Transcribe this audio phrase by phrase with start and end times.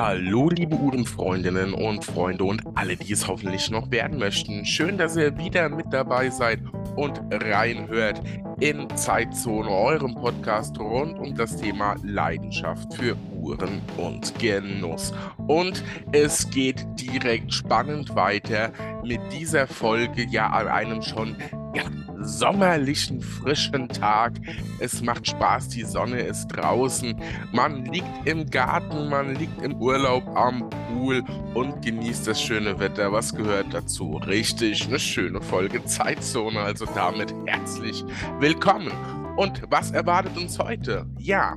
[0.00, 4.64] Hallo, liebe Uhrenfreundinnen und Freunde und alle, die es hoffentlich noch werden möchten.
[4.64, 6.60] Schön, dass ihr wieder mit dabei seid
[6.94, 8.22] und reinhört
[8.60, 15.12] in Zeitzone, eurem Podcast rund um das Thema Leidenschaft für Uhren und Genuss.
[15.48, 18.70] Und es geht direkt spannend weiter
[19.02, 21.34] mit dieser Folge, ja, an einem schon
[21.74, 21.82] ja,
[22.20, 24.32] sommerlichen, frischen Tag.
[24.78, 27.20] Es macht Spaß, die Sonne ist draußen.
[27.52, 31.22] Man liegt im Garten, man liegt im Urlaub am Pool
[31.54, 33.12] und genießt das schöne Wetter.
[33.12, 34.16] Was gehört dazu?
[34.26, 36.60] Richtig, eine schöne Folge Zeitzone.
[36.60, 38.04] Also damit herzlich
[38.40, 38.92] willkommen.
[39.36, 41.06] Und was erwartet uns heute?
[41.18, 41.56] Ja,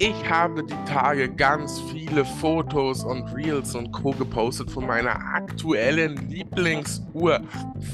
[0.00, 4.12] ich habe die Tage ganz viele Fotos und Reels und Co.
[4.12, 7.42] gepostet von meiner aktuellen Lieblingsuhr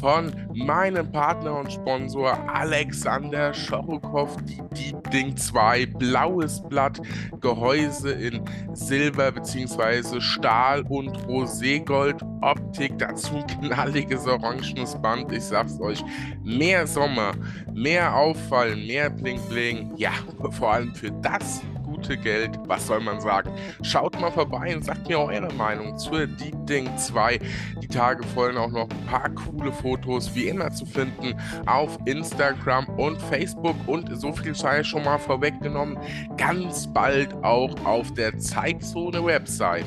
[0.01, 7.03] von meinem Partner und Sponsor Alexander Schorokow, die Deep Ding 2, blaues Blatt,
[7.41, 8.41] Gehäuse in
[8.73, 10.21] Silber bzw.
[10.21, 15.33] Stahl und Roségold, Optik, dazu knalliges orangenes Band.
[15.33, 16.05] Ich sag's euch,
[16.45, 17.33] mehr Sommer,
[17.75, 19.93] mehr Auffallen, mehr Bling Bling.
[19.97, 20.13] Ja,
[20.53, 21.63] vor allem für das
[21.97, 22.59] gute Geld.
[22.67, 23.51] Was soll man sagen?
[23.83, 27.41] Schaut mal vorbei und sagt mir eure Meinung zur Deep Ding 2.
[27.83, 31.35] Die Tage folgen auch noch ein paar coole Fotos, wie immer zu finden,
[31.67, 33.77] auf Instagram und Facebook.
[33.87, 35.99] Und so viel sei schon mal vorweggenommen.
[36.37, 39.87] Ganz bald auch auf der Zeitzone-Website,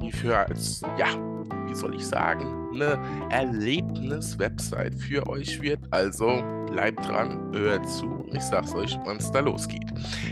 [0.00, 0.46] die für
[0.98, 1.08] ja,
[1.66, 2.98] wie soll ich sagen, eine
[3.30, 5.80] Erlebnis-Website für euch wird.
[5.90, 8.26] Also bleibt dran, hört zu.
[8.32, 9.86] Ich sag's euch, wann es da losgeht.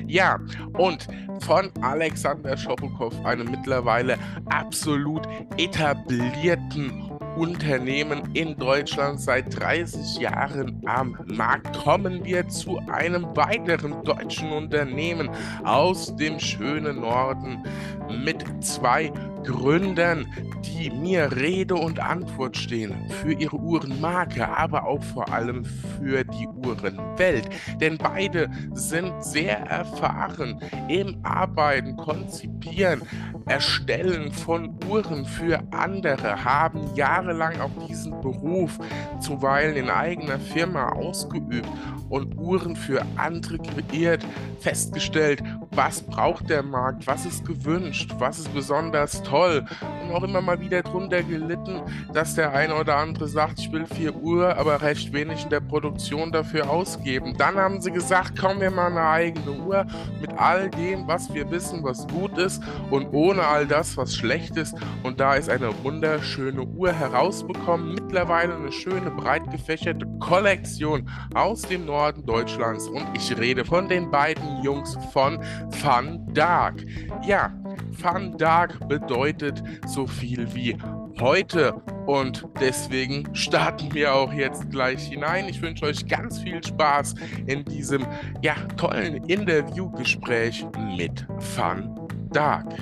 [0.06, 0.39] Ja,
[0.75, 1.09] und
[1.41, 4.16] von Alexander Schopokow, einem mittlerweile
[4.47, 5.22] absolut
[5.56, 14.50] etablierten Unternehmen in Deutschland seit 30 Jahren am Markt, kommen wir zu einem weiteren deutschen
[14.50, 15.31] Unternehmen
[15.62, 17.62] aus dem schönen Norden
[18.09, 19.12] mit zwei
[19.45, 20.27] Gründern,
[20.62, 26.47] die mir Rede und Antwort stehen für ihre Uhrenmarke, aber auch vor allem für die
[26.47, 27.49] Uhrenwelt.
[27.81, 33.03] Denn beide sind sehr erfahren im Arbeiten, Konzipieren,
[33.47, 38.78] Erstellen von Uhren für andere, haben jahrelang auch diesen Beruf
[39.21, 41.66] zuweilen in eigener Firma ausgeübt
[42.10, 44.25] und Uhren für andere kreiert,
[44.60, 49.64] festgestellt, was braucht der Markt, was ist gewünscht, was ist besonders toll
[50.03, 51.81] und auch immer mal wieder drunter gelitten,
[52.12, 55.60] dass der eine oder andere sagt, ich will 4 Uhr, aber recht wenig in der
[55.60, 57.36] Produktion dafür ausgeben.
[57.36, 59.86] Dann haben sie gesagt, kommen wir mal eine eigene Uhr
[60.20, 64.56] mit all dem, was wir wissen, was gut ist und ohne all das, was schlecht
[64.56, 64.75] ist.
[65.03, 67.97] Und da ist eine wunderschöne Uhr herausbekommen.
[68.09, 72.89] Mittlerweile eine schöne, breit gefächerte Kollektion aus dem Norden Deutschlands.
[72.89, 75.39] Und ich rede von den beiden Jungs von
[75.73, 76.83] Fun Dark.
[77.27, 77.53] Ja,
[78.01, 80.75] Fun Dark bedeutet so viel wie
[81.21, 81.75] heute
[82.07, 85.47] und deswegen starten wir auch jetzt gleich hinein.
[85.47, 87.15] Ich wünsche euch ganz viel Spaß
[87.47, 88.07] in diesem
[88.41, 90.65] ja, tollen Interviewgespräch
[90.97, 92.75] mit Fun Dark.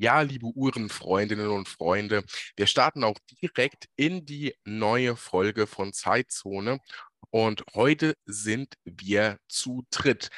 [0.00, 2.22] Ja, liebe Uhrenfreundinnen und Freunde,
[2.54, 6.78] wir starten auch direkt in die neue Folge von Zeitzone.
[7.30, 10.30] Und heute sind wir zu dritt.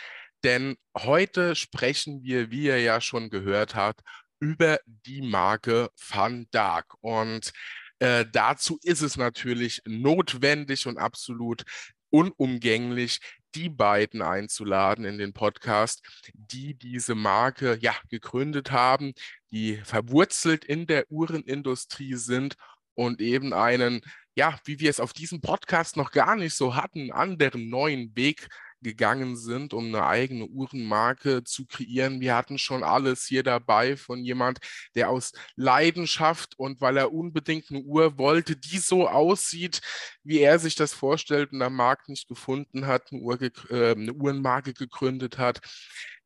[0.45, 4.01] Denn heute sprechen wir, wie ihr ja schon gehört habt,
[4.39, 6.95] über die Marke Van Dark.
[7.03, 7.53] Und
[7.99, 11.65] äh, dazu ist es natürlich notwendig und absolut
[12.09, 13.21] unumgänglich,
[13.55, 16.03] die beiden einzuladen in den Podcast,
[16.35, 19.13] die diese Marke ja gegründet haben,
[19.51, 22.57] die verwurzelt in der Uhrenindustrie sind
[22.95, 24.03] und eben einen,
[24.35, 28.49] ja, wie wir es auf diesem Podcast noch gar nicht so hatten, anderen neuen Weg
[28.83, 32.21] gegangen sind, um eine eigene Uhrenmarke zu kreieren.
[32.21, 34.59] Wir hatten schon alles hier dabei von jemand,
[34.95, 39.81] der aus Leidenschaft und weil er unbedingt eine Uhr wollte, die so aussieht,
[40.25, 44.15] wie er sich das vorstellt und am Markt nicht gefunden hat, eine, Uhr, äh, eine
[44.15, 45.61] Uhrenmarke gegründet hat.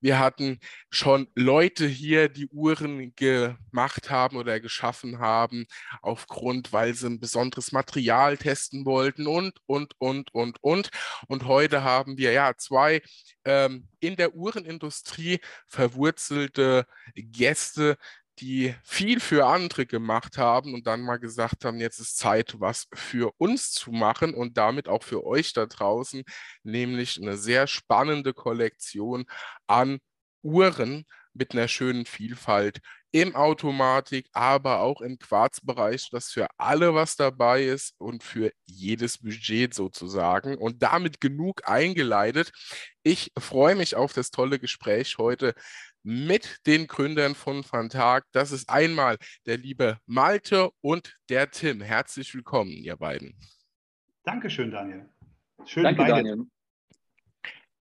[0.04, 0.60] Wir hatten
[0.90, 5.64] schon Leute hier, die Uhren gemacht haben oder geschaffen haben,
[6.02, 10.90] aufgrund, weil sie ein besonderes Material testen wollten und, und, und, und, und.
[11.26, 13.00] Und heute haben wir ja zwei
[13.46, 17.96] ähm, in der Uhrenindustrie verwurzelte Gäste,
[18.40, 22.86] die viel für andere gemacht haben und dann mal gesagt haben, jetzt ist Zeit, was
[22.94, 26.24] für uns zu machen und damit auch für euch da draußen,
[26.62, 29.24] nämlich eine sehr spannende Kollektion
[29.66, 29.98] an
[30.42, 32.80] Uhren mit einer schönen Vielfalt
[33.14, 39.18] im Automatik, aber auch im Quarzbereich, dass für alle was dabei ist und für jedes
[39.18, 40.58] Budget sozusagen.
[40.58, 42.50] Und damit genug eingeleitet.
[43.04, 45.54] Ich freue mich auf das tolle Gespräch heute
[46.02, 48.24] mit den Gründern von Fantag.
[48.32, 51.80] Das ist einmal der liebe Malte und der Tim.
[51.82, 53.38] Herzlich willkommen, ihr beiden.
[54.24, 55.08] Dankeschön, Daniel.
[55.64, 56.14] Schön, Danke, beide.
[56.14, 56.46] Daniel.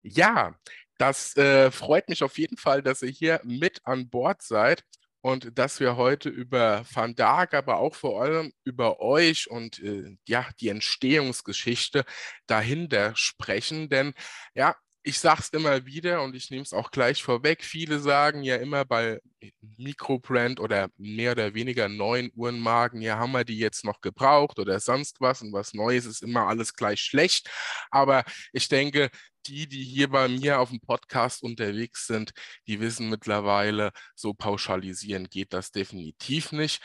[0.03, 0.55] Ja,
[0.99, 4.85] das äh, freut mich auf jeden Fall, dass ihr hier mit an Bord seid
[5.23, 10.17] und dass wir heute über Van Dark, aber auch vor allem über euch und äh,
[10.27, 12.05] ja, die Entstehungsgeschichte
[12.47, 13.89] dahinter sprechen.
[13.89, 14.15] Denn
[14.55, 14.75] ja,
[15.05, 17.65] ich sage es immer wieder und ich nehme es auch gleich vorweg.
[17.65, 19.21] Viele sagen ja immer bei
[19.77, 24.79] Mikrobrand oder mehr oder weniger neuen Uhrenmarken, ja, haben wir die jetzt noch gebraucht oder
[24.79, 27.51] sonst was und was Neues ist immer alles gleich schlecht.
[27.91, 29.11] Aber ich denke,
[29.47, 32.33] die, die hier bei mir auf dem Podcast unterwegs sind,
[32.67, 36.81] die wissen mittlerweile, so pauschalisieren geht das definitiv nicht.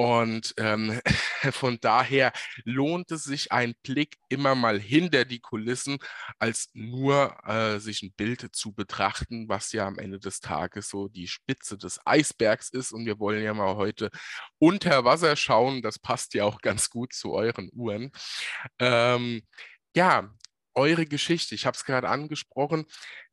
[0.00, 0.98] Und ähm,
[1.52, 2.32] von daher
[2.64, 5.98] lohnt es sich ein Blick immer mal hinter die Kulissen,
[6.38, 11.08] als nur äh, sich ein Bild zu betrachten, was ja am Ende des Tages so
[11.08, 12.92] die Spitze des Eisbergs ist.
[12.92, 14.10] Und wir wollen ja mal heute
[14.58, 15.82] unter Wasser schauen.
[15.82, 18.10] Das passt ja auch ganz gut zu euren Uhren.
[18.78, 19.42] Ähm,
[19.94, 20.30] ja,
[20.80, 22.86] eure Geschichte, ich habe es gerade angesprochen,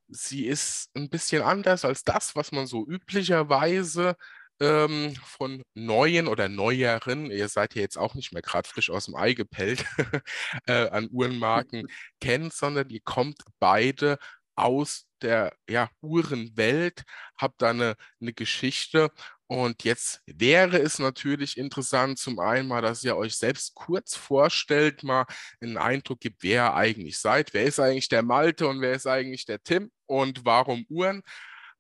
[0.09, 4.15] sie ist ein bisschen anders als das, was man so üblicherweise
[4.59, 9.05] ähm, von neuen oder neueren, ihr seid ja jetzt auch nicht mehr gerade frisch aus
[9.05, 9.85] dem Ei gepellt,
[10.67, 11.87] äh, an Uhrenmarken
[12.21, 14.17] kennt, sondern ihr kommt beide
[14.55, 17.03] aus der ja, Uhrenwelt,
[17.37, 19.11] habt da eine, eine Geschichte
[19.47, 25.03] und jetzt wäre es natürlich interessant, zum einen mal, dass ihr euch selbst kurz vorstellt,
[25.03, 25.25] mal
[25.61, 27.53] einen Eindruck gibt, wer ihr eigentlich seid.
[27.53, 31.21] Wer ist eigentlich der Malte und wer ist eigentlich der Tim und warum Uhren?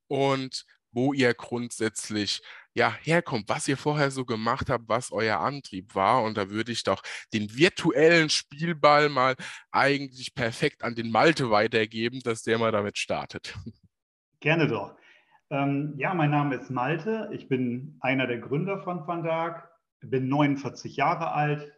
[0.07, 2.41] Und wo ihr grundsätzlich
[2.73, 6.23] ja, herkommt, was ihr vorher so gemacht habt, was euer Antrieb war.
[6.23, 7.01] Und da würde ich doch
[7.33, 9.35] den virtuellen Spielball mal
[9.71, 13.55] eigentlich perfekt an den Malte weitergeben, dass der mal damit startet.
[14.39, 14.95] Gerne doch.
[15.49, 17.29] Ähm, ja, mein Name ist Malte.
[17.31, 19.71] Ich bin einer der Gründer von Van Dark,
[20.01, 21.73] bin 49 Jahre alt,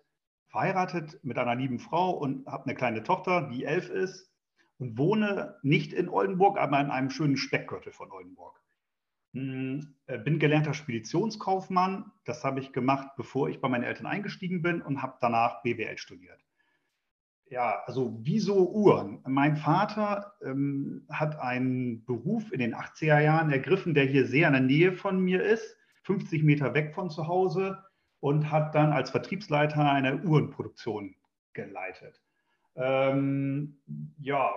[0.47, 4.31] verheiratet mit einer lieben Frau und habe eine kleine Tochter, die elf ist
[4.79, 8.59] und wohne nicht in Oldenburg, aber in einem schönen Speckgürtel von Oldenburg.
[9.33, 12.11] Hm, äh, bin gelernter Speditionskaufmann.
[12.25, 15.99] Das habe ich gemacht, bevor ich bei meinen Eltern eingestiegen bin und habe danach BWL
[15.99, 16.43] studiert.
[17.49, 19.23] Ja, also wieso Uhren?
[19.27, 24.53] Mein Vater ähm, hat einen Beruf in den 80er Jahren ergriffen, der hier sehr in
[24.53, 27.83] der Nähe von mir ist, 50 Meter weg von zu Hause
[28.19, 31.15] und hat dann als Vertriebsleiter eine Uhrenproduktion
[31.53, 32.21] geleitet.
[32.75, 33.79] Ähm,
[34.19, 34.51] ja,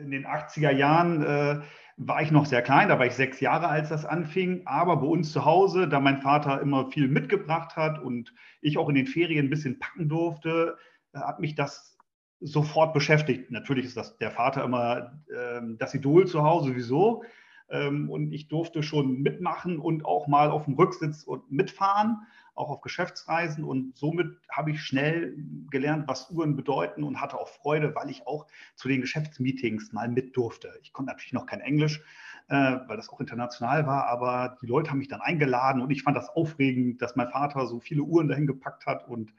[0.00, 1.60] in den 80er Jahren äh,
[1.96, 4.62] war ich noch sehr klein, da war ich sechs Jahre, als das anfing.
[4.64, 8.88] Aber bei uns zu Hause, da mein Vater immer viel mitgebracht hat und ich auch
[8.88, 10.78] in den Ferien ein bisschen packen durfte,
[11.20, 11.96] hat mich das
[12.40, 13.50] sofort beschäftigt.
[13.50, 17.24] Natürlich ist das der Vater immer äh, das Idol zu Hause, wieso?
[17.68, 22.26] Ähm, und ich durfte schon mitmachen und auch mal auf dem Rücksitz und mitfahren
[22.58, 25.36] auch auf Geschäftsreisen und somit habe ich schnell
[25.70, 30.08] gelernt, was Uhren bedeuten und hatte auch Freude, weil ich auch zu den Geschäftsmeetings mal
[30.08, 30.72] mit durfte.
[30.82, 32.02] Ich konnte natürlich noch kein Englisch,
[32.48, 36.02] äh, weil das auch international war, aber die Leute haben mich dann eingeladen und ich
[36.02, 39.32] fand das aufregend, dass mein Vater so viele Uhren dahin gepackt hat und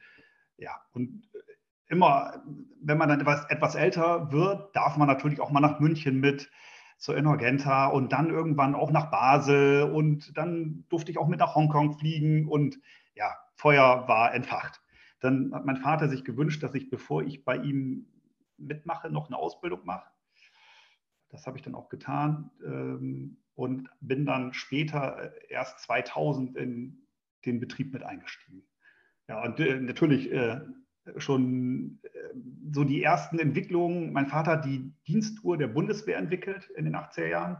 [0.57, 1.23] ja, und
[1.89, 2.41] immer,
[2.81, 6.49] wenn man dann etwas, etwas älter wird, darf man natürlich auch mal nach München mit
[6.97, 11.55] zur Inorgenta und dann irgendwann auch nach Basel und dann durfte ich auch mit nach
[11.55, 12.79] Hongkong fliegen und
[13.15, 14.81] ja, Feuer war entfacht.
[15.19, 18.07] Dann hat mein Vater sich gewünscht, dass ich, bevor ich bei ihm
[18.57, 20.09] mitmache, noch eine Ausbildung mache.
[21.29, 27.07] Das habe ich dann auch getan ähm, und bin dann später äh, erst 2000 in
[27.45, 28.63] den Betrieb mit eingestiegen.
[29.27, 30.59] Ja, und äh, natürlich äh,
[31.17, 31.99] schon
[32.71, 34.13] so die ersten Entwicklungen.
[34.13, 37.57] Mein Vater hat die Dienstuhr der Bundeswehr entwickelt in den 80er Jahren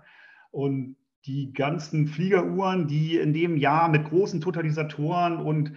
[0.51, 5.73] und die ganzen Fliegeruhren, die in dem Jahr mit großen Totalisatoren und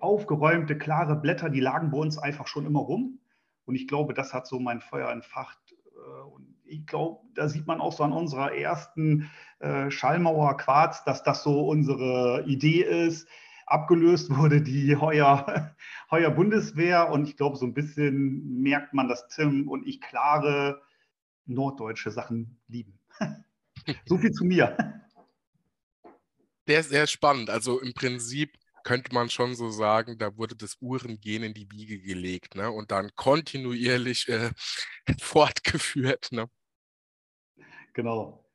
[0.00, 3.20] aufgeräumte, klare Blätter, die lagen bei uns einfach schon immer rum.
[3.66, 5.58] Und ich glaube, das hat so mein Feuer entfacht.
[5.94, 9.30] Äh, und ich glaube, da sieht man auch so an unserer ersten
[9.60, 13.28] äh, Schallmauer Quarz, dass das so unsere Idee ist.
[13.66, 15.74] Abgelöst wurde die Heuer,
[16.10, 17.10] Heuer Bundeswehr.
[17.10, 20.82] Und ich glaube, so ein bisschen merkt man, dass Tim und ich klare
[21.46, 22.98] norddeutsche Sachen lieben.
[24.06, 24.76] So viel zu mir.
[26.66, 27.50] Der ist sehr spannend.
[27.50, 32.00] Also im Prinzip könnte man schon so sagen, da wurde das Uhrengehen in die Wiege
[32.00, 32.70] gelegt ne?
[32.70, 34.50] und dann kontinuierlich äh,
[35.20, 36.32] fortgeführt.
[36.32, 36.48] Ne?
[37.92, 38.45] Genau.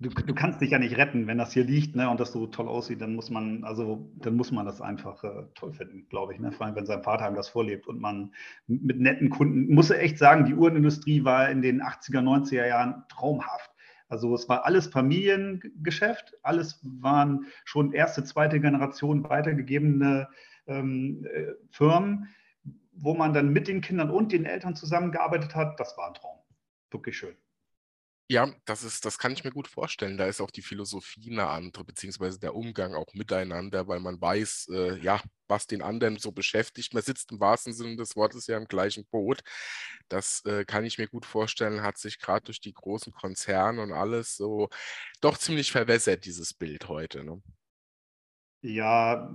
[0.00, 2.46] Du, du, kannst dich ja nicht retten, wenn das hier liegt ne, und das so
[2.46, 6.32] toll aussieht, dann muss man, also dann muss man das einfach äh, toll finden, glaube
[6.32, 6.40] ich.
[6.40, 6.52] Ne?
[6.52, 8.34] Vor allem, wenn sein Vater ihm das vorlebt und man
[8.66, 13.70] mit netten Kunden, muss echt sagen, die Uhrenindustrie war in den 80er, 90er Jahren traumhaft.
[14.08, 20.28] Also es war alles Familiengeschäft, alles waren schon erste, zweite Generation weitergegebene
[20.66, 22.28] ähm, äh, Firmen,
[22.92, 25.78] wo man dann mit den Kindern und den Eltern zusammengearbeitet hat.
[25.78, 26.38] Das war ein Traum.
[26.90, 27.36] Wirklich schön.
[28.32, 30.16] Ja, das ist, das kann ich mir gut vorstellen.
[30.16, 34.68] Da ist auch die Philosophie eine andere, beziehungsweise der Umgang auch miteinander, weil man weiß,
[34.70, 36.94] äh, ja, was den anderen so beschäftigt.
[36.94, 39.40] Man sitzt im wahrsten Sinne des Wortes ja im gleichen Boot.
[40.08, 43.92] Das äh, kann ich mir gut vorstellen, hat sich gerade durch die großen Konzerne und
[43.92, 44.68] alles so
[45.20, 47.24] doch ziemlich verwässert, dieses Bild heute.
[47.24, 47.42] Ne?
[48.62, 49.30] Ja,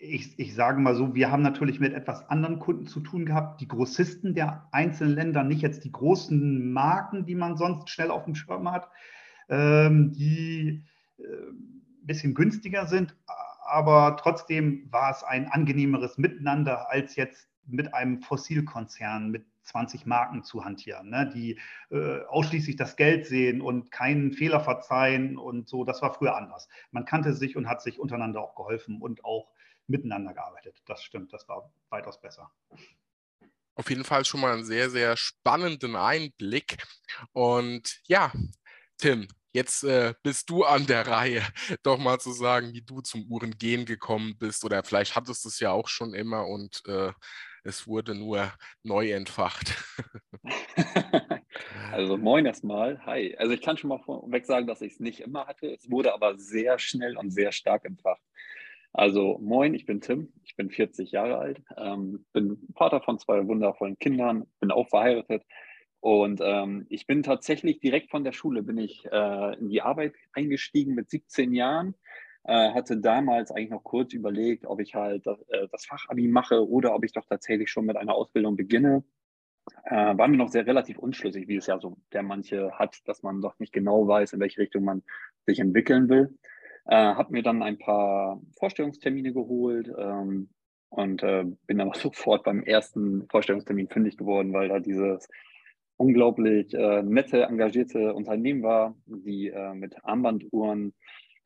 [0.00, 3.60] ich, ich sage mal so, wir haben natürlich mit etwas anderen Kunden zu tun gehabt,
[3.60, 8.24] die Grossisten der einzelnen Länder, nicht jetzt die großen Marken, die man sonst schnell auf
[8.24, 8.88] dem Schirm hat,
[9.48, 10.84] ähm, die
[11.18, 13.16] äh, ein bisschen günstiger sind,
[13.66, 20.42] aber trotzdem war es ein angenehmeres Miteinander als jetzt mit einem Fossilkonzern, mit 20 Marken
[20.42, 21.58] zu hantieren, ne, die
[21.90, 25.84] äh, ausschließlich das Geld sehen und keinen Fehler verzeihen und so.
[25.84, 26.68] Das war früher anders.
[26.90, 29.52] Man kannte sich und hat sich untereinander auch geholfen und auch
[29.86, 30.82] miteinander gearbeitet.
[30.86, 32.50] Das stimmt, das war weitaus besser.
[33.74, 36.78] Auf jeden Fall schon mal einen sehr, sehr spannenden Einblick.
[37.32, 38.32] Und ja,
[38.96, 41.42] Tim, jetzt äh, bist du an der Reihe,
[41.82, 44.64] doch mal zu sagen, wie du zum Uhrengehen gekommen bist.
[44.64, 47.12] Oder vielleicht hattest du es ja auch schon immer und äh,
[47.68, 48.50] es wurde nur
[48.82, 49.76] neu entfacht.
[51.92, 53.36] also moin erstmal, hi.
[53.36, 55.70] Also ich kann schon mal vorweg sagen, dass ich es nicht immer hatte.
[55.70, 58.22] Es wurde aber sehr schnell und sehr stark entfacht.
[58.94, 63.46] Also moin, ich bin Tim, ich bin 40 Jahre alt, ähm, bin Vater von zwei
[63.46, 65.44] wundervollen Kindern, bin auch verheiratet
[66.00, 70.14] und ähm, ich bin tatsächlich direkt von der Schule, bin ich äh, in die Arbeit
[70.32, 71.94] eingestiegen mit 17 Jahren
[72.48, 76.66] äh, hatte damals eigentlich noch kurz überlegt, ob ich halt das, äh, das Fachabi mache
[76.66, 79.04] oder ob ich doch tatsächlich schon mit einer Ausbildung beginne.
[79.84, 83.22] Äh, war mir noch sehr relativ unschlüssig, wie es ja so der manche hat, dass
[83.22, 85.02] man doch nicht genau weiß, in welche Richtung man
[85.44, 86.38] sich entwickeln will.
[86.86, 90.48] Äh, habe mir dann ein paar Vorstellungstermine geholt ähm,
[90.88, 95.28] und äh, bin dann auch sofort beim ersten Vorstellungstermin fündig geworden, weil da dieses
[95.98, 100.94] unglaublich äh, nette, engagierte Unternehmen war, die mit Armbanduhren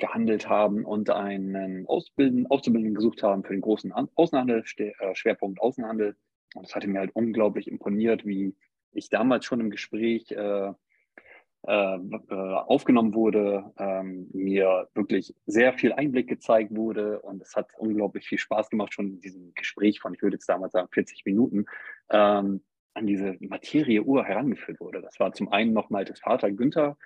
[0.02, 6.16] gehandelt haben und einen Ausbilden, Auszubildenden gesucht haben für den großen Außenhandel, äh, Schwerpunkt Außenhandel.
[6.56, 8.56] Und das hatte mir halt unglaublich imponiert, wie
[8.90, 10.72] ich damals schon im Gespräch äh,
[11.64, 11.98] äh,
[12.34, 18.38] aufgenommen wurde, ähm, mir wirklich sehr viel Einblick gezeigt wurde und es hat unglaublich viel
[18.38, 21.66] Spaß gemacht, schon in diesem Gespräch von, ich würde jetzt damals sagen, 40 Minuten,
[22.10, 25.00] ähm, an diese Materie Uhr herangeführt wurde.
[25.00, 26.98] Das war zum einen noch Maltes Vater Günther,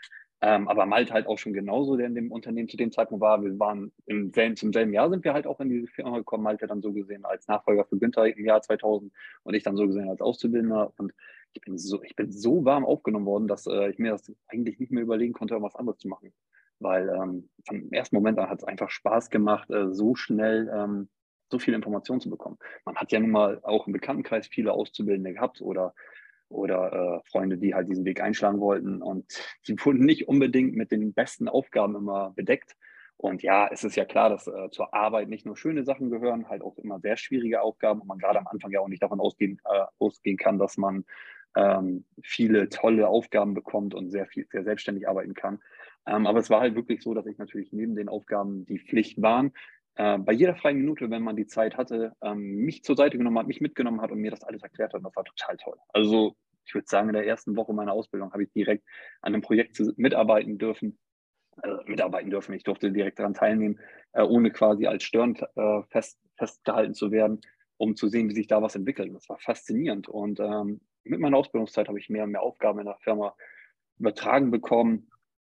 [0.43, 3.43] ähm, aber Malte halt auch schon genauso, der in dem Unternehmen zu dem Zeitpunkt war.
[3.43, 6.45] Wir waren im selben, zum selben Jahr sind wir halt auch in diese Firma gekommen.
[6.45, 9.13] Malte dann so gesehen als Nachfolger für Günther im Jahr 2000
[9.45, 10.93] und ich dann so gesehen als Auszubildender.
[10.99, 11.15] Und
[11.55, 14.79] ich bin so, ich bin so warm aufgenommen worden, dass äh, ich mir das eigentlich
[14.79, 16.35] nicht mehr überlegen konnte, was anderes zu machen.
[16.81, 21.09] Weil ähm, vom ersten Moment an hat es einfach Spaß gemacht, äh, so schnell ähm,
[21.51, 22.59] so viel Informationen zu bekommen.
[22.85, 25.95] Man hat ja nun mal auch im Bekanntenkreis viele Auszubildende gehabt oder
[26.49, 29.03] oder äh, Freunde, die halt diesen Weg einschlagen wollten.
[29.03, 29.27] Und
[29.69, 32.77] die wurden nicht unbedingt mit den besten Aufgaben immer bedeckt.
[33.19, 36.49] Und ja, es ist ja klar, dass äh, zur Arbeit nicht nur schöne Sachen gehören,
[36.49, 39.21] halt auch immer sehr schwierige Aufgaben und man gerade am Anfang ja auch nicht davon
[39.21, 41.05] ausgehen, äh, ausgehen kann, dass man
[41.57, 45.61] ähm, viele tolle Aufgaben bekommt und sehr viel, sehr selbstständig arbeiten kann.
[46.07, 49.21] Ähm, aber es war halt wirklich so, dass ich natürlich neben den Aufgaben, die Pflicht
[49.23, 49.53] waren,
[49.97, 53.39] äh, bei jeder freien Minute, wenn man die Zeit hatte, ähm, mich zur Seite genommen
[53.39, 55.05] hat, mich mitgenommen hat und mir das alles erklärt hat.
[55.05, 55.77] Das war total toll.
[55.89, 58.85] Also ich würde sagen, in der ersten Woche meiner Ausbildung habe ich direkt
[59.23, 60.99] an einem Projekt mitarbeiten dürfen.
[61.63, 62.55] Äh, mitarbeiten dürfen.
[62.55, 63.81] Ich durfte direkt daran teilnehmen,
[64.13, 67.41] äh, ohne quasi als störend äh, fest, festgehalten zu werden,
[67.79, 69.15] um zu sehen, wie sich da was entwickelt.
[69.15, 70.07] Das war faszinierend.
[70.09, 73.35] Und ähm, mit meiner Ausbildungszeit habe ich mehr und mehr Aufgaben in der Firma
[73.99, 75.09] übertragen bekommen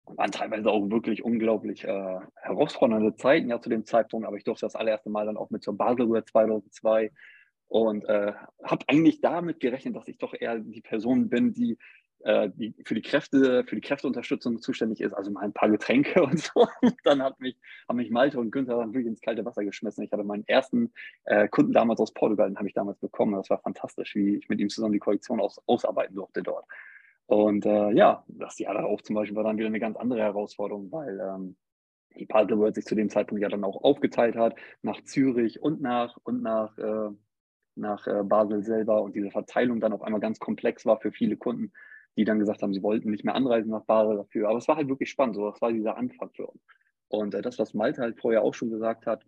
[0.06, 4.66] waren teilweise auch wirklich unglaublich äh, herausfordernde Zeiten ja zu dem Zeitpunkt, aber ich durfte
[4.66, 7.10] das allererste Mal dann auch mit zur Baselrühr 2002
[7.68, 8.32] und äh,
[8.62, 11.78] habe eigentlich damit gerechnet, dass ich doch eher die Person bin, die,
[12.20, 16.22] äh, die für die Kräfte, für die Kräfteunterstützung zuständig ist, also mal ein paar Getränke
[16.22, 16.68] und so.
[16.82, 17.56] Und dann hat mich,
[17.88, 20.04] haben mich Malte und Günther dann wirklich ins kalte Wasser geschmissen.
[20.04, 20.92] Ich hatte meinen ersten
[21.24, 23.34] äh, Kunden damals aus Portugal, den habe ich damals bekommen.
[23.34, 26.66] Das war fantastisch, wie ich mit ihm zusammen die Kollektion aus, ausarbeiten durfte dort.
[27.26, 30.90] Und äh, ja, das Jahr darauf zum Beispiel war dann wieder eine ganz andere Herausforderung,
[30.92, 31.56] weil ähm,
[32.18, 35.80] die Puzzle World sich zu dem Zeitpunkt ja dann auch aufgeteilt hat nach Zürich und
[35.80, 37.10] nach und nach, äh,
[37.74, 41.36] nach äh, Basel selber und diese Verteilung dann auf einmal ganz komplex war für viele
[41.36, 41.72] Kunden.
[42.16, 44.48] die dann gesagt haben, sie wollten nicht mehr anreisen nach Basel dafür.
[44.48, 45.36] Aber es war halt wirklich spannend.
[45.36, 46.62] So, das war dieser Anfang für uns.
[47.08, 49.24] Und äh, das, was Malte halt vorher auch schon gesagt hat,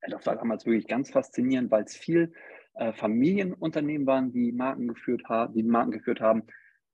[0.00, 2.32] äh, das war damals wirklich ganz faszinierend, weil es viel
[2.74, 6.44] äh, Familienunternehmen waren, die Marken geführt haben, die Marken geführt haben,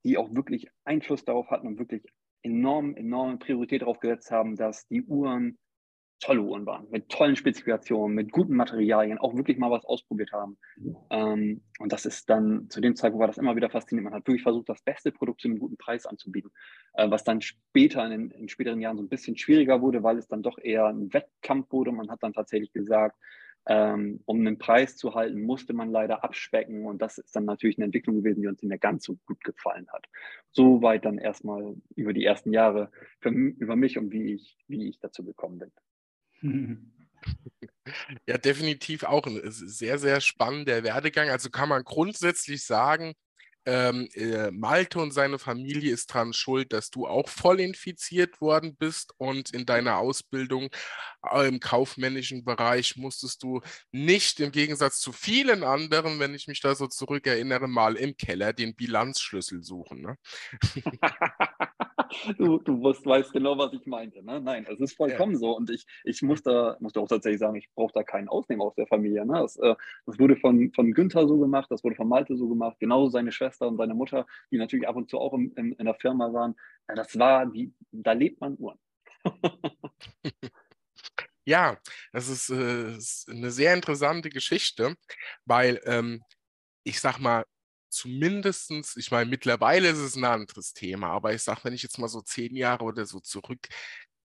[0.04, 2.02] die auch wirklich Einfluss darauf hatten und wirklich
[2.42, 5.58] enorm, enorme Priorität darauf gesetzt haben, dass die Uhren
[6.20, 10.58] tolle Uhren waren, mit tollen Spezifikationen, mit guten Materialien, auch wirklich mal was ausprobiert haben.
[11.08, 14.10] Ähm, und das ist dann, zu dem Zeitpunkt war das immer wieder faszinierend.
[14.10, 16.50] Man hat wirklich versucht, das beste Produkt zu einem guten Preis anzubieten,
[16.92, 20.28] äh, was dann später in, in, späteren Jahren so ein bisschen schwieriger wurde, weil es
[20.28, 21.90] dann doch eher ein Wettkampf wurde.
[21.90, 23.16] Man hat dann tatsächlich gesagt,
[23.66, 26.86] ähm, um einen Preis zu halten, musste man leider abspecken.
[26.86, 29.42] Und das ist dann natürlich eine Entwicklung gewesen, die uns nicht mehr ganz so gut
[29.44, 30.06] gefallen hat.
[30.50, 32.90] Soweit dann erstmal über die ersten Jahre
[33.20, 35.72] für, über mich und wie ich, wie ich dazu gekommen bin.
[38.26, 41.28] Ja, definitiv auch ein sehr, sehr spannender Werdegang.
[41.28, 43.14] Also kann man grundsätzlich sagen,
[43.70, 48.74] ähm, äh, Malte und seine Familie ist dran schuld, dass du auch voll infiziert worden
[48.74, 50.70] bist und in deiner Ausbildung
[51.30, 53.60] äh, im kaufmännischen Bereich musstest du
[53.92, 58.52] nicht im Gegensatz zu vielen anderen, wenn ich mich da so zurückerinnere, mal im Keller
[58.52, 60.02] den Bilanzschlüssel suchen.
[60.02, 60.18] Ne?
[62.38, 64.22] du, du weißt, weißt genau, was ich meinte.
[64.22, 64.40] Ne?
[64.40, 65.38] Nein, es ist vollkommen ja.
[65.38, 65.56] so.
[65.56, 68.62] Und ich, ich muss da, muss da auch tatsächlich sagen, ich brauche da keinen Ausnehmen
[68.62, 69.24] aus der Familie.
[69.24, 69.34] Ne?
[69.34, 69.74] Das, äh,
[70.06, 73.32] das wurde von, von Günther so gemacht, das wurde von Malte so gemacht, genauso seine
[73.32, 76.32] Schwester und seine Mutter, die natürlich ab und zu auch im, im, in der Firma
[76.32, 76.54] waren.
[76.86, 78.78] Das war, die, da lebt man Uhren.
[81.46, 81.78] Ja,
[82.12, 84.94] das ist, äh, ist, eine sehr interessante Geschichte,
[85.46, 86.22] weil ähm,
[86.84, 87.44] ich sag mal,
[87.90, 91.98] zumindestens, ich meine, mittlerweile ist es ein anderes Thema, aber ich sage, wenn ich jetzt
[91.98, 93.68] mal so zehn Jahre oder so zurückgehe,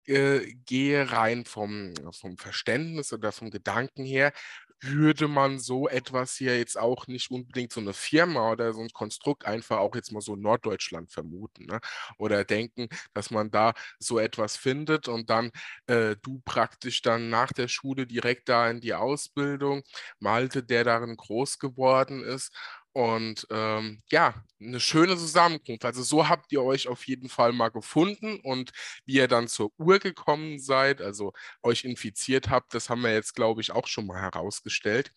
[0.08, 4.34] äh, rein vom, vom Verständnis oder vom Gedanken her,
[4.82, 8.90] würde man so etwas hier jetzt auch nicht unbedingt so eine Firma oder so ein
[8.90, 11.66] Konstrukt einfach auch jetzt mal so Norddeutschland vermuten.
[11.66, 11.80] Ne?
[12.18, 15.52] Oder denken, dass man da so etwas findet und dann
[15.88, 19.84] äh, du praktisch dann nach der Schule direkt da in die Ausbildung,
[20.20, 22.52] Malte, der darin groß geworden ist
[22.96, 25.84] und ähm, ja, eine schöne Zusammenkunft.
[25.84, 28.72] Also so habt ihr euch auf jeden Fall mal gefunden und
[29.06, 33.36] wie ihr dann zur Uhr gekommen seid, also euch infiziert habt, das haben wir jetzt,
[33.36, 35.12] glaube ich, auch schon mal herausgestellt.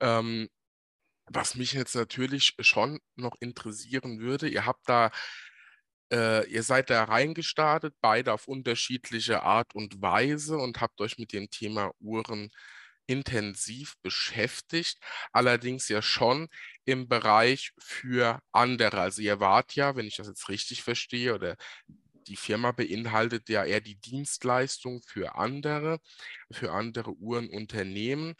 [0.00, 0.48] Ähm,
[1.26, 5.10] was mich jetzt natürlich schon noch interessieren würde, ihr habt da,
[6.12, 11.32] äh, ihr seid da reingestartet, beide auf unterschiedliche Art und Weise und habt euch mit
[11.32, 12.50] dem Thema Uhren
[13.06, 14.98] intensiv beschäftigt,
[15.32, 16.48] allerdings ja schon
[16.84, 19.00] im Bereich für andere.
[19.00, 21.56] Also ihr wart ja, wenn ich das jetzt richtig verstehe, oder
[22.26, 25.98] die Firma beinhaltet ja eher die Dienstleistung für andere,
[26.50, 28.34] für andere Uhrenunternehmen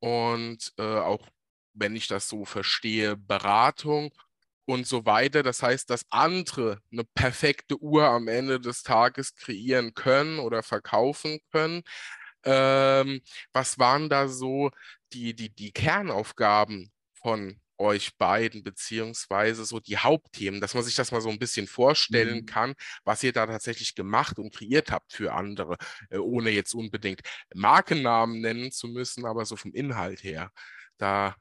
[0.00, 1.28] und äh, auch,
[1.74, 4.10] wenn ich das so verstehe, Beratung
[4.66, 5.42] und so weiter.
[5.42, 11.38] Das heißt, dass andere eine perfekte Uhr am Ende des Tages kreieren können oder verkaufen
[11.52, 11.82] können.
[12.44, 13.20] Ähm,
[13.52, 14.70] was waren da so
[15.12, 21.12] die, die, die Kernaufgaben von euch beiden, beziehungsweise so die Hauptthemen, dass man sich das
[21.12, 22.46] mal so ein bisschen vorstellen mhm.
[22.46, 22.74] kann,
[23.04, 25.76] was ihr da tatsächlich gemacht und kreiert habt für andere,
[26.10, 27.20] äh, ohne jetzt unbedingt
[27.54, 30.50] Markennamen nennen zu müssen, aber so vom Inhalt her.
[30.98, 31.36] Da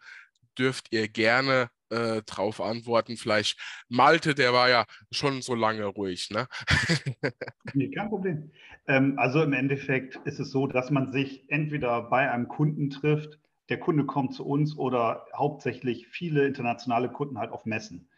[0.57, 3.17] dürft ihr gerne äh, drauf antworten.
[3.17, 6.47] Vielleicht Malte, der war ja schon so lange ruhig, ne?
[7.73, 8.51] nee, kein Problem.
[8.87, 13.39] Ähm, also im Endeffekt ist es so, dass man sich entweder bei einem Kunden trifft,
[13.69, 18.09] der Kunde kommt zu uns oder hauptsächlich viele internationale Kunden halt auf Messen.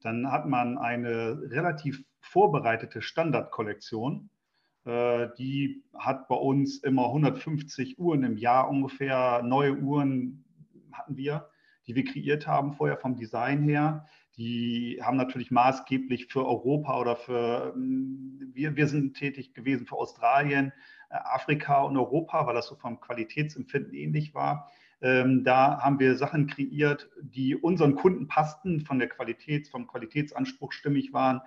[0.00, 4.30] Dann hat man eine relativ vorbereitete Standardkollektion.
[4.84, 9.42] Äh, die hat bei uns immer 150 Uhren im Jahr ungefähr.
[9.42, 10.44] Neue Uhren
[10.92, 11.48] hatten wir
[11.86, 14.06] die wir kreiert haben vorher vom Design her.
[14.36, 19.96] Die haben natürlich maßgeblich für Europa oder für, hm, wir, wir sind tätig gewesen für
[19.96, 20.72] Australien,
[21.10, 24.70] äh, Afrika und Europa, weil das so vom Qualitätsempfinden ähnlich war.
[25.00, 30.72] Ähm, da haben wir Sachen kreiert, die unseren Kunden passten, von der Qualität, vom Qualitätsanspruch
[30.72, 31.42] stimmig waren.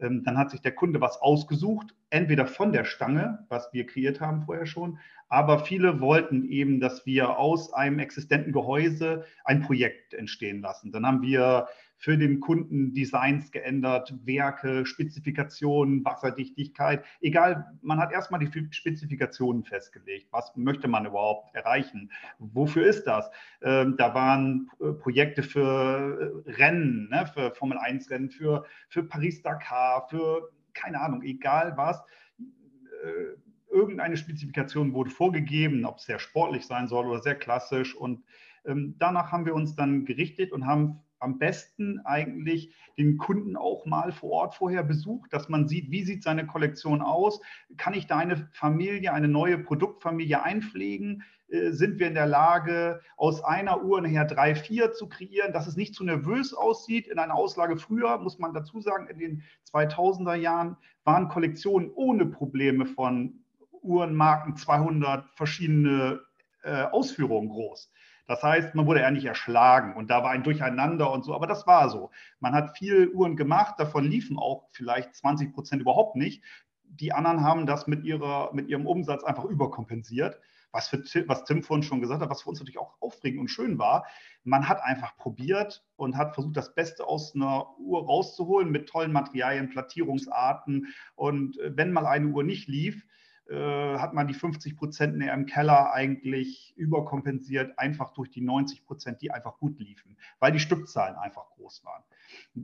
[0.00, 4.20] Ähm, dann hat sich der Kunde was ausgesucht, entweder von der Stange, was wir kreiert
[4.20, 10.14] haben vorher schon, aber viele wollten eben, dass wir aus einem existenten Gehäuse ein Projekt
[10.14, 10.92] entstehen lassen.
[10.92, 11.68] Dann haben wir
[12.02, 17.04] für den Kunden Designs geändert, Werke, Spezifikationen, Wasserdichtigkeit.
[17.20, 20.26] Egal, man hat erstmal die Spezifikationen festgelegt.
[20.32, 22.10] Was möchte man überhaupt erreichen?
[22.40, 23.30] Wofür ist das?
[23.62, 30.08] Ähm, da waren Projekte für äh, Rennen, ne, für Formel 1 Rennen, für, für Paris-Dakar,
[30.10, 32.02] für keine Ahnung, egal was.
[32.40, 37.94] Äh, irgendeine Spezifikation wurde vorgegeben, ob es sehr sportlich sein soll oder sehr klassisch.
[37.94, 38.24] Und
[38.64, 43.86] ähm, danach haben wir uns dann gerichtet und haben am besten eigentlich den Kunden auch
[43.86, 47.40] mal vor Ort vorher besucht, dass man sieht, wie sieht seine Kollektion aus?
[47.76, 51.22] Kann ich deine Familie, eine neue Produktfamilie einpflegen?
[51.48, 55.66] Äh, sind wir in der Lage, aus einer Uhr nachher drei, vier zu kreieren, dass
[55.66, 57.06] es nicht zu nervös aussieht.
[57.06, 62.26] In einer Auslage früher, muss man dazu sagen, in den 2000er Jahren waren Kollektionen ohne
[62.26, 63.40] Probleme von
[63.82, 66.20] Uhrenmarken 200 verschiedene
[66.62, 67.92] äh, Ausführungen groß.
[68.32, 71.66] Das heißt, man wurde nicht erschlagen und da war ein Durcheinander und so, aber das
[71.66, 72.10] war so.
[72.40, 76.42] Man hat viel Uhren gemacht, davon liefen auch vielleicht 20 Prozent überhaupt nicht.
[76.82, 80.40] Die anderen haben das mit, ihrer, mit ihrem Umsatz einfach überkompensiert.
[80.70, 83.48] Was, für, was Tim vorhin schon gesagt hat, was für uns natürlich auch aufregend und
[83.48, 84.06] schön war.
[84.44, 89.12] Man hat einfach probiert und hat versucht, das Beste aus einer Uhr rauszuholen mit tollen
[89.12, 90.86] Materialien, Plattierungsarten.
[91.16, 93.04] Und äh, wenn mal eine Uhr nicht lief,
[93.50, 99.30] hat man die 50 Prozent im Keller eigentlich überkompensiert, einfach durch die 90 Prozent, die
[99.30, 102.02] einfach gut liefen, weil die Stückzahlen einfach groß waren.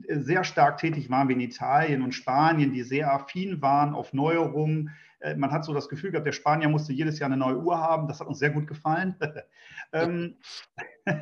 [0.07, 4.13] Äh, sehr stark tätig waren wir in Italien und Spanien, die sehr affin waren auf
[4.13, 4.91] Neuerungen.
[5.19, 7.77] Äh, man hat so das Gefühl gehabt, der Spanier musste jedes Jahr eine neue Uhr
[7.77, 8.07] haben.
[8.07, 9.15] Das hat uns sehr gut gefallen.
[9.91, 10.35] Ähm,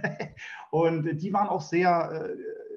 [0.72, 2.36] und die waren auch sehr,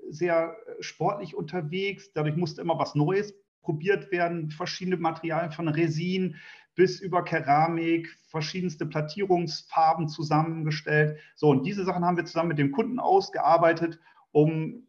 [0.08, 2.12] sehr sportlich unterwegs.
[2.12, 6.36] Dadurch musste immer was Neues probiert werden, verschiedene Materialien von Resin
[6.74, 11.18] bis über Keramik, verschiedenste Plattierungsfarben zusammengestellt.
[11.34, 13.98] So, und diese Sachen haben wir zusammen mit dem Kunden ausgearbeitet,
[14.32, 14.86] um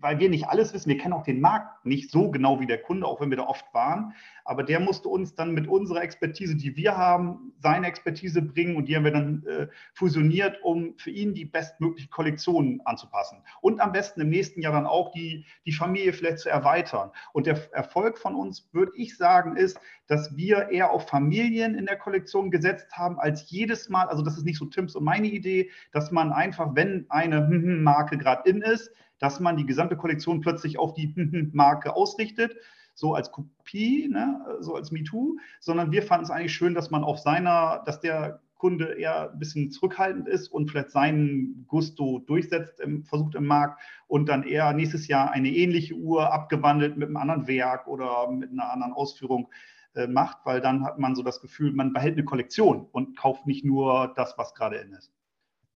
[0.00, 2.82] weil wir nicht alles wissen, wir kennen auch den Markt nicht so genau wie der
[2.82, 4.14] Kunde, auch wenn wir da oft waren.
[4.44, 8.86] Aber der musste uns dann mit unserer Expertise, die wir haben, seine Expertise bringen und
[8.86, 13.42] die haben wir dann äh, fusioniert, um für ihn die bestmögliche Kollektion anzupassen.
[13.60, 17.10] Und am besten im nächsten Jahr dann auch die, die Familie vielleicht zu erweitern.
[17.32, 21.86] Und der Erfolg von uns, würde ich sagen, ist, dass wir eher auf Familien in
[21.86, 25.28] der Kollektion gesetzt haben, als jedes Mal, also das ist nicht so Tims und meine
[25.28, 30.40] Idee, dass man einfach, wenn eine Marke gerade in ist, dass man die gesamte Kollektion
[30.40, 31.14] plötzlich auf die
[31.52, 32.56] Marke ausrichtet,
[32.94, 37.04] so als Kopie, ne, so als MeToo, sondern wir fanden es eigentlich schön, dass man
[37.04, 42.78] auf seiner, dass der Kunde eher ein bisschen zurückhaltend ist und vielleicht seinen Gusto durchsetzt,
[42.80, 47.16] im, versucht im Markt und dann eher nächstes Jahr eine ähnliche Uhr abgewandelt mit einem
[47.16, 49.48] anderen Werk oder mit einer anderen Ausführung
[49.94, 53.46] äh, macht, weil dann hat man so das Gefühl, man behält eine Kollektion und kauft
[53.46, 55.10] nicht nur das, was gerade in ist.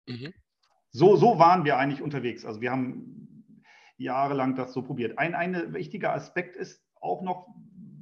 [0.08, 0.32] Mhm.
[0.90, 2.46] So, so waren wir eigentlich unterwegs.
[2.46, 3.29] Also wir haben
[4.00, 5.18] jahrelang das so probiert.
[5.18, 7.46] Ein, ein wichtiger Aspekt ist auch noch,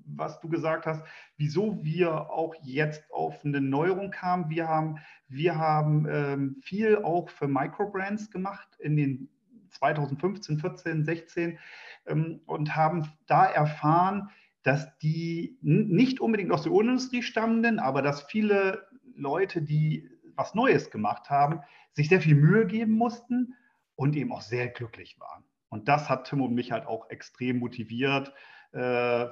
[0.07, 1.05] was du gesagt hast,
[1.37, 4.49] wieso wir auch jetzt auf eine Neuerung kamen.
[4.49, 9.29] Wir haben, wir haben ähm, viel auch für Microbrands gemacht in den
[9.71, 11.59] 2015, 14, 16
[12.07, 14.31] ähm, und haben da erfahren,
[14.63, 20.91] dass die nicht unbedingt aus der Uhrenindustrie stammenden, aber dass viele Leute, die was Neues
[20.91, 21.61] gemacht haben,
[21.93, 23.55] sich sehr viel Mühe geben mussten
[23.97, 25.45] und eben auch sehr glücklich waren.
[25.69, 28.33] Und das hat Tim und mich halt auch extrem motiviert,
[28.73, 28.79] äh,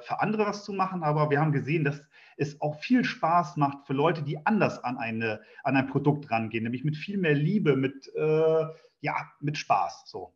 [0.00, 1.02] für andere was zu machen.
[1.02, 2.02] Aber wir haben gesehen, dass
[2.36, 6.64] es auch viel Spaß macht für Leute, die anders an, eine, an ein Produkt rangehen,
[6.64, 8.66] nämlich mit viel mehr Liebe, mit, äh,
[9.00, 10.04] ja, mit Spaß.
[10.06, 10.34] So.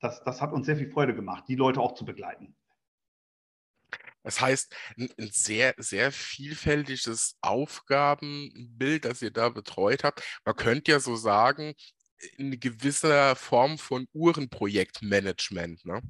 [0.00, 2.54] Das, das hat uns sehr viel Freude gemacht, die Leute auch zu begleiten.
[4.26, 10.20] Das heißt, ein, ein sehr, sehr vielfältiges Aufgabenbild, das ihr da betreut habt.
[10.44, 11.74] Man könnte ja so sagen,
[12.36, 16.00] in gewisser Form von Uhrenprojektmanagement, ne?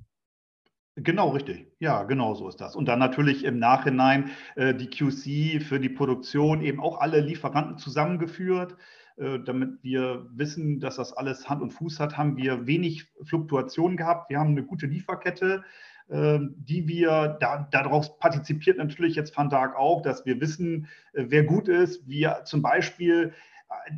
[0.99, 1.67] Genau, richtig.
[1.79, 2.75] Ja, genau so ist das.
[2.75, 7.77] Und dann natürlich im Nachhinein äh, die QC für die Produktion, eben auch alle Lieferanten
[7.77, 8.77] zusammengeführt.
[9.19, 13.99] Äh, damit wir wissen, dass das alles Hand und Fuß hat, haben wir wenig Fluktuation
[13.99, 14.31] gehabt.
[14.31, 15.65] Wir haben eine gute Lieferkette.
[16.09, 21.25] Ähm, die wir, da, daraus partizipiert natürlich jetzt Van Dijk auch, dass wir wissen, äh,
[21.29, 22.09] wer gut ist.
[22.09, 23.35] Wir zum Beispiel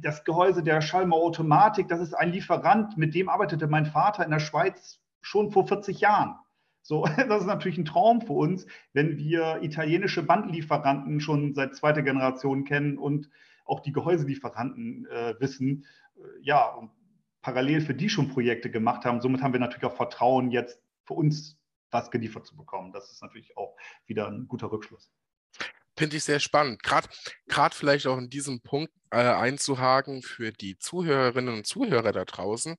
[0.03, 4.31] das Gehäuse der Schallmauer Automatik, das ist ein Lieferant, mit dem arbeitete mein Vater in
[4.31, 6.37] der Schweiz schon vor 40 Jahren.
[6.83, 12.03] So, das ist natürlich ein Traum für uns, wenn wir italienische Bandlieferanten schon seit zweiter
[12.03, 13.29] Generation kennen und
[13.65, 15.85] auch die Gehäuselieferanten äh, wissen.
[16.17, 16.91] Äh, ja, und
[17.43, 19.21] parallel für die schon Projekte gemacht haben.
[19.21, 21.59] Somit haben wir natürlich auch Vertrauen, jetzt für uns
[21.91, 22.93] das geliefert zu bekommen.
[22.93, 23.77] Das ist natürlich auch
[24.07, 25.11] wieder ein guter Rückschluss.
[25.99, 26.81] Finde ich sehr spannend.
[26.85, 32.77] Gerade vielleicht auch in diesem Punkt äh, einzuhaken für die Zuhörerinnen und Zuhörer da draußen,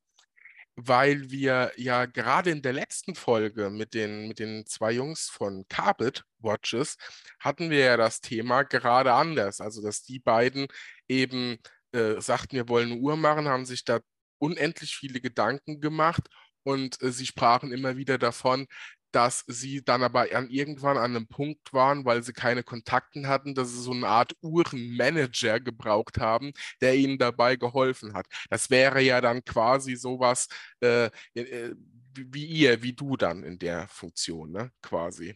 [0.77, 5.65] weil wir ja gerade in der letzten Folge mit den, mit den zwei Jungs von
[5.67, 6.95] Carpet Watches
[7.41, 9.59] hatten wir ja das Thema gerade anders.
[9.59, 10.67] Also, dass die beiden
[11.09, 11.57] eben
[11.91, 13.99] äh, sagten, wir wollen eine Uhr machen, haben sich da
[14.37, 16.29] unendlich viele Gedanken gemacht
[16.63, 18.65] und äh, sie sprachen immer wieder davon,
[19.11, 23.55] dass sie dann aber an, irgendwann an einem Punkt waren, weil sie keine Kontakten hatten,
[23.55, 28.27] dass sie so eine Art Uhrenmanager gebraucht haben, der ihnen dabei geholfen hat.
[28.49, 30.47] Das wäre ja dann quasi sowas
[30.81, 31.75] äh, äh,
[32.15, 34.71] wie ihr, wie du dann in der Funktion, ne?
[34.81, 35.35] quasi.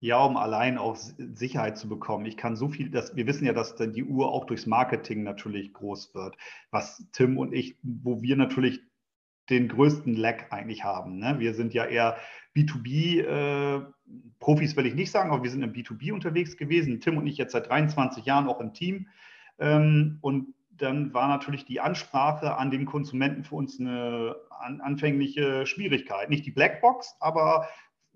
[0.00, 2.26] Ja, um allein auch Sicherheit zu bekommen.
[2.26, 5.72] Ich kann so viel, dass wir wissen ja, dass die Uhr auch durchs Marketing natürlich
[5.72, 6.36] groß wird,
[6.70, 8.80] was Tim und ich, wo wir natürlich
[9.48, 11.18] den größten Lag eigentlich haben.
[11.18, 11.36] Ne?
[11.38, 12.18] Wir sind ja eher
[12.56, 17.00] B2B-Profis, äh, will ich nicht sagen, aber wir sind im B2B unterwegs gewesen.
[17.00, 19.08] Tim und ich jetzt seit 23 Jahren auch im Team.
[19.58, 25.66] Ähm, und dann war natürlich die Ansprache an den Konsumenten für uns eine an, anfängliche
[25.66, 26.30] Schwierigkeit.
[26.30, 27.68] Nicht die Blackbox, aber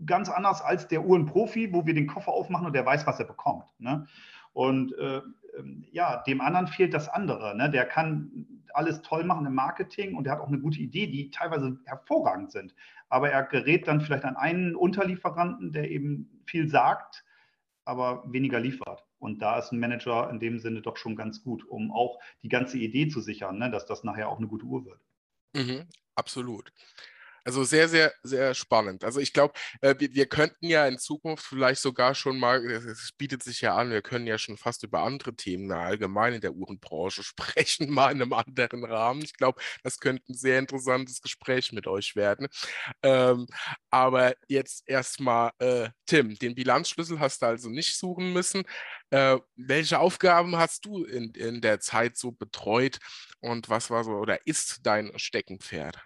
[0.06, 3.26] ganz anders als der Uhrenprofi, wo wir den Koffer aufmachen und der weiß, was er
[3.26, 3.64] bekommt.
[3.78, 4.06] Ne?
[4.52, 5.20] Und äh,
[5.58, 7.56] ähm, ja, dem anderen fehlt das andere.
[7.56, 7.70] Ne?
[7.70, 11.30] Der kann alles toll machen im Marketing und der hat auch eine gute Idee, die
[11.30, 12.74] teilweise hervorragend sind.
[13.08, 17.24] Aber er gerät dann vielleicht an einen Unterlieferanten, der eben viel sagt,
[17.84, 19.04] aber weniger liefert.
[19.18, 22.48] Und da ist ein Manager in dem Sinne doch schon ganz gut, um auch die
[22.48, 23.70] ganze Idee zu sichern, ne?
[23.70, 25.00] dass das nachher auch eine gute Uhr wird.
[25.54, 26.72] Mhm, absolut.
[27.44, 29.04] Also sehr, sehr, sehr spannend.
[29.04, 33.12] Also ich glaube, äh, wir, wir, könnten ja in Zukunft vielleicht sogar schon mal, es
[33.16, 36.52] bietet sich ja an, wir können ja schon fast über andere Themen allgemein in der
[36.54, 39.22] Uhrenbranche sprechen, mal in einem anderen Rahmen.
[39.22, 42.48] Ich glaube, das könnte ein sehr interessantes Gespräch mit euch werden.
[43.02, 43.46] Ähm,
[43.90, 48.64] aber jetzt erstmal, äh, Tim, den Bilanzschlüssel hast du also nicht suchen müssen.
[49.10, 52.98] Äh, welche Aufgaben hast du in, in der Zeit so betreut
[53.40, 55.98] und was war so oder ist dein Steckenpferd?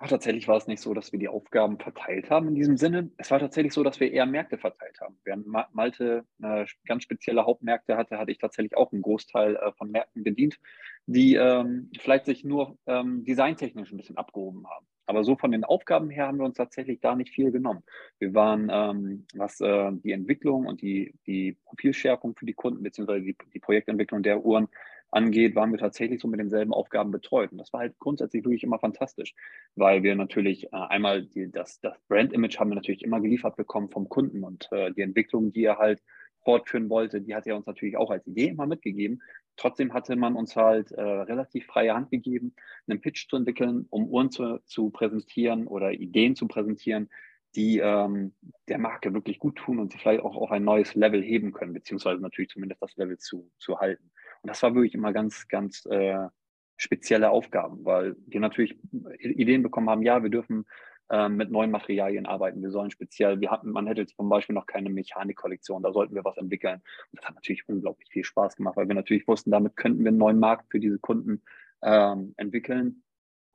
[0.00, 3.10] Ach, tatsächlich war es nicht so, dass wir die Aufgaben verteilt haben in diesem Sinne.
[3.16, 5.18] Es war tatsächlich so, dass wir eher Märkte verteilt haben.
[5.24, 9.90] Während Malte äh, ganz spezielle Hauptmärkte hatte, hatte ich tatsächlich auch einen Großteil äh, von
[9.90, 10.60] Märkten bedient,
[11.06, 14.86] die ähm, vielleicht sich nur ähm, designtechnisch ein bisschen abgehoben haben.
[15.06, 17.82] Aber so von den Aufgaben her haben wir uns tatsächlich da nicht viel genommen.
[18.20, 23.24] Wir waren, ähm, was äh, die Entwicklung und die, die Profilschärfung für die Kunden beziehungsweise
[23.24, 24.68] die, die Projektentwicklung der Uhren
[25.10, 27.52] angeht, waren wir tatsächlich so mit denselben Aufgaben betreut.
[27.52, 29.34] Und das war halt grundsätzlich wirklich immer fantastisch,
[29.74, 33.90] weil wir natürlich äh, einmal die, das, das Brand-Image haben wir natürlich immer geliefert bekommen
[33.90, 36.02] vom Kunden und äh, die Entwicklung, die er halt
[36.44, 39.22] fortführen wollte, die hat er uns natürlich auch als Idee immer mitgegeben.
[39.56, 42.54] Trotzdem hatte man uns halt äh, relativ freie Hand gegeben,
[42.86, 47.10] einen Pitch zu entwickeln, um Uhren zu, zu präsentieren oder Ideen zu präsentieren,
[47.56, 48.34] die ähm,
[48.68, 51.72] der Marke wirklich gut tun und sie vielleicht auch auf ein neues Level heben können,
[51.72, 54.10] beziehungsweise natürlich zumindest das Level zu, zu halten.
[54.42, 56.28] Und das war wirklich immer ganz, ganz äh,
[56.76, 58.78] spezielle Aufgaben, weil wir natürlich
[59.18, 60.64] Ideen bekommen haben, ja, wir dürfen
[61.10, 62.62] äh, mit neuen Materialien arbeiten.
[62.62, 66.24] Wir sollen speziell, wir hatten, man hätte zum Beispiel noch keine Mechanikkollektion, da sollten wir
[66.24, 66.82] was entwickeln.
[67.10, 70.08] Und das hat natürlich unglaublich viel Spaß gemacht, weil wir natürlich wussten, damit könnten wir
[70.08, 71.42] einen neuen Markt für diese Kunden
[71.82, 73.02] ähm, entwickeln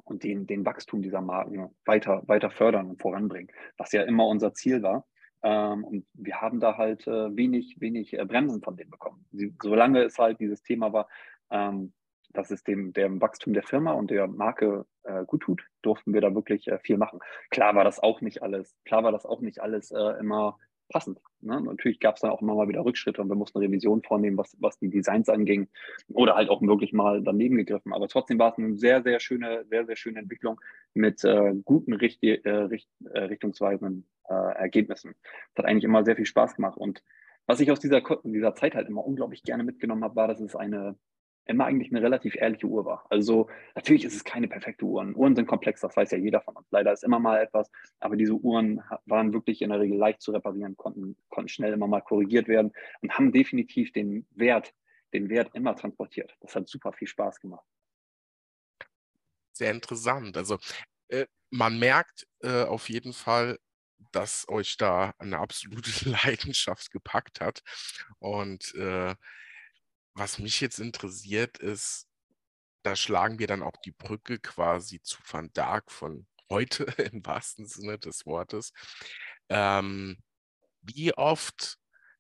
[0.03, 4.53] und den, den Wachstum dieser Marken weiter, weiter fördern und voranbringen, was ja immer unser
[4.53, 5.05] Ziel war.
[5.43, 9.25] Ähm, und wir haben da halt äh, wenig, wenig äh, Bremsen von denen bekommen.
[9.31, 11.07] Sie, solange es halt dieses Thema war,
[11.51, 11.93] ähm,
[12.31, 16.21] dass es dem, dem Wachstum der Firma und der Marke äh, gut tut, durften wir
[16.21, 17.19] da wirklich äh, viel machen.
[17.51, 20.57] Klar war das auch nicht alles, klar war das auch nicht alles äh, immer
[20.93, 21.19] passend.
[21.41, 21.59] Ne?
[21.59, 24.55] Natürlich gab es dann auch immer mal wieder Rückschritte und wir mussten Revision vornehmen, was,
[24.59, 25.67] was die Designs anging
[26.13, 27.91] oder halt auch wirklich mal daneben gegriffen.
[27.91, 30.61] Aber trotzdem war es eine sehr, sehr schöne, sehr, sehr schöne Entwicklung
[30.93, 35.15] mit äh, guten Richt äh, Richt äh, richtungsweisenden äh, Ergebnissen.
[35.53, 36.77] Das hat eigentlich immer sehr viel Spaß gemacht.
[36.77, 37.03] Und
[37.47, 40.55] was ich aus dieser, dieser Zeit halt immer unglaublich gerne mitgenommen habe, war, dass es
[40.55, 40.95] eine
[41.45, 43.05] immer eigentlich eine relativ ehrliche Uhr war.
[43.09, 45.05] Also natürlich ist es keine perfekte Uhr.
[45.15, 46.67] Uhren sind komplex, das weiß ja jeder von uns.
[46.71, 50.31] Leider ist immer mal etwas, aber diese Uhren waren wirklich in der Regel leicht zu
[50.31, 54.73] reparieren, konnten, konnten schnell immer mal korrigiert werden und haben definitiv den Wert,
[55.13, 56.35] den Wert immer transportiert.
[56.39, 57.65] Das hat super viel Spaß gemacht.
[59.51, 60.35] Sehr interessant.
[60.37, 60.57] Also
[61.09, 63.59] äh, man merkt äh, auf jeden Fall,
[64.11, 67.61] dass euch da eine absolute Leidenschaft gepackt hat.
[68.19, 69.15] Und äh,
[70.13, 72.07] was mich jetzt interessiert ist,
[72.83, 77.65] da schlagen wir dann auch die Brücke quasi zu Van Dark von heute im wahrsten
[77.65, 78.73] Sinne des Wortes.
[79.49, 80.17] Ähm,
[80.81, 81.77] wie oft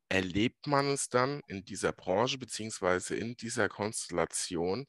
[0.09, 4.87] erlebt man es dann in dieser Branche beziehungsweise in dieser Konstellation,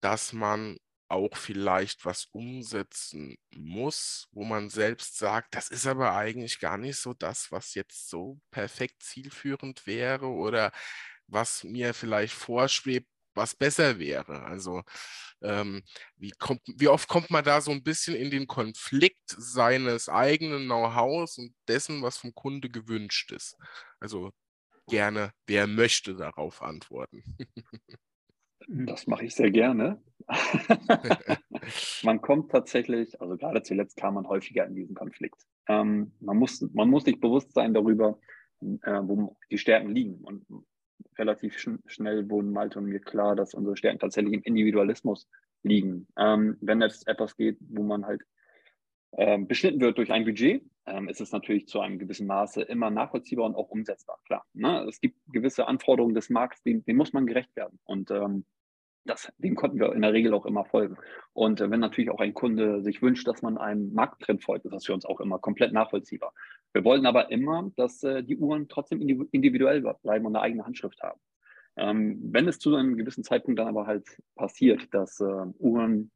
[0.00, 6.60] dass man auch vielleicht was umsetzen muss, wo man selbst sagt, das ist aber eigentlich
[6.60, 10.70] gar nicht so das, was jetzt so perfekt zielführend wäre oder
[11.28, 14.42] was mir vielleicht vorschwebt, was besser wäre.
[14.42, 14.82] Also
[15.42, 15.82] ähm,
[16.16, 20.64] wie, kommt, wie oft kommt man da so ein bisschen in den Konflikt seines eigenen
[20.64, 23.56] Know-hows und dessen, was vom Kunde gewünscht ist?
[24.00, 24.32] Also
[24.88, 27.22] gerne, wer möchte darauf antworten?
[28.66, 30.02] Das mache ich sehr gerne.
[32.02, 35.40] man kommt tatsächlich, also gerade zuletzt kam man häufiger in diesen Konflikt.
[35.68, 38.18] ähm, man, muss, man muss sich bewusst sein darüber,
[38.60, 40.16] äh, wo die Stärken liegen.
[40.24, 40.44] Und
[41.18, 45.28] relativ schn schnell wurden Malte und mir klar, dass unsere Stärken tatsächlich im Individualismus
[45.62, 46.06] liegen.
[46.16, 48.22] Ähm, wenn es etwas geht, wo man halt
[49.12, 52.90] ähm, beschnitten wird durch ein Budget, ähm, ist es natürlich zu einem gewissen Maße immer
[52.90, 54.18] nachvollziehbar und auch umsetzbar.
[54.24, 54.84] Klar, ne?
[54.88, 57.78] es gibt gewisse Anforderungen des Markts, denen, denen muss man gerecht werden.
[57.84, 58.44] Und ähm,
[59.04, 60.96] das, dem konnten wir in der Regel auch immer folgen.
[61.32, 64.72] Und äh, wenn natürlich auch ein Kunde sich wünscht, dass man einem Markttrend folgt, ist
[64.72, 66.34] das für uns auch immer komplett nachvollziehbar.
[66.72, 71.02] Wir wollten aber immer, dass äh, die Uhren trotzdem individuell bleiben und eine eigene Handschrift
[71.02, 71.20] haben.
[71.76, 74.04] Ähm, wenn es zu einem gewissen Zeitpunkt dann aber halt
[74.34, 75.24] passiert, dass äh,
[75.58, 76.10] Uhren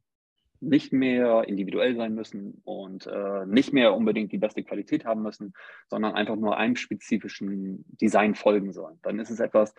[0.61, 5.55] nicht mehr individuell sein müssen und äh, nicht mehr unbedingt die beste Qualität haben müssen,
[5.89, 9.75] sondern einfach nur einem spezifischen Design folgen sollen, dann ist es etwas,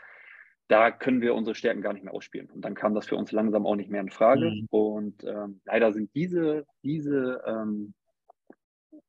[0.68, 2.50] da können wir unsere Stärken gar nicht mehr ausspielen.
[2.50, 4.50] Und dann kam das für uns langsam auch nicht mehr in Frage.
[4.50, 4.68] Mhm.
[4.70, 7.94] Und ähm, leider sind diese, diese, ähm,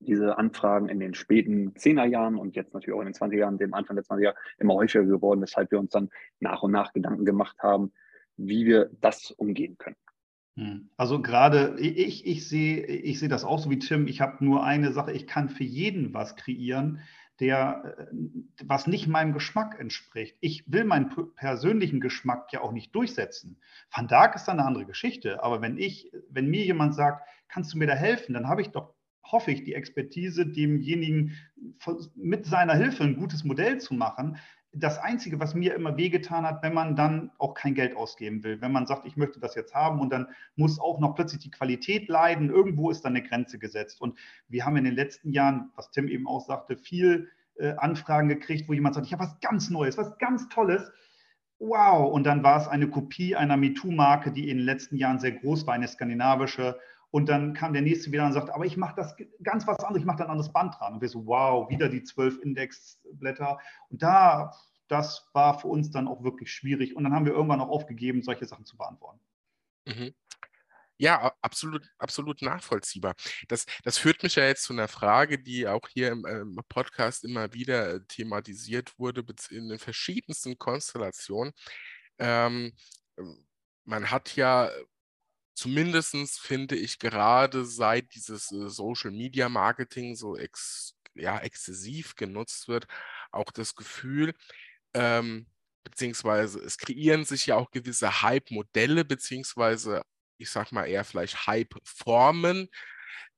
[0.05, 3.59] diese Anfragen in den späten 10er Jahren und jetzt natürlich auch in den 20er Jahren,
[3.59, 6.93] dem Anfang der 20er Jahre, immer häufiger geworden, weshalb wir uns dann nach und nach
[6.93, 7.93] Gedanken gemacht haben,
[8.37, 9.97] wie wir das umgehen können.
[10.57, 10.91] Mhm.
[10.97, 14.07] Also gerade ich, ich, sehe, ich sehe das auch so wie Tim.
[14.07, 17.01] Ich habe nur eine Sache, ich kann für jeden was kreieren
[17.41, 18.15] der, äh,
[18.65, 20.37] was nicht meinem Geschmack entspricht.
[20.41, 23.61] Ich will meinen persönlichen Geschmack ja auch nicht durchsetzen.
[23.93, 25.43] Van Dark ist dann eine andere Geschichte.
[25.43, 28.71] Aber wenn ich, wenn mir jemand sagt, kannst du mir da helfen, dann habe ich
[28.71, 28.94] doch,
[29.35, 31.33] hoffe ich, die Expertise, demjenigen
[32.15, 34.39] mit seiner Hilfe ein gutes Modell zu machen
[34.77, 38.61] das Einzige, was mir immer wehgetan hat, wenn man dann auch kein Geld ausgeben will,
[38.61, 41.51] wenn man sagt, ich möchte das jetzt haben und dann muss auch noch plötzlich die
[41.51, 44.01] Qualität leiden, irgendwo ist dann eine Grenze gesetzt.
[44.01, 44.19] Und
[44.49, 48.69] wir haben in den letzten Jahren, was Tim eben auch sagte, viel äh, Anfragen gekriegt,
[48.69, 50.91] wo jemand sagt, ich habe was ganz Neues, was ganz Tolles.
[51.61, 55.33] Wow, und dann war es eine Kopie einer MeToo-Marke, die in den letzten Jahren sehr
[55.33, 56.79] groß war, eine skandinavische.
[57.15, 60.01] Und dann kam der nächste wieder und sagt, aber ich mache das ganz was anderes,
[60.01, 60.95] ich mache da ein anderes Band dran.
[60.95, 63.61] Und wir so, wow, wieder die zwölf Indexblätter.
[63.89, 64.51] Und da,
[64.89, 66.97] das war für uns dann auch wirklich schwierig.
[66.97, 69.21] Und dann haben wir irgendwann auch aufgegeben, solche Sachen zu beantworten.
[69.87, 70.13] Mhm.
[70.97, 73.15] Ja, absolut, absolut nachvollziehbar.
[73.47, 77.23] Das, das führt mich ja jetzt zu einer Frage, die auch hier im, im Podcast
[77.25, 81.53] immer wieder äh, thematisiert wurde, in den verschiedensten Konstellationen.
[82.19, 82.73] Ähm,
[83.85, 84.69] man hat ja
[85.55, 92.69] zumindest finde ich gerade seit dieses äh, Social Media Marketing so ex, ja, exzessiv genutzt
[92.69, 92.87] wird,
[93.33, 94.35] auch das Gefühl,
[94.95, 95.47] ähm,
[95.85, 100.03] beziehungsweise es kreieren sich ja auch gewisse Hype-Modelle, beziehungsweise
[100.39, 102.69] ich sag mal eher vielleicht Hype-Formen,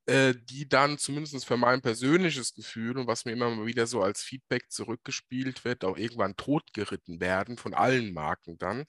[0.06, 4.02] äh, die dann zumindest für mein persönliches Gefühl und was mir immer mal wieder so
[4.02, 8.84] als Feedback zurückgespielt wird, auch irgendwann totgeritten werden von allen Marken dann,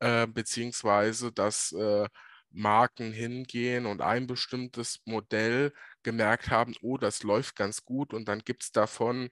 [0.00, 2.08] äh, beziehungsweise dass äh,
[2.56, 8.40] Marken hingehen und ein bestimmtes Modell gemerkt haben, oh, das läuft ganz gut und dann
[8.40, 9.30] gibt es davon,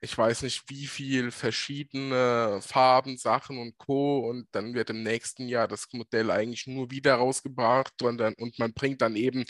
[0.00, 4.18] ich weiß nicht wie viel verschiedene Farben, Sachen und Co.
[4.28, 8.58] Und dann wird im nächsten Jahr das Modell eigentlich nur wieder rausgebracht und, dann, und
[8.58, 9.44] man bringt dann eben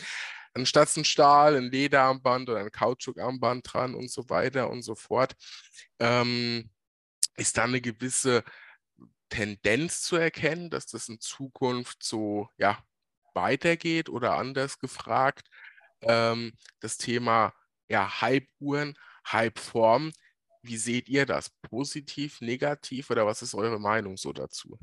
[0.53, 5.35] anstatt ein Stahl, ein Lederarmband oder ein Kautschukarmband dran und so weiter und so fort.
[5.99, 6.71] Ähm,
[7.35, 8.43] ist da eine gewisse
[9.29, 12.79] Tendenz zu erkennen, dass das in Zukunft so ja,
[13.37, 15.47] weitergeht oder anders gefragt,
[16.01, 17.53] ähm, das Thema
[17.87, 18.95] ja, Hype-Uhren,
[19.31, 20.11] Hype-Form.
[20.63, 21.49] Wie seht ihr das?
[21.61, 24.77] Positiv, negativ oder was ist eure Meinung so dazu?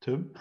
[0.00, 0.34] Tim?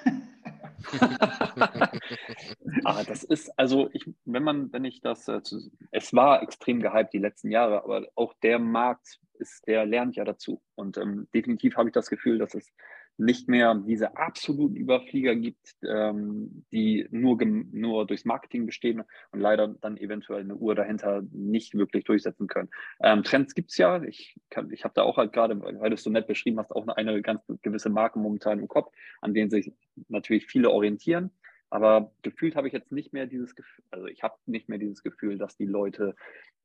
[2.85, 6.81] ah, das ist, also ich, wenn man, wenn ich das, äh, zu, es war extrem
[6.81, 10.61] gehypt die letzten Jahre, aber auch der Markt ist, der lernt ja dazu.
[10.75, 12.71] Und ähm, definitiv habe ich das Gefühl, dass es
[13.17, 19.67] nicht mehr diese absoluten Überflieger gibt, ähm, die nur, nur durchs Marketing bestehen und leider
[19.67, 22.69] dann eventuell eine Uhr dahinter nicht wirklich durchsetzen können.
[22.99, 24.03] Ähm, Trends gibt es ja.
[24.03, 24.35] Ich,
[24.71, 27.21] ich habe da auch halt gerade, weil du es so nett beschrieben hast, auch eine
[27.21, 29.71] ganz gewisse Marke momentan im Kopf, an denen sich
[30.09, 31.31] natürlich viele orientieren.
[31.69, 35.03] Aber gefühlt habe ich jetzt nicht mehr dieses Gefühl, also ich habe nicht mehr dieses
[35.03, 36.15] Gefühl, dass die Leute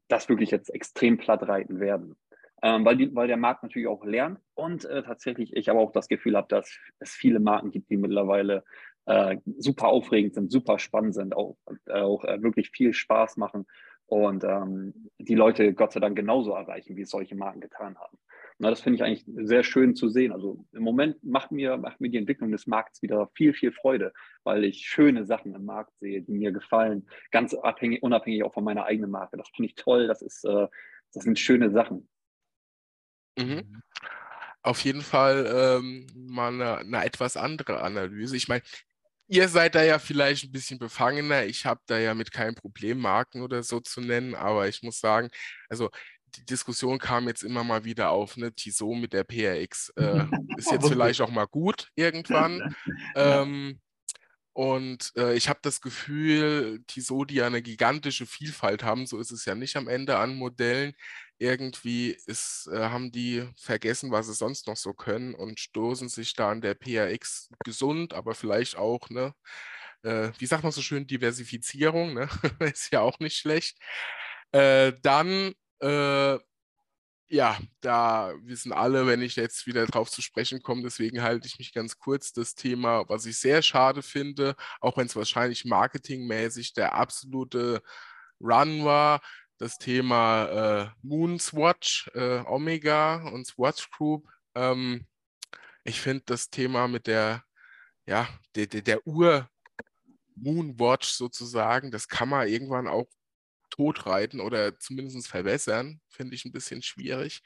[0.09, 2.16] das wirklich jetzt extrem platt reiten werden
[2.62, 5.92] ähm, weil, die, weil der Markt natürlich auch lernt und äh, tatsächlich ich aber auch
[5.92, 8.64] das Gefühl habe, dass es viele Marken gibt, die mittlerweile
[9.07, 13.67] äh, super aufregend sind, super spannend sind, auch, äh, auch äh, wirklich viel Spaß machen
[14.06, 18.19] und ähm, die Leute Gott sei Dank genauso erreichen, wie es solche Marken getan haben.
[18.58, 20.33] Na, das finde ich eigentlich sehr schön zu sehen.
[20.33, 24.13] Also im Moment macht mir, macht mir die Entwicklung des Markts wieder viel, viel Freude,
[24.44, 28.65] weil ich schöne Sachen im Markt sehe, die mir gefallen, ganz abhängig, unabhängig auch von
[28.65, 29.38] meiner eigenen Marke.
[29.38, 30.67] Das finde ich toll, das, ist, äh,
[31.15, 32.06] das sind schöne Sachen.
[33.46, 33.54] Mhm.
[33.54, 33.82] mhm.
[34.62, 38.36] Auf jeden Fall ähm, mal eine, eine, etwas andere Analyse.
[38.36, 38.62] Ich meine,
[39.26, 41.46] ihr seid da ja vielleicht ein bisschen befangener.
[41.46, 45.00] Ich habe da ja mit keinem Problem, Marken oder so zu nennen, aber ich muss
[45.00, 45.30] sagen,
[45.70, 45.88] also
[46.36, 48.52] die Diskussion kam jetzt immer mal wieder auf, ne?
[48.52, 50.26] Tissot mit der PRX äh,
[50.58, 52.74] ist jetzt vielleicht auch mal gut irgendwann.
[53.16, 53.80] Ähm,
[54.52, 59.30] und äh, ich habe das Gefühl, Tissot, die ja eine gigantische Vielfalt haben, so ist
[59.30, 60.92] es ja nicht am Ende an Modellen,
[61.40, 66.34] irgendwie ist, äh, haben die vergessen, was sie sonst noch so können und stoßen sich
[66.34, 69.34] da an der PRX gesund, aber vielleicht auch, ne,
[70.02, 72.28] äh, wie sagt man so schön, Diversifizierung, ne?
[72.60, 73.78] ist ja auch nicht schlecht.
[74.52, 76.38] Äh, dann äh,
[77.28, 81.58] ja, da wissen alle, wenn ich jetzt wieder drauf zu sprechen komme, deswegen halte ich
[81.58, 86.74] mich ganz kurz, das Thema, was ich sehr schade finde, auch wenn es wahrscheinlich marketingmäßig
[86.74, 87.82] der absolute
[88.40, 89.20] Run war,
[89.61, 94.27] das Thema äh, Moonswatch, äh, Omega und Swatch Group.
[94.54, 95.06] Ähm,
[95.85, 97.44] ich finde das Thema mit der,
[98.06, 99.50] ja, der, der, der Uhr
[100.35, 103.06] Moonwatch sozusagen, das kann man irgendwann auch
[103.69, 107.42] totreiten oder zumindest verbessern, finde ich ein bisschen schwierig.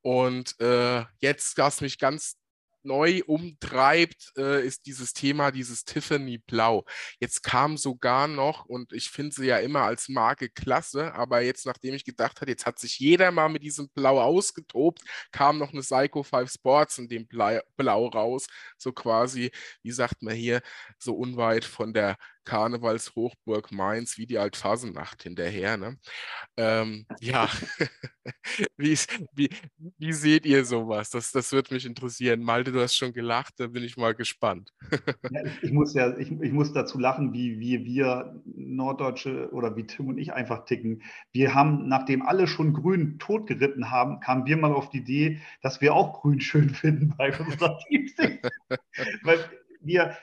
[0.00, 2.38] Und äh, jetzt, was mich ganz
[2.84, 6.84] neu umtreibt, äh, ist dieses Thema, dieses Tiffany Blau.
[7.18, 11.66] Jetzt kam sogar noch, und ich finde sie ja immer als Marke klasse, aber jetzt,
[11.66, 15.02] nachdem ich gedacht habe, jetzt hat sich jeder mal mit diesem Blau ausgetobt,
[15.32, 18.46] kam noch eine Psycho 5 Sports in dem Blau raus.
[18.78, 19.50] So quasi,
[19.82, 20.62] wie sagt man hier,
[20.98, 25.76] so unweit von der Karnevalshochburg Mainz wie die Altphasennacht hinterher.
[25.76, 25.98] Ne?
[26.56, 27.48] Ähm, ja,
[28.76, 28.98] wie,
[29.32, 29.50] wie,
[29.98, 31.10] wie, seht ihr sowas?
[31.10, 32.42] Das, das würde mich interessieren.
[32.42, 34.70] Malte, du hast schon gelacht, da bin ich mal gespannt.
[35.30, 39.76] ja, ich, ich, muss ja, ich, ich, muss dazu lachen, wie, wie wir Norddeutsche oder
[39.76, 41.02] wie Tim und ich einfach ticken.
[41.32, 45.80] Wir haben, nachdem alle schon grün totgeritten haben, kamen wir mal auf die Idee, dass
[45.80, 48.40] wir auch grün schön finden bei unserer Teamsicht.
[49.22, 49.38] Weil
[49.80, 50.16] wir,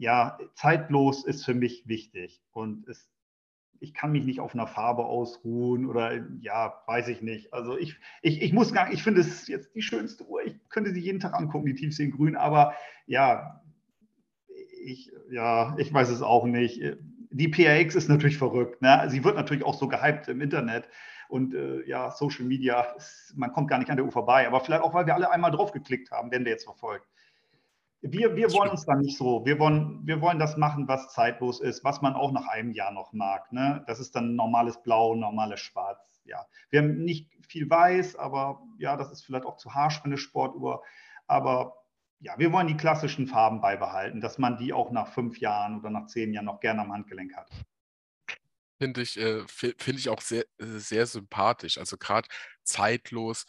[0.00, 3.10] ja, zeitlos ist für mich wichtig und es,
[3.80, 7.52] ich kann mich nicht auf einer Farbe ausruhen oder ja, weiß ich nicht.
[7.52, 10.42] Also ich, ich, ich muss gar ich finde es jetzt die schönste Uhr.
[10.42, 12.74] Ich könnte sie jeden Tag angucken, die Tiefsee grün, aber
[13.06, 13.60] ja,
[14.82, 16.80] ich, ja, ich weiß es auch nicht.
[17.30, 18.80] Die PRX ist natürlich verrückt.
[18.80, 19.04] Ne?
[19.08, 20.88] Sie wird natürlich auch so gehypt im Internet
[21.28, 22.86] und äh, ja, Social Media,
[23.34, 25.50] man kommt gar nicht an der Uhr vorbei, aber vielleicht auch, weil wir alle einmal
[25.50, 27.04] drauf geklickt haben, werden wir jetzt verfolgt.
[28.02, 31.60] Wir, wir wollen uns da nicht so, wir wollen, wir wollen das machen, was zeitlos
[31.60, 33.52] ist, was man auch nach einem Jahr noch mag.
[33.52, 33.84] Ne?
[33.86, 36.00] Das ist dann normales Blau, normales Schwarz.
[36.24, 36.46] Ja.
[36.70, 40.16] Wir haben nicht viel Weiß, aber ja, das ist vielleicht auch zu harsch für eine
[40.16, 40.82] Sportuhr.
[41.26, 41.76] Aber
[42.20, 45.90] ja, wir wollen die klassischen Farben beibehalten, dass man die auch nach fünf Jahren oder
[45.90, 47.50] nach zehn Jahren noch gerne am Handgelenk hat.
[48.78, 51.76] Finde ich, äh, find ich auch sehr, äh, sehr sympathisch.
[51.76, 52.28] Also gerade
[52.62, 53.44] zeitlos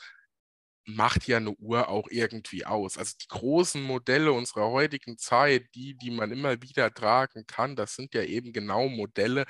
[0.86, 2.98] macht ja eine Uhr auch irgendwie aus.
[2.98, 7.96] Also die großen Modelle unserer heutigen Zeit, die, die man immer wieder tragen kann, das
[7.96, 9.46] sind ja eben genau Modelle,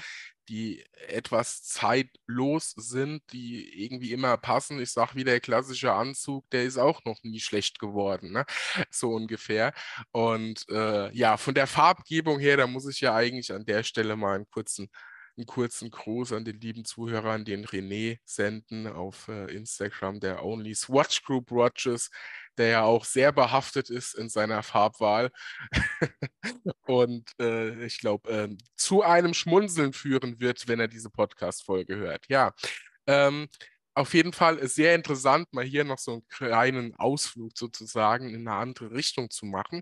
[0.50, 4.82] die etwas zeitlos sind, die irgendwie immer passen.
[4.82, 8.46] Ich sage wie der klassische Anzug, der ist auch noch nie schlecht geworden, ne?
[8.90, 9.74] so ungefähr.
[10.12, 14.16] Und äh, ja, von der Farbgebung her, da muss ich ja eigentlich an der Stelle
[14.18, 14.90] mal einen kurzen
[15.38, 20.76] einen kurzen Gruß an den lieben Zuhörern, den René senden auf äh, Instagram, der Only
[20.76, 22.10] Swatch Group Watches,
[22.58, 25.32] der ja auch sehr behaftet ist in seiner Farbwahl
[26.86, 32.26] und äh, ich glaube, äh, zu einem Schmunzeln führen wird, wenn er diese Podcast-Folge hört.
[32.30, 32.54] Ja.
[33.08, 33.48] Ähm,
[33.94, 38.58] auf jeden Fall sehr interessant, mal hier noch so einen kleinen Ausflug sozusagen in eine
[38.58, 39.82] andere Richtung zu machen.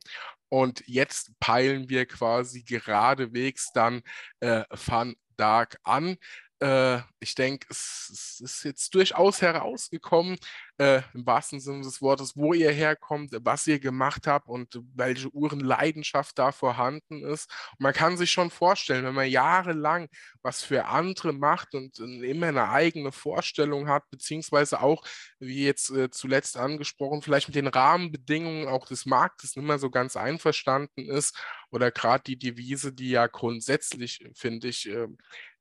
[0.50, 4.02] Und jetzt peilen wir quasi geradewegs dann
[4.39, 6.17] äh, Van Dark an.
[6.60, 10.38] Äh, ich denke, es, es, ist jetzt durchaus herausgekommen,
[10.78, 15.30] äh, im wahrsten Sinne des Wortes, wo ihr herkommt, was ihr gemacht habt und welche
[15.34, 17.49] Uhrenleidenschaft da vorhanden ist.
[17.72, 20.10] Und man kann sich schon vorstellen, wenn man jahrelang
[20.41, 25.03] was für andere macht und immer eine eigene Vorstellung hat, beziehungsweise auch,
[25.39, 29.89] wie jetzt äh, zuletzt angesprochen, vielleicht mit den Rahmenbedingungen auch des Marktes nicht mehr so
[29.89, 31.38] ganz einverstanden ist
[31.72, 35.07] oder gerade die Devise, die ja grundsätzlich, finde ich, äh,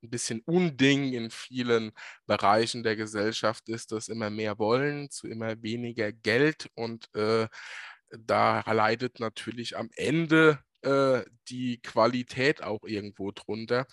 [0.02, 1.92] ein bisschen Unding in vielen
[2.26, 7.48] Bereichen der Gesellschaft ist, dass immer mehr wollen, zu immer weniger Geld und äh,
[8.10, 13.86] da leidet natürlich am Ende äh, die Qualität auch irgendwo drunter.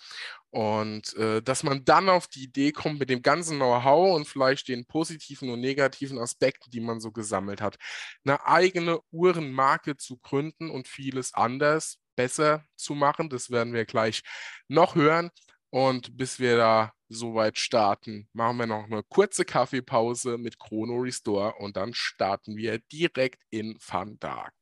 [0.50, 4.68] Und äh, dass man dann auf die Idee kommt, mit dem ganzen Know-how und vielleicht
[4.68, 7.76] den positiven und negativen Aspekten, die man so gesammelt hat,
[8.24, 13.28] eine eigene Uhrenmarke zu gründen und vieles anders, besser zu machen.
[13.30, 14.22] Das werden wir gleich
[14.68, 15.30] noch hören.
[15.76, 21.52] Und bis wir da soweit starten, machen wir noch eine kurze Kaffeepause mit Chrono Restore
[21.58, 24.54] und dann starten wir direkt in Fun Dark.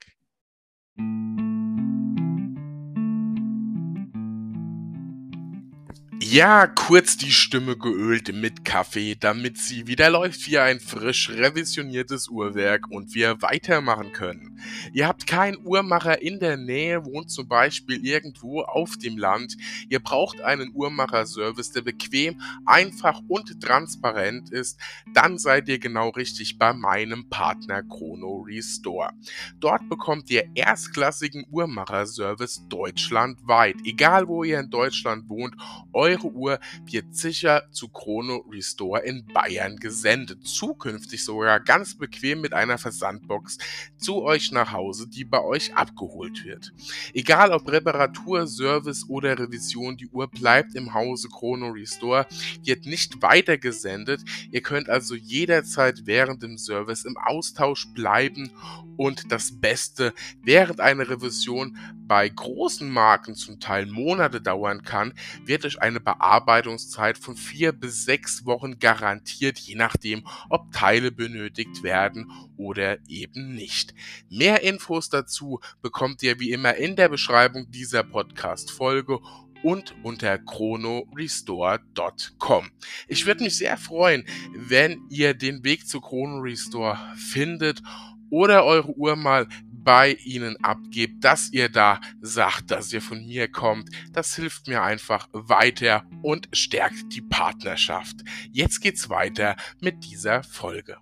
[6.35, 12.27] Ja, kurz die Stimme geölt mit Kaffee, damit sie wieder läuft wie ein frisch revisioniertes
[12.27, 14.59] Uhrwerk und wir weitermachen können.
[14.93, 19.57] Ihr habt keinen Uhrmacher in der Nähe, wohnt zum Beispiel irgendwo auf dem Land.
[19.89, 24.81] Ihr braucht einen Uhrmacherservice, der bequem, einfach und transparent ist.
[25.13, 29.13] Dann seid ihr genau richtig bei meinem Partner Chrono Restore.
[29.61, 33.77] Dort bekommt ihr erstklassigen Uhrmacherservice deutschlandweit.
[33.85, 35.55] Egal wo ihr in Deutschland wohnt,
[35.93, 40.47] eure Uhr wird sicher zu Chrono Restore in Bayern gesendet.
[40.47, 43.59] Zukünftig sogar ganz bequem mit einer Versandbox
[43.97, 46.73] zu euch nach Hause, die bei euch abgeholt wird.
[47.13, 52.27] Egal ob Reparatur, Service oder Revision, die Uhr bleibt im Hause Chrono Restore,
[52.63, 54.23] wird nicht weitergesendet.
[54.51, 58.51] Ihr könnt also jederzeit während dem Service im Austausch bleiben
[58.97, 60.13] und das Beste,
[60.43, 65.15] während eine Revision bei großen Marken zum Teil Monate dauern kann,
[65.45, 71.83] wird euch eine Bearbeitungszeit von vier bis sechs Wochen garantiert, je nachdem, ob Teile benötigt
[71.83, 73.95] werden oder eben nicht.
[74.29, 79.19] Mehr Infos dazu bekommt ihr wie immer in der Beschreibung dieser Podcast-Folge
[79.63, 82.71] und unter chronorestore.com.
[83.09, 87.83] Ich würde mich sehr freuen, wenn ihr den Weg zu Chrono Restore findet
[88.31, 89.49] oder eure Uhr mal
[89.85, 93.91] bei ihnen abgebt, dass ihr da sagt, dass ihr von mir kommt.
[94.13, 98.17] Das hilft mir einfach weiter und stärkt die Partnerschaft.
[98.51, 100.97] Jetzt geht's weiter mit dieser Folge.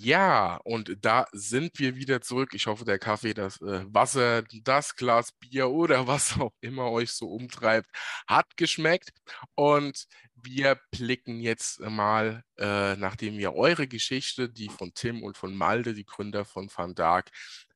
[0.00, 2.50] Ja, und da sind wir wieder zurück.
[2.54, 7.10] Ich hoffe, der Kaffee, das äh, Wasser, das Glas Bier oder was auch immer euch
[7.10, 7.90] so umtreibt,
[8.28, 9.10] hat geschmeckt.
[9.56, 10.06] Und
[10.42, 15.94] wir blicken jetzt mal, äh, nachdem wir eure Geschichte, die von Tim und von Malde,
[15.94, 17.30] die Gründer von Van Dark,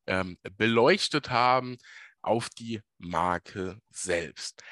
[0.06, 1.78] ähm, beleuchtet haben,
[2.22, 4.62] auf die Marke selbst.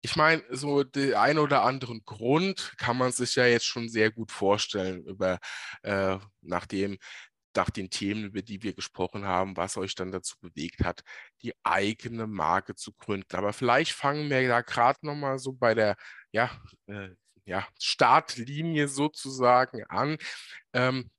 [0.00, 4.10] Ich meine, so den ein oder anderen Grund kann man sich ja jetzt schon sehr
[4.10, 5.38] gut vorstellen, über
[5.82, 6.98] äh, nachdem
[7.58, 11.02] nach den Themen, über die wir gesprochen haben, was euch dann dazu bewegt hat,
[11.42, 13.36] die eigene Marke zu gründen.
[13.36, 15.96] Aber vielleicht fangen wir da gerade nochmal so bei der
[16.30, 16.50] ja,
[16.86, 17.10] äh,
[17.44, 20.18] ja, Startlinie sozusagen an.
[20.72, 21.10] Ähm,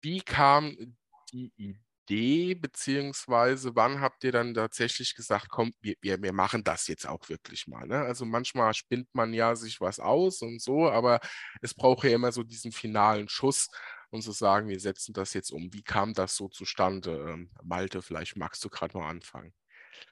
[0.00, 0.96] wie kam
[1.32, 1.52] die
[2.08, 7.06] Idee, beziehungsweise wann habt ihr dann tatsächlich gesagt, komm, wir, wir, wir machen das jetzt
[7.06, 7.86] auch wirklich mal.
[7.86, 7.98] Ne?
[7.98, 11.20] Also manchmal spinnt man ja sich was aus und so, aber
[11.60, 13.68] es braucht ja immer so diesen finalen Schuss
[14.10, 15.72] und zu sagen, wir setzen das jetzt um.
[15.72, 17.26] Wie kam das so zustande?
[17.28, 19.52] Ähm, Malte, vielleicht magst du gerade mal anfangen.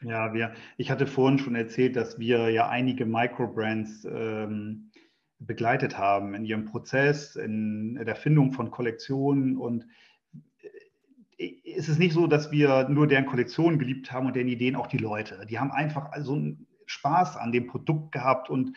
[0.00, 4.90] Ja, wir, ich hatte vorhin schon erzählt, dass wir ja einige Microbrands ähm,
[5.38, 9.56] begleitet haben in ihrem Prozess, in der Findung von Kollektionen.
[9.56, 9.86] Und
[11.38, 14.76] äh, es ist nicht so, dass wir nur deren Kollektionen geliebt haben und deren Ideen
[14.76, 15.46] auch die Leute.
[15.48, 18.76] Die haben einfach so einen Spaß an dem Produkt gehabt und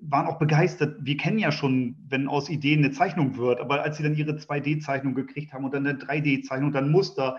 [0.00, 0.96] waren auch begeistert.
[1.00, 4.32] Wir kennen ja schon, wenn aus Ideen eine Zeichnung wird, aber als sie dann ihre
[4.32, 7.38] 2D-Zeichnung gekriegt haben und dann eine 3D-Zeichnung, dann Muster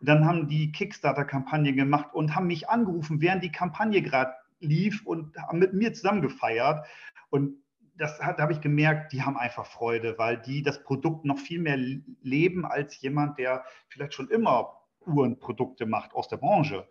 [0.00, 5.04] und dann haben die Kickstarter-Kampagne gemacht und haben mich angerufen, während die Kampagne gerade lief
[5.06, 6.86] und haben mit mir zusammen gefeiert.
[7.30, 7.56] Und
[7.96, 11.60] das da habe ich gemerkt, die haben einfach Freude, weil die das Produkt noch viel
[11.60, 11.78] mehr
[12.20, 16.86] leben als jemand, der vielleicht schon immer Uhrenprodukte macht aus der Branche.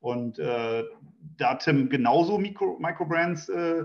[0.00, 0.84] Und äh,
[1.36, 3.84] da Tim genauso Micro, Microbrands äh,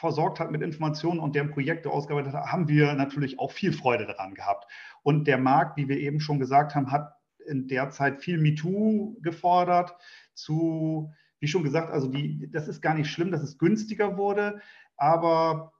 [0.00, 4.06] versorgt hat mit Informationen und deren Projekte ausgearbeitet hat, haben wir natürlich auch viel Freude
[4.06, 4.66] daran gehabt.
[5.02, 7.14] Und der Markt, wie wir eben schon gesagt haben, hat
[7.46, 9.94] in der Zeit viel MeToo gefordert
[10.34, 14.60] zu, wie schon gesagt, also die, das ist gar nicht schlimm, dass es günstiger wurde,
[14.96, 15.72] aber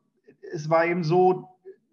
[0.53, 1.49] es war eben so,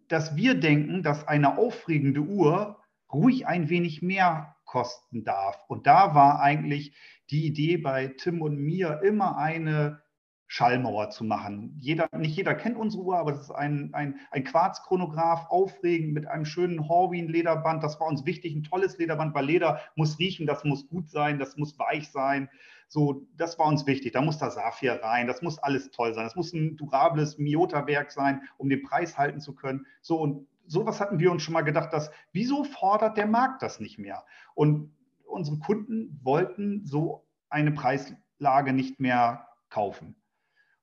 [0.08, 2.80] dass wir denken, dass eine aufregende Uhr
[3.12, 5.64] ruhig ein wenig mehr kosten darf.
[5.68, 6.94] Und da war eigentlich
[7.30, 10.02] die Idee bei Tim und mir immer eine
[10.50, 11.76] Schallmauer zu machen.
[11.78, 16.26] Jeder, nicht jeder kennt unsere Uhr, aber das ist ein, ein, ein Quarzchronograph, aufregend mit
[16.26, 17.84] einem schönen Horween-Lederband.
[17.84, 21.38] Das war uns wichtig, ein tolles Lederband, weil Leder muss riechen, das muss gut sein,
[21.38, 22.50] das muss weich sein.
[22.88, 24.14] So, das war uns wichtig.
[24.14, 26.24] Da muss da Saphir rein, das muss alles toll sein.
[26.24, 29.86] Das muss ein durables Miota-Werk sein, um den Preis halten zu können.
[30.02, 33.82] So, und sowas hatten wir uns schon mal gedacht, dass wieso fordert der Markt das
[33.82, 34.24] nicht mehr?
[34.56, 34.94] Und
[35.26, 40.16] unsere Kunden wollten so eine Preislage nicht mehr kaufen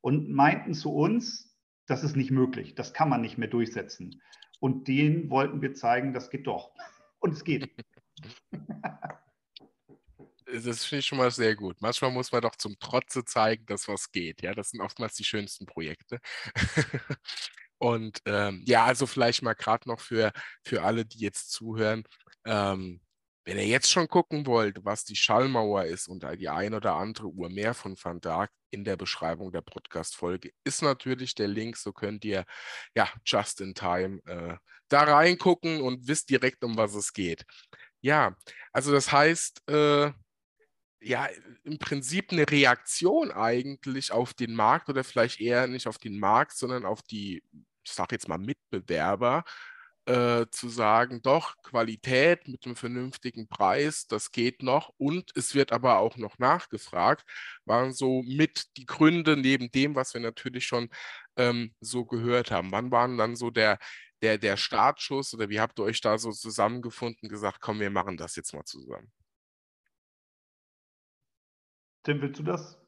[0.04, 4.20] und meinten zu uns, das ist nicht möglich, das kann man nicht mehr durchsetzen.
[4.60, 6.74] Und denen wollten wir zeigen, das geht doch.
[7.20, 7.74] Und es geht.
[10.44, 11.80] Das finde ich schon mal sehr gut.
[11.80, 14.42] Manchmal muss man doch zum Trotze zeigen, dass was geht.
[14.42, 16.20] Ja, das sind oftmals die schönsten Projekte.
[17.78, 20.32] Und ähm, ja, also vielleicht mal gerade noch für,
[20.64, 22.04] für alle, die jetzt zuhören.
[22.44, 23.00] Ähm,
[23.44, 27.28] Wenn ihr jetzt schon gucken wollt, was die Schallmauer ist und die ein oder andere
[27.28, 31.76] Uhr mehr von Van Dijk in der Beschreibung der Podcast-Folge, ist natürlich der Link.
[31.76, 32.46] So könnt ihr
[32.94, 34.56] ja just in time äh,
[34.88, 37.44] da reingucken und wisst direkt, um was es geht.
[38.00, 38.34] Ja,
[38.72, 40.10] also das heißt, äh,
[41.00, 41.28] ja,
[41.64, 46.56] im Prinzip eine Reaktion eigentlich auf den Markt oder vielleicht eher nicht auf den Markt,
[46.56, 47.42] sondern auf die,
[47.84, 49.44] ich sage jetzt mal, Mitbewerber,
[50.06, 55.72] äh, zu sagen, doch, Qualität mit einem vernünftigen Preis, das geht noch und es wird
[55.72, 57.24] aber auch noch nachgefragt,
[57.64, 60.90] waren so mit die Gründe neben dem, was wir natürlich schon
[61.36, 62.70] ähm, so gehört haben.
[62.70, 63.78] Wann waren dann so der,
[64.22, 68.16] der, der Startschuss oder wie habt ihr euch da so zusammengefunden, gesagt, komm, wir machen
[68.16, 69.10] das jetzt mal zusammen?
[72.02, 72.78] Tim, willst du das?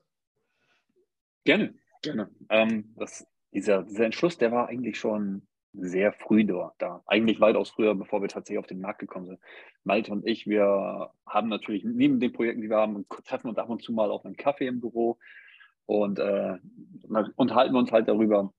[1.45, 2.31] Gerne, gerne.
[2.51, 5.47] Ähm, das, dieser, dieser Entschluss, der war eigentlich schon
[5.79, 7.03] sehr früh da.
[7.07, 9.41] Eigentlich weitaus früher, bevor wir tatsächlich auf den Markt gekommen sind.
[9.85, 13.68] Malte und ich, wir haben natürlich neben den Projekten, die wir haben, treffen uns ab
[13.68, 15.18] und zu mal auf einen Kaffee im Büro
[15.87, 16.59] und äh,
[17.37, 18.53] unterhalten uns halt darüber,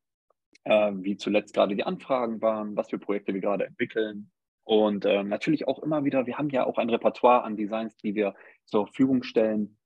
[0.64, 4.32] äh, wie zuletzt gerade die Anfragen waren, was für Projekte wir gerade entwickeln.
[4.64, 8.16] Und äh, natürlich auch immer wieder, wir haben ja auch ein Repertoire an Designs, die
[8.16, 9.78] wir zur Verfügung stellen,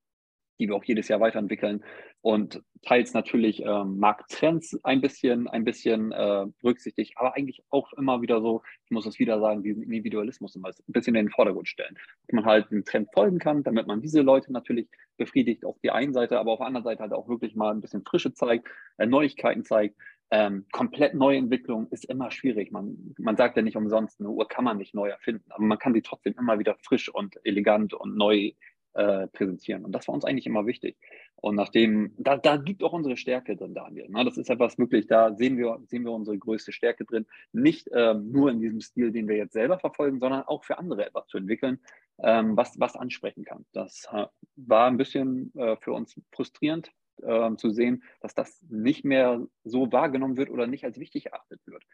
[0.58, 1.84] die wir auch jedes Jahr weiterentwickeln
[2.22, 8.22] und teils natürlich ähm, Markttrends ein bisschen, ein bisschen äh, berücksichtigt, aber eigentlich auch immer
[8.22, 11.68] wieder so, ich muss es wieder sagen, diesen Individualismus immer ein bisschen in den Vordergrund
[11.68, 11.96] stellen.
[12.26, 15.90] Dass man halt dem Trend folgen kann, damit man diese Leute natürlich befriedigt auf die
[15.90, 18.68] einen Seite, aber auf der anderen Seite halt auch wirklich mal ein bisschen Frische zeigt,
[18.98, 19.96] äh, Neuigkeiten zeigt.
[20.30, 22.72] Ähm, komplett neue Entwicklung ist immer schwierig.
[22.72, 25.78] Man, man sagt ja nicht umsonst, eine Uhr kann man nicht neu erfinden, aber man
[25.78, 28.52] kann sie trotzdem immer wieder frisch und elegant und neu
[28.94, 29.84] äh, präsentieren.
[29.84, 30.96] Und das war uns eigentlich immer wichtig.
[31.36, 34.08] Und nachdem, da, da liegt auch unsere Stärke drin, Daniel.
[34.08, 34.24] Ne?
[34.24, 37.26] Das ist etwas wirklich, da sehen wir, sehen wir unsere größte Stärke drin.
[37.52, 41.06] Nicht ähm, nur in diesem Stil, den wir jetzt selber verfolgen, sondern auch für andere
[41.06, 41.80] etwas zu entwickeln,
[42.22, 43.64] ähm, was, was ansprechen kann.
[43.72, 44.26] Das äh,
[44.56, 49.90] war ein bisschen äh, für uns frustrierend, äh, zu sehen, dass das nicht mehr so
[49.92, 51.84] wahrgenommen wird oder nicht als wichtig erachtet wird.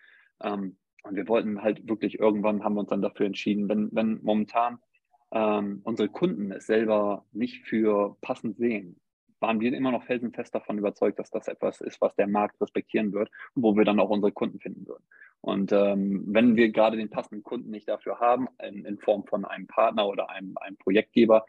[0.42, 4.20] Ähm, und wir wollten halt wirklich irgendwann haben wir uns dann dafür entschieden, wenn, wenn
[4.22, 4.78] momentan
[5.33, 9.01] ähm, unsere Kunden es selber nicht für passend sehen,
[9.41, 13.12] waren wir immer noch felsenfest davon überzeugt, dass das etwas ist, was der Markt respektieren
[13.12, 15.05] wird und wo wir dann auch unsere Kunden finden würden.
[15.41, 19.45] Und ähm, wenn wir gerade den passenden Kunden nicht dafür haben, in, in Form von
[19.45, 21.47] einem Partner oder einem, einem Projektgeber,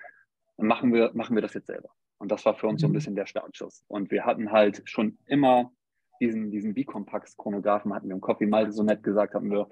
[0.58, 1.90] dann machen wir, machen wir das jetzt selber.
[2.20, 2.96] Und das war für uns so ein mhm.
[2.96, 3.84] bisschen der Startschuss.
[3.88, 5.72] Und wir hatten halt schon immer
[6.20, 9.70] diesen, diesen Bicompax-Chronographen hatten wir im Coffee Malte so nett gesagt, haben wir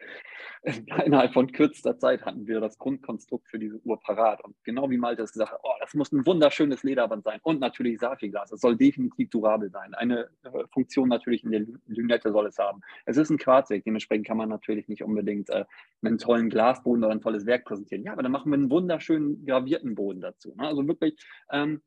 [1.05, 4.43] innerhalb von kürzester Zeit hatten wir das Grundkonstrukt für diese Uhr parat.
[4.43, 7.59] Und genau wie Malte es gesagt hat, oh, das muss ein wunderschönes Lederband sein und
[7.59, 8.51] natürlich Safi-Glas.
[8.51, 9.93] Es soll definitiv durabel sein.
[9.93, 12.81] Eine äh, Funktion natürlich in der Lünette soll es haben.
[13.05, 15.65] Es ist ein Quarzweg, dementsprechend kann man natürlich nicht unbedingt äh,
[16.01, 18.03] einen tollen Glasboden oder ein tolles Werk präsentieren.
[18.03, 20.53] Ja, aber dann machen wir einen wunderschönen gravierten Boden dazu.
[20.55, 20.67] Ne?
[20.67, 21.15] Also wirklich
[21.51, 21.81] ähm,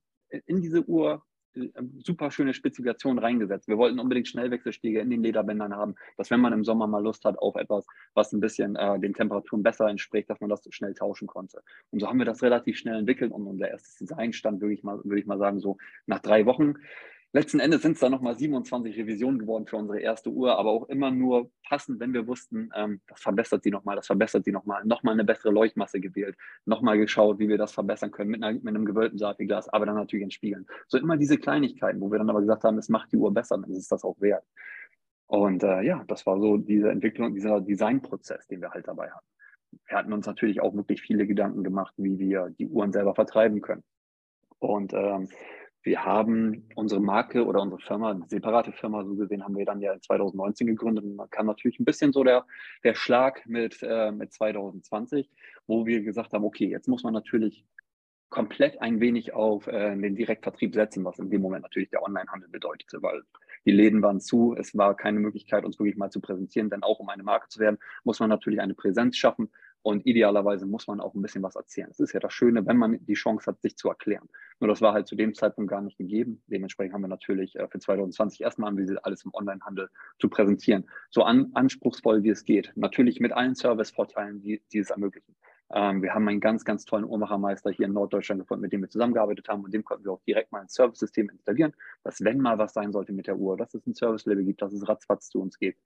[0.47, 1.23] in diese Uhr
[2.03, 3.69] super schöne Spezifikation reingesetzt.
[3.69, 7.25] Wir wollten unbedingt Schnellwechselstiege in den Lederbändern haben, dass wenn man im Sommer mal Lust
[7.25, 10.95] hat auf etwas, was ein bisschen äh, den Temperaturen besser entspricht, dass man das schnell
[10.95, 11.63] tauschen konnte.
[11.91, 14.83] Und so haben wir das relativ schnell entwickelt und unser erstes Design stand, würde ich
[14.83, 16.75] mal, würde ich mal sagen, so nach drei Wochen.
[17.33, 20.89] Letzten Endes sind es dann nochmal 27 Revisionen geworden für unsere erste Uhr, aber auch
[20.89, 24.85] immer nur passend, wenn wir wussten, ähm, das verbessert sie nochmal, das verbessert sie nochmal,
[24.85, 28.67] nochmal eine bessere Leuchtmasse gewählt, nochmal geschaut, wie wir das verbessern können mit, einer, mit
[28.67, 30.67] einem gewölbten Safi-Glas, aber dann natürlich in Spiegeln.
[30.89, 33.59] So immer diese Kleinigkeiten, wo wir dann aber gesagt haben, es macht die Uhr besser,
[33.59, 34.45] dann ist das auch wert.
[35.29, 39.27] Und äh, ja, das war so diese Entwicklung, dieser Designprozess, den wir halt dabei hatten.
[39.87, 43.61] Wir hatten uns natürlich auch wirklich viele Gedanken gemacht, wie wir die Uhren selber vertreiben
[43.61, 43.85] können.
[44.59, 45.29] Und ähm,
[45.83, 49.81] wir haben unsere Marke oder unsere Firma, eine separate Firma, so gesehen, haben wir dann
[49.81, 51.05] ja 2019 gegründet.
[51.05, 52.45] Und man kann natürlich ein bisschen so der,
[52.85, 55.31] der Schlag mit, äh, mit 2020,
[55.67, 57.65] wo wir gesagt haben, okay, jetzt muss man natürlich
[58.29, 62.49] komplett ein wenig auf äh, den Direktvertrieb setzen, was in dem Moment natürlich der Onlinehandel
[62.49, 63.23] bedeutete, weil
[63.65, 67.01] die Läden waren zu, es war keine Möglichkeit, uns wirklich mal zu präsentieren, denn auch
[67.01, 69.51] um eine Marke zu werden, muss man natürlich eine Präsenz schaffen
[69.83, 71.89] und idealerweise muss man auch ein bisschen was erzählen.
[71.91, 74.29] Es ist ja das Schöne, wenn man die Chance hat, sich zu erklären.
[74.59, 76.43] Nur das war halt zu dem Zeitpunkt gar nicht gegeben.
[76.49, 80.89] Dementsprechend haben wir natürlich äh, für 2020 erstmal anvisiert, alles im Onlinehandel zu präsentieren.
[81.11, 82.73] So an, anspruchsvoll wie es geht.
[82.77, 85.35] Natürlich mit allen Servicevorteilen, die, die es ermöglichen.
[85.73, 88.91] Ähm, wir haben einen ganz, ganz tollen Uhrmachermeister hier in Norddeutschland gefunden, mit dem wir
[88.91, 89.65] zusammengearbeitet haben.
[89.65, 91.73] Und dem konnten wir auch direkt mal ein Service-System installieren,
[92.03, 94.73] dass wenn mal was sein sollte mit der Uhr, dass es ein Service-Level gibt, dass
[94.73, 95.77] es ratzfatz zu uns geht.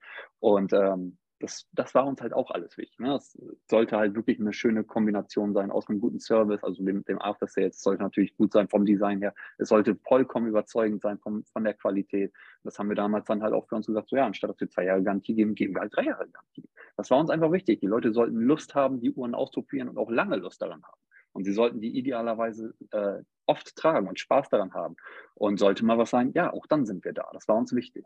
[0.40, 2.98] Und ähm, das, das war uns halt auch alles wichtig.
[2.98, 3.14] Ne?
[3.14, 3.38] Es
[3.70, 7.46] sollte halt wirklich eine schöne Kombination sein aus einem guten Service, also dem, dem After
[7.46, 7.76] Sales.
[7.76, 9.34] Es sollte natürlich gut sein vom Design her.
[9.58, 12.32] Es sollte vollkommen überzeugend sein vom, von der Qualität.
[12.62, 14.70] Das haben wir damals dann halt auch für uns gesagt, so ja, anstatt dass wir
[14.70, 16.68] zwei Jahre Garantie geben, geben wir halt drei Jahre Garantie.
[16.96, 17.80] Das war uns einfach wichtig.
[17.80, 21.00] Die Leute sollten Lust haben, die Uhren auszuprobieren und auch lange Lust daran haben.
[21.32, 24.96] Und sie sollten die idealerweise äh, oft tragen und Spaß daran haben.
[25.34, 27.28] Und sollte mal was sein, ja, auch dann sind wir da.
[27.32, 28.04] Das war uns wichtig.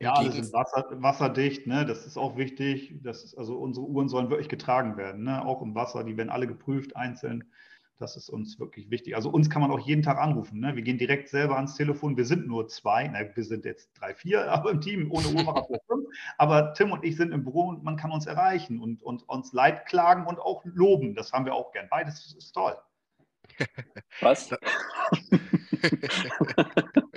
[0.00, 1.84] Ja, alles sind Wasser, wasserdicht, ne?
[1.84, 2.94] das ist auch wichtig.
[3.02, 5.44] Das ist, also unsere Uhren sollen wirklich getragen werden, ne?
[5.44, 6.04] auch im Wasser.
[6.04, 7.44] Die werden alle geprüft einzeln.
[7.98, 9.16] Das ist uns wirklich wichtig.
[9.16, 10.60] Also uns kann man auch jeden Tag anrufen.
[10.60, 10.76] Ne?
[10.76, 12.16] Wir gehen direkt selber ans Telefon.
[12.16, 13.08] Wir sind nur zwei.
[13.08, 16.06] Na, wir sind jetzt drei, vier, aber im Team ohne Uhrmacher fünf.
[16.36, 19.52] Aber Tim und ich sind im Büro und man kann uns erreichen und, und uns
[19.52, 21.16] Leid klagen und auch loben.
[21.16, 21.88] Das haben wir auch gern.
[21.90, 22.76] Beides ist toll.
[24.20, 24.48] Was?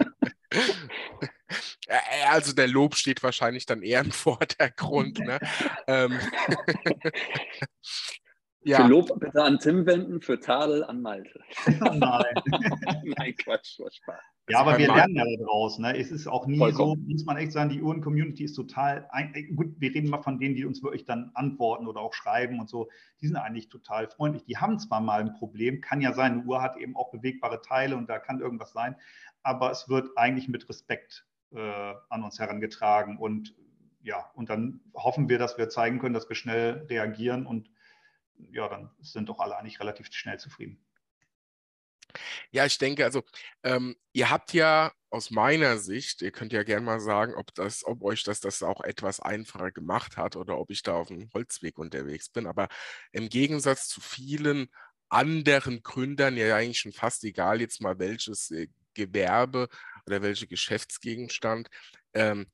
[2.30, 5.20] Also der Lob steht wahrscheinlich dann eher im Vordergrund.
[5.20, 5.40] Ne?
[5.88, 6.20] ähm,
[8.64, 8.84] ja.
[8.84, 11.40] Für Lob bitte an Tim wenden, für Tadel an Malte.
[11.80, 12.36] Nein.
[13.04, 14.00] Nein, Quatsch, Quatsch.
[14.50, 15.80] Ja, aber wir lernen ja daraus.
[15.80, 15.98] Ne?
[15.98, 17.06] Es ist auch nie Vollkommen.
[17.06, 20.40] so, muss man echt sagen, die Uhren-Community ist total, äh, gut, wir reden mal von
[20.40, 22.90] denen, die uns wirklich dann antworten oder auch schreiben und so,
[23.22, 24.44] die sind eigentlich total freundlich.
[24.46, 27.62] Die haben zwar mal ein Problem, kann ja sein, eine Uhr hat eben auch bewegbare
[27.62, 28.96] Teile und da kann irgendwas sein,
[29.44, 33.56] aber es wird eigentlich mit Respekt äh, an uns herangetragen und
[34.04, 37.70] ja, und dann hoffen wir, dass wir zeigen können, dass wir schnell reagieren und
[38.52, 40.84] ja, dann sind doch alle eigentlich relativ schnell zufrieden.
[42.52, 43.24] Ja, ich denke, also
[43.64, 47.86] ähm, ihr habt ja aus meiner Sicht, ihr könnt ja gerne mal sagen, ob das,
[47.86, 51.30] ob euch das, das auch etwas einfacher gemacht hat oder ob ich da auf dem
[51.34, 52.48] Holzweg unterwegs bin.
[52.48, 52.68] Aber
[53.12, 54.70] im Gegensatz zu vielen
[55.10, 59.68] anderen Gründern, ja eigentlich schon fast egal jetzt mal welches äh, Gewerbe
[60.08, 61.70] oder welcher Geschäftsgegenstand,
[62.14, 62.48] ähm,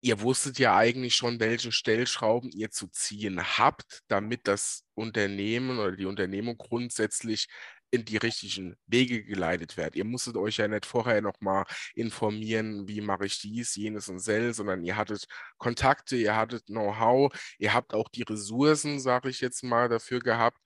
[0.00, 5.96] ihr wusstet ja eigentlich schon, welche Stellschrauben ihr zu ziehen habt, damit das Unternehmen oder
[5.96, 7.48] die Unternehmung grundsätzlich
[7.90, 9.96] in die richtigen Wege geleitet wird.
[9.96, 14.52] Ihr musstet euch ja nicht vorher nochmal informieren, wie mache ich dies, jenes und sel,
[14.54, 15.26] sondern ihr hattet
[15.56, 20.58] Kontakte, ihr hattet Know-how, ihr habt auch die Ressourcen, sage ich jetzt mal, dafür gehabt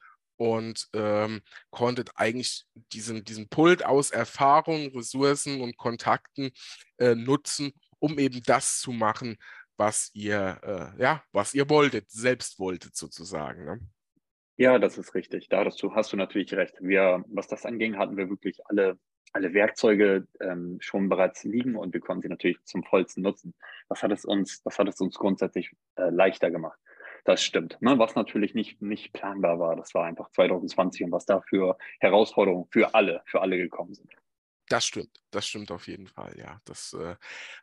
[0.43, 1.41] und ähm,
[1.71, 6.51] konntet eigentlich diesen, diesen Pult aus Erfahrung, Ressourcen und Kontakten
[6.99, 9.37] äh, nutzen, um eben das zu machen,
[9.77, 13.65] was ihr, äh, ja, was ihr wolltet, selbst wolltet sozusagen.
[13.65, 13.79] Ne?
[14.57, 15.49] Ja, das ist richtig.
[15.49, 16.75] Dazu hast du natürlich recht.
[16.81, 18.99] Wir, was das anging, hatten wir wirklich alle,
[19.33, 23.55] alle Werkzeuge ähm, schon bereits liegen und wir konnten sie natürlich zum vollsten nutzen.
[23.89, 26.81] Das hat es uns, das hat es uns grundsätzlich äh, leichter gemacht.
[27.25, 27.79] Das stimmt.
[27.81, 27.99] Ne?
[27.99, 29.77] Was natürlich nicht, nicht planbar war.
[29.77, 34.11] Das war einfach 2020 und was da für Herausforderungen für alle, für alle gekommen sind.
[34.69, 36.59] Das stimmt, das stimmt auf jeden Fall, ja.
[36.65, 37.17] Das äh,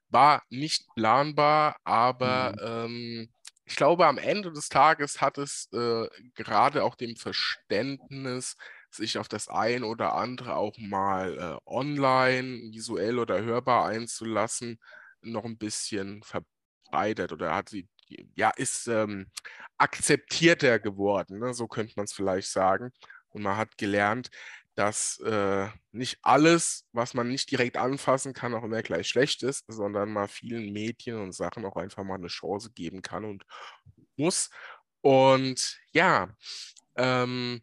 [0.10, 2.92] war nicht planbar, aber mhm.
[2.92, 3.30] ähm,
[3.66, 8.58] ich glaube, am Ende des Tages hat es äh, gerade auch dem Verständnis,
[8.92, 14.80] sich auf das ein oder andere auch mal äh, online, visuell oder hörbar einzulassen,
[15.22, 17.88] noch ein bisschen verbreitet oder hat sie,
[18.36, 19.28] ja, ist ähm,
[19.78, 21.54] akzeptierter geworden, ne?
[21.54, 22.92] so könnte man es vielleicht sagen.
[23.30, 24.32] Und man hat gelernt,
[24.76, 29.66] dass äh, nicht alles, was man nicht direkt anfassen kann, auch immer gleich schlecht ist,
[29.68, 33.44] sondern mal vielen Medien und Sachen auch einfach mal eine Chance geben kann und
[34.16, 34.50] muss.
[35.02, 36.30] Und ja,
[36.96, 37.62] ähm,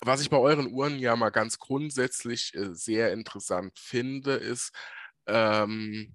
[0.00, 4.72] was ich bei euren Uhren ja mal ganz grundsätzlich äh, sehr interessant finde, ist,
[5.26, 6.14] ähm,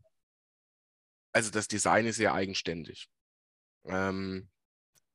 [1.34, 3.10] also das Design ist sehr eigenständig.
[3.86, 4.50] Ähm,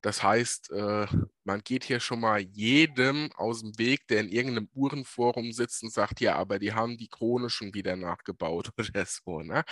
[0.02, 1.06] das heißt, äh,
[1.44, 5.92] man geht hier schon mal jedem aus dem Weg, der in irgendeinem Uhrenforum sitzt und
[5.92, 9.40] sagt, ja, aber die haben die Krone schon wieder nachgebaut oder so.
[9.42, 9.64] Ne?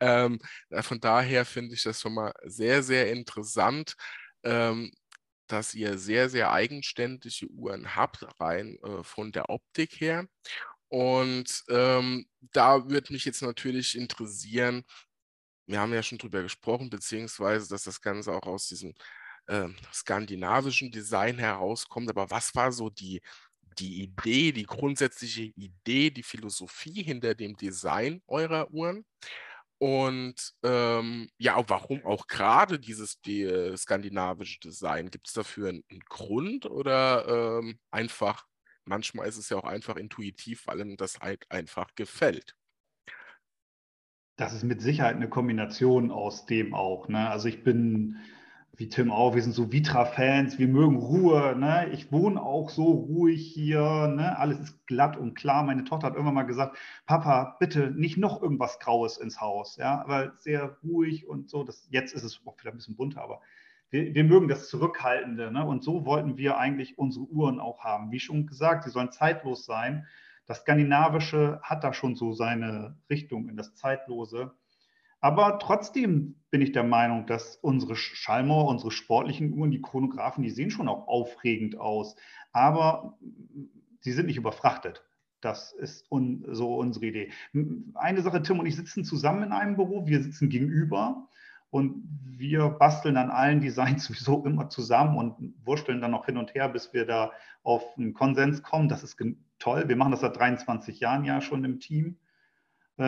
[0.00, 0.40] Ähm,
[0.82, 3.94] von daher finde ich das schon mal sehr, sehr interessant,
[4.44, 4.92] ähm,
[5.48, 10.26] dass ihr sehr, sehr eigenständige Uhren habt, rein äh, von der Optik her.
[10.88, 14.84] Und ähm, da würde mich jetzt natürlich interessieren,
[15.72, 18.94] wir haben ja schon drüber gesprochen, beziehungsweise, dass das Ganze auch aus diesem
[19.46, 22.10] äh, skandinavischen Design herauskommt.
[22.10, 23.20] Aber was war so die,
[23.78, 29.04] die Idee, die grundsätzliche Idee, die Philosophie hinter dem Design eurer Uhren?
[29.78, 35.10] Und ähm, ja, warum auch gerade dieses die, äh, skandinavische Design?
[35.10, 38.46] Gibt es dafür einen, einen, Grund oder ähm, einfach,
[38.84, 42.54] manchmal ist es ja auch einfach intuitiv, weil einem das halt einfach gefällt?
[44.42, 47.08] Das ist mit Sicherheit eine Kombination aus dem auch.
[47.08, 47.30] Ne?
[47.30, 48.16] Also ich bin
[48.74, 51.54] wie Tim auch, wir sind so Vitra-Fans, wir mögen Ruhe.
[51.56, 51.90] Ne?
[51.92, 54.36] Ich wohne auch so ruhig hier, ne?
[54.36, 55.62] alles ist glatt und klar.
[55.62, 56.76] Meine Tochter hat irgendwann mal gesagt,
[57.06, 61.62] Papa, bitte nicht noch irgendwas Graues ins Haus, ja, weil sehr ruhig und so.
[61.62, 63.42] Das, jetzt ist es auch vielleicht ein bisschen bunter, aber
[63.90, 65.52] wir, wir mögen das Zurückhaltende.
[65.52, 65.64] Ne?
[65.64, 68.10] Und so wollten wir eigentlich unsere Uhren auch haben.
[68.10, 70.08] Wie schon gesagt, sie sollen zeitlos sein.
[70.46, 74.52] Das Skandinavische hat da schon so seine Richtung in das Zeitlose.
[75.20, 80.50] Aber trotzdem bin ich der Meinung, dass unsere Schallmauer, unsere sportlichen Uhren, die Chronographen, die
[80.50, 82.16] sehen schon auch aufregend aus.
[82.52, 83.16] Aber
[84.00, 85.04] sie sind nicht überfrachtet.
[85.40, 87.32] Das ist un so unsere Idee.
[87.94, 91.28] Eine Sache, Tim und ich sitzen zusammen in einem Büro, wir sitzen gegenüber
[91.70, 96.54] und wir basteln an allen Designs sowieso immer zusammen und wursteln dann noch hin und
[96.54, 97.32] her, bis wir da
[97.62, 98.88] auf einen Konsens kommen.
[98.88, 99.16] Das ist
[99.62, 99.88] toll.
[99.88, 102.18] Wir machen das seit 23 Jahren ja schon im Team.
[102.98, 103.04] Äh,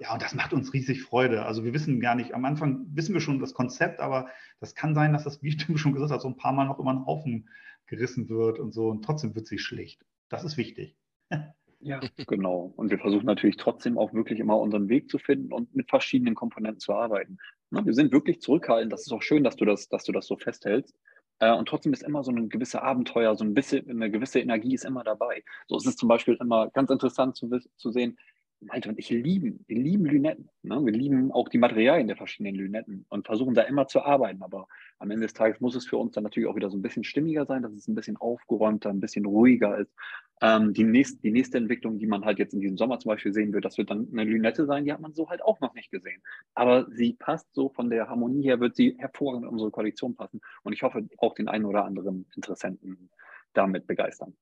[0.00, 1.44] ja, und das macht uns riesig Freude.
[1.44, 4.28] Also wir wissen gar nicht, am Anfang wissen wir schon das Konzept, aber
[4.60, 6.78] das kann sein, dass das, wie Tim schon gesagt hat, so ein paar Mal noch
[6.78, 7.48] immer einen Haufen
[7.86, 10.04] gerissen wird und so und trotzdem wird sie schlicht.
[10.28, 10.96] Das ist wichtig.
[11.80, 12.72] Ja, genau.
[12.74, 16.34] Und wir versuchen natürlich trotzdem auch wirklich immer unseren Weg zu finden und mit verschiedenen
[16.34, 17.38] Komponenten zu arbeiten.
[17.70, 18.92] Ne, wir sind wirklich zurückhaltend.
[18.92, 20.98] Das ist auch schön, dass du das, dass du das so festhältst.
[21.40, 24.74] Äh, und trotzdem ist immer so ein gewisses Abenteuer, so ein bisschen, eine gewisse Energie
[24.74, 25.44] ist immer dabei.
[25.66, 28.18] So es ist zum Beispiel immer ganz interessant zu, zu sehen,
[28.60, 30.48] Malte und ich lieben, wir lieben Lünetten.
[30.62, 30.84] Ne?
[30.84, 34.42] Wir lieben auch die Materialien der verschiedenen Lünetten und versuchen da immer zu arbeiten.
[34.42, 34.66] Aber
[34.98, 37.04] am Ende des Tages muss es für uns dann natürlich auch wieder so ein bisschen
[37.04, 39.92] stimmiger sein, dass es ein bisschen aufgeräumter, ein bisschen ruhiger ist.
[40.40, 43.32] Ähm, die, nächst, die nächste Entwicklung, die man halt jetzt in diesem Sommer zum Beispiel
[43.32, 45.74] sehen wird, das wird dann eine Lünette sein, die hat man so halt auch noch
[45.74, 46.22] nicht gesehen.
[46.54, 50.40] Aber sie passt so von der Harmonie her, wird sie hervorragend in unsere Kollektion passen.
[50.62, 53.10] Und ich hoffe, auch den einen oder anderen Interessenten
[53.52, 54.36] damit begeistern.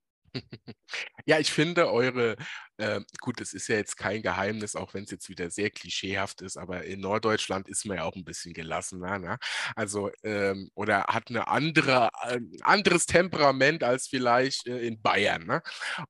[1.27, 2.37] Ja, ich finde eure,
[2.79, 6.41] äh, gut, das ist ja jetzt kein Geheimnis, auch wenn es jetzt wieder sehr klischeehaft
[6.43, 9.39] ist, aber in Norddeutschland ist man ja auch ein bisschen gelassener, ne?
[9.75, 15.47] Also, ähm, oder hat eine andere, ein äh, anderes Temperament als vielleicht äh, in Bayern,
[15.47, 15.63] ne?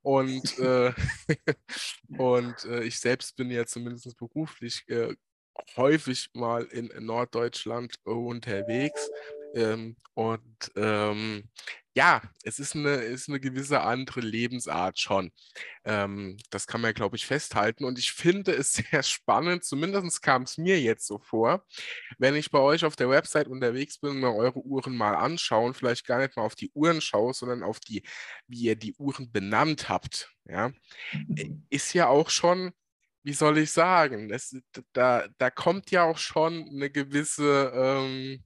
[0.03, 0.93] Und, äh,
[2.19, 5.15] und äh, ich selbst bin ja zumindest beruflich äh,
[5.77, 9.11] häufig mal in Norddeutschland unterwegs.
[9.55, 11.49] Ähm, und ähm,
[11.97, 15.33] ja, es ist eine, ist eine gewisse andere Lebensart schon.
[15.85, 17.87] Ähm, das kann man, glaube ich, festhalten.
[17.87, 21.65] Und ich finde es sehr spannend, zumindest kam es mir jetzt so vor,
[22.19, 25.73] wenn ich bei euch auf der Website unterwegs bin und mir eure Uhren mal anschauen,
[25.73, 28.03] vielleicht gar nicht mal auf die Uhren schaue, sondern auf die,
[28.47, 30.31] wie ihr die Uhren benannt habt.
[30.45, 30.73] Ja,
[31.35, 32.73] äh, ist ja auch schon
[33.23, 34.57] wie soll ich sagen, es,
[34.93, 38.45] da, da kommt ja auch schon eine gewisse, ähm,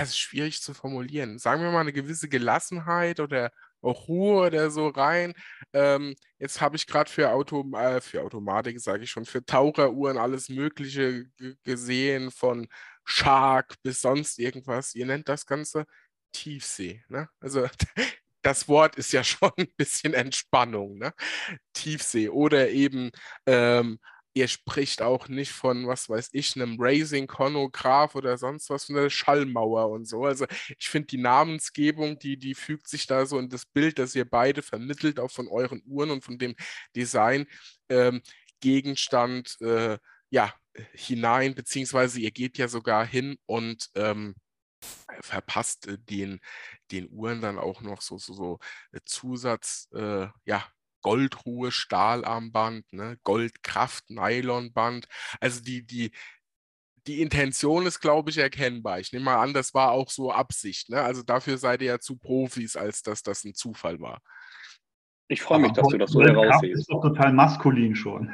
[0.00, 1.38] es ist schwierig zu formulieren.
[1.38, 3.50] Sagen wir mal eine gewisse Gelassenheit oder
[3.82, 5.34] auch Ruhe oder so rein.
[5.72, 10.18] Ähm, jetzt habe ich gerade für, Auto, äh, für Automatik, sage ich schon, für Taucheruhren
[10.18, 11.26] alles Mögliche
[11.64, 12.68] gesehen, von
[13.04, 14.94] Shark bis sonst irgendwas.
[14.94, 15.86] Ihr nennt das Ganze
[16.32, 17.04] Tiefsee.
[17.08, 17.28] Ne?
[17.40, 17.68] Also
[18.42, 21.12] das Wort ist ja schon ein bisschen Entspannung, ne?
[21.74, 23.10] Tiefsee oder eben
[23.46, 23.98] ähm,
[24.34, 28.94] ihr spricht auch nicht von, was weiß ich, einem Racing Chronograph oder sonst was, von
[28.96, 30.24] der Schallmauer und so.
[30.24, 30.46] Also
[30.78, 34.28] ich finde die Namensgebung, die, die fügt sich da so in das Bild, das ihr
[34.28, 36.54] beide vermittelt, auch von euren Uhren und von dem
[36.96, 37.46] Design
[37.88, 38.22] ähm,
[39.60, 39.98] äh,
[40.30, 40.54] ja,
[40.94, 44.34] hinein, beziehungsweise ihr geht ja sogar hin und ähm,
[45.20, 46.40] verpasst äh, den,
[46.90, 48.58] den Uhren dann auch noch so, so, so
[48.92, 50.66] äh, Zusatz, äh, ja,
[51.02, 53.18] Goldruhe, Stahlarmband, ne?
[53.24, 55.06] Goldkraft, Nylonband.
[55.40, 56.12] Also die, die,
[57.06, 59.00] die Intention ist, glaube ich, erkennbar.
[59.00, 60.88] Ich nehme mal an, das war auch so Absicht.
[60.88, 61.02] Ne?
[61.02, 64.22] Also dafür seid ihr ja zu Profis, als dass das ein Zufall war.
[65.28, 66.72] Ich freue mich, dass du das so heraushebst.
[66.72, 68.28] Das ist doch total maskulin schon.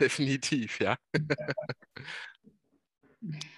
[0.00, 0.96] Definitiv, ja.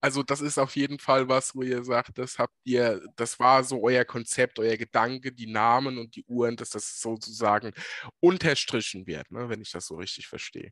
[0.00, 3.62] Also das ist auf jeden Fall was, wo ihr sagt, das habt ihr, das war
[3.64, 7.72] so euer Konzept, euer Gedanke, die Namen und die Uhren, dass das sozusagen
[8.20, 10.70] unterstrichen wird, ne, wenn ich das so richtig verstehe.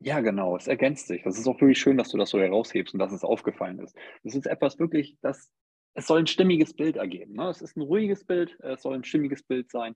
[0.00, 1.22] Ja, genau, es ergänzt sich.
[1.22, 3.96] Das ist auch wirklich schön, dass du das so heraushebst und dass es aufgefallen ist.
[4.24, 5.50] Das ist etwas wirklich, das,
[5.94, 7.34] es soll ein stimmiges Bild ergeben.
[7.34, 7.48] Ne?
[7.48, 9.94] Es ist ein ruhiges Bild, es soll ein stimmiges Bild sein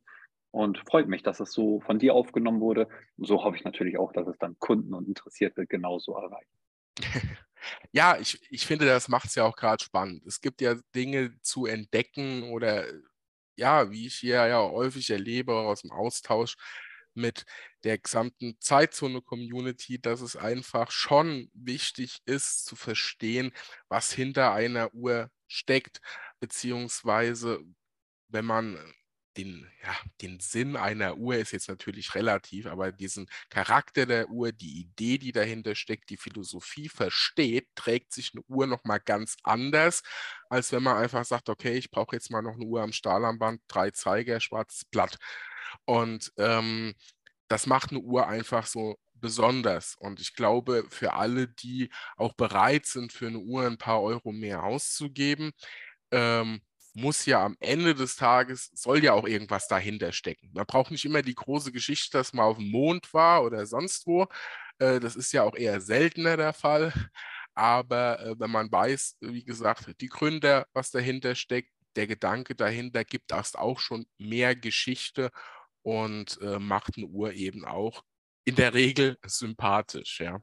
[0.52, 2.88] und freut mich, dass es so von dir aufgenommen wurde.
[3.18, 6.50] Und so hoffe ich natürlich auch, dass es dann Kunden und Interessierte genauso erreicht.
[7.92, 10.24] Ja, ich, ich finde, das macht es ja auch gerade spannend.
[10.26, 12.86] Es gibt ja Dinge zu entdecken oder
[13.56, 16.56] ja, wie ich hier ja häufig erlebe, aus dem Austausch
[17.14, 17.44] mit
[17.84, 23.52] der gesamten Zeitzone-Community, dass es einfach schon wichtig ist zu verstehen,
[23.88, 26.00] was hinter einer Uhr steckt,
[26.40, 27.60] beziehungsweise
[28.28, 28.78] wenn man
[29.36, 34.52] den, ja, den Sinn einer Uhr ist jetzt natürlich relativ, aber diesen Charakter der Uhr,
[34.52, 40.02] die Idee, die dahinter steckt, die Philosophie versteht, trägt sich eine Uhr nochmal ganz anders,
[40.48, 43.62] als wenn man einfach sagt, okay, ich brauche jetzt mal noch eine Uhr am Stahlarmband,
[43.68, 45.16] drei Zeiger, schwarzes Blatt.
[45.84, 46.94] Und ähm,
[47.48, 49.96] das macht eine Uhr einfach so besonders.
[49.96, 54.32] Und ich glaube, für alle, die auch bereit sind, für eine Uhr ein paar Euro
[54.32, 55.52] mehr auszugeben,
[56.10, 56.62] ähm,
[56.94, 60.50] muss ja am Ende des Tages, soll ja auch irgendwas dahinter stecken.
[60.52, 64.06] Man braucht nicht immer die große Geschichte, dass man auf dem Mond war oder sonst
[64.06, 64.26] wo.
[64.78, 66.92] Äh, das ist ja auch eher seltener der Fall.
[67.54, 73.04] Aber äh, wenn man weiß, wie gesagt, die Gründer, was dahinter steckt, der Gedanke dahinter
[73.04, 75.30] gibt erst auch schon mehr Geschichte
[75.82, 78.04] und äh, macht eine Uhr eben auch
[78.44, 80.20] in der Regel sympathisch.
[80.20, 80.40] Ja.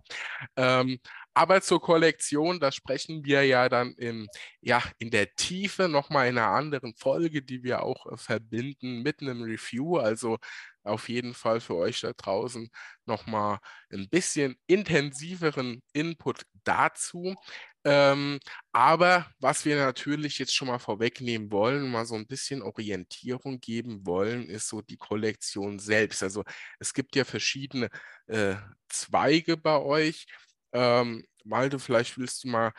[0.55, 0.99] Ähm,
[1.38, 4.27] aber zur Kollektion, da sprechen wir ja dann in,
[4.61, 9.21] ja, in der Tiefe nochmal in einer anderen Folge, die wir auch äh, verbinden mit
[9.21, 9.97] einem Review.
[9.97, 10.38] Also
[10.83, 12.69] auf jeden Fall für euch da draußen
[13.05, 13.59] nochmal
[13.91, 17.35] ein bisschen intensiveren Input dazu.
[17.83, 18.39] Ähm,
[18.71, 24.05] aber was wir natürlich jetzt schon mal vorwegnehmen wollen, mal so ein bisschen Orientierung geben
[24.05, 26.23] wollen, ist so die Kollektion selbst.
[26.23, 26.43] Also
[26.79, 27.89] es gibt ja verschiedene
[28.27, 28.55] äh,
[28.89, 30.25] Zweige bei euch.
[30.72, 32.72] Ähm, Malte, vielleicht willst du mal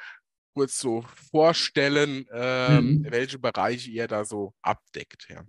[0.55, 3.07] kurz so vorstellen, ähm, mhm.
[3.11, 5.28] welche Bereiche ihr da so abdeckt.
[5.28, 5.45] Ja.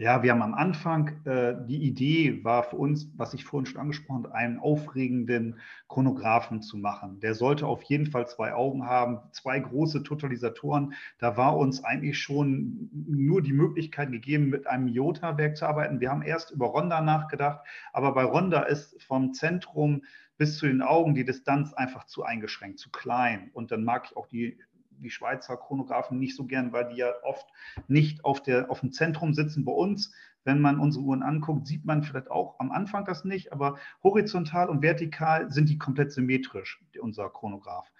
[0.00, 3.82] Ja, wir haben am Anfang, äh, die Idee war für uns, was ich vorhin schon
[3.82, 7.20] angesprochen habe, einen aufregenden Chronographen zu machen.
[7.20, 10.94] Der sollte auf jeden Fall zwei Augen haben, zwei große Totalisatoren.
[11.18, 16.00] Da war uns eigentlich schon nur die Möglichkeit gegeben, mit einem IOTA-Werk zu arbeiten.
[16.00, 17.60] Wir haben erst über Ronda nachgedacht,
[17.92, 20.04] aber bei Ronda ist vom Zentrum
[20.40, 23.50] bis zu den Augen die Distanz einfach zu eingeschränkt, zu klein.
[23.52, 24.58] Und dann mag ich auch die
[25.02, 27.46] die Schweizer Chronographen nicht so gern, weil die ja oft
[27.88, 29.64] nicht auf, der, auf dem Zentrum sitzen.
[29.64, 30.12] Bei uns,
[30.44, 34.68] wenn man unsere Uhren anguckt, sieht man vielleicht auch am Anfang das nicht, aber horizontal
[34.68, 37.90] und vertikal sind die komplett symmetrisch, unser Chronograph.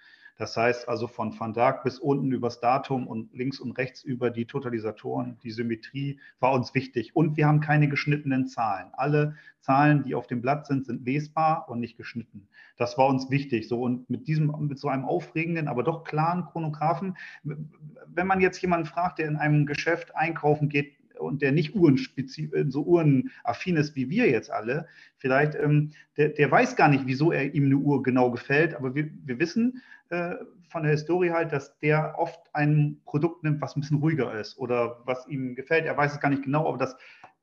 [0.41, 4.31] Das heißt also von Van Dijk bis unten übers Datum und links und rechts über
[4.31, 7.15] die Totalisatoren, die Symmetrie war uns wichtig.
[7.15, 8.87] Und wir haben keine geschnittenen Zahlen.
[8.93, 12.47] Alle Zahlen, die auf dem Blatt sind, sind lesbar und nicht geschnitten.
[12.75, 13.67] Das war uns wichtig.
[13.67, 18.59] So und mit diesem, mit so einem aufregenden, aber doch klaren Chronographen, wenn man jetzt
[18.63, 24.09] jemanden fragt, der in einem Geschäft einkaufen geht, und der nicht so uhrenaffin ist wie
[24.09, 24.87] wir jetzt alle,
[25.17, 28.95] vielleicht, ähm, der, der weiß gar nicht, wieso er ihm eine Uhr genau gefällt, aber
[28.95, 30.35] wir, wir wissen, äh,
[30.69, 34.57] von der Historie halt, dass der oft ein Produkt nimmt, was ein bisschen ruhiger ist
[34.57, 35.85] oder was ihm gefällt.
[35.85, 36.95] Er weiß es gar nicht genau, aber das,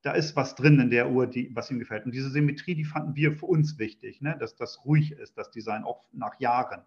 [0.02, 2.04] da ist was drin in der Uhr, die, was ihm gefällt.
[2.04, 4.36] Und diese Symmetrie, die fanden wir für uns wichtig, ne?
[4.38, 6.82] dass das ruhig ist, das Design auch nach Jahren.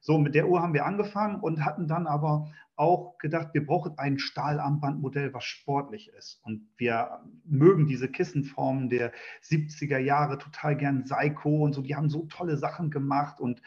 [0.00, 3.98] So, mit der Uhr haben wir angefangen und hatten dann aber auch gedacht, wir brauchen
[3.98, 6.40] ein Stahlarmbandmodell, was sportlich ist.
[6.44, 9.12] Und wir mögen diese Kissenformen der
[9.42, 13.60] 70er Jahre total gern, Seiko und so, die haben so tolle Sachen gemacht und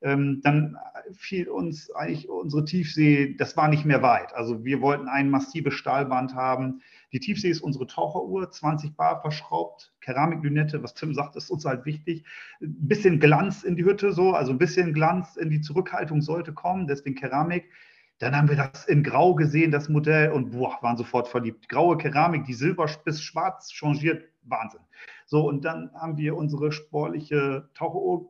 [0.00, 0.76] ähm, dann
[1.12, 4.34] fiel uns eigentlich unsere Tiefsee, das war nicht mehr weit.
[4.34, 6.82] Also wir wollten ein massives Stahlband haben.
[7.12, 11.84] Die Tiefsee ist unsere Taucheruhr, 20 Bar verschraubt, Keramiklünette, was Tim sagt, ist uns halt
[11.86, 12.24] wichtig.
[12.60, 16.52] Ein bisschen Glanz in die Hütte so, also ein bisschen Glanz in die Zurückhaltung sollte
[16.52, 17.70] kommen, deswegen Keramik.
[18.18, 21.68] Dann haben wir das in Grau gesehen, das Modell, und boah, waren sofort verliebt.
[21.68, 24.80] Graue Keramik, die silber bis schwarz changiert, Wahnsinn.
[25.24, 28.28] So, und dann haben wir unsere sportliche Taucheruhr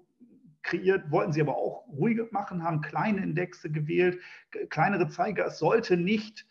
[0.68, 4.20] kreiert, wollten sie aber auch ruhig machen, haben kleine Indexe gewählt,
[4.68, 5.46] kleinere Zeiger.
[5.46, 6.46] Es sollte nicht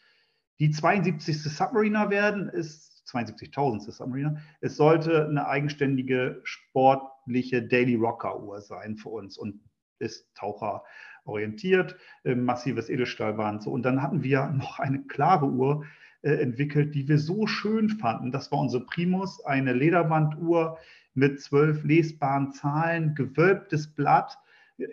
[0.59, 1.43] die 72.
[1.43, 3.91] Submariner werden, ist 72.000.
[3.91, 4.41] Submariner.
[4.59, 9.61] Es sollte eine eigenständige sportliche Daily Rocker Uhr sein für uns und
[9.99, 10.84] ist Taucher
[11.26, 13.63] orientiert, äh, massives Edelstahlband.
[13.63, 13.72] So.
[13.72, 15.86] Und dann hatten wir noch eine klare Uhr
[16.22, 18.32] äh, entwickelt, die wir so schön fanden.
[18.32, 20.78] Das war unsere Primus, eine Lederbanduhr
[21.18, 24.38] mit zwölf lesbaren Zahlen, gewölbtes Blatt.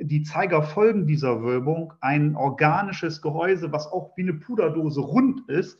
[0.00, 5.78] Die Zeiger folgen dieser Wölbung, ein organisches Gehäuse, was auch wie eine Puderdose rund ist.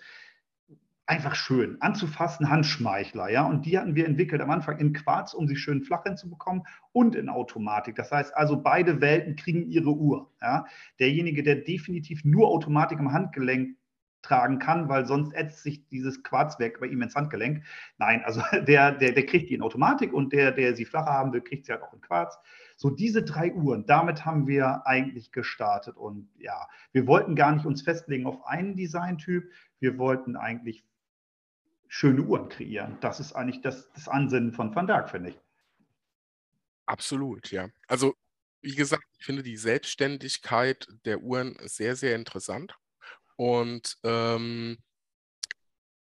[1.07, 3.47] Einfach schön, anzufassen, Handschmeichler, ja.
[3.47, 7.15] Und die hatten wir entwickelt am Anfang in Quarz, um sie schön flach hinzubekommen und
[7.15, 7.97] in Automatik.
[7.97, 10.31] Das heißt also, beide Welten kriegen ihre Uhr.
[10.43, 10.67] Ja?
[11.01, 13.77] Derjenige, der definitiv nur Automatik im Handgelenk
[14.25, 17.64] tragen kann, weil sonst ätzt sich dieses Quarzwerk bei ihm ins Handgelenk.
[17.99, 21.33] Nein, also der, der, der kriegt die in Automatik und der, der sie flacher haben
[21.33, 22.37] will, kriegt sie halt auch in Quarz.
[22.77, 27.66] So diese drei Uhren, damit haben wir eigentlich gestartet und ja, wir wollten gar nicht
[27.66, 30.85] uns festlegen auf einen Designtyp, wir wollten eigentlich
[31.87, 32.99] schöne Uhren kreieren.
[33.01, 35.41] Das ist eigentlich das, das Ansinnen von Van Dijk, finde ich.
[36.87, 37.68] Absolut, ja.
[37.87, 38.14] Also
[38.64, 42.75] wie gesagt, ich finde die Selbstständigkeit der Uhren sehr, sehr interessant.
[43.37, 44.78] Und ähm,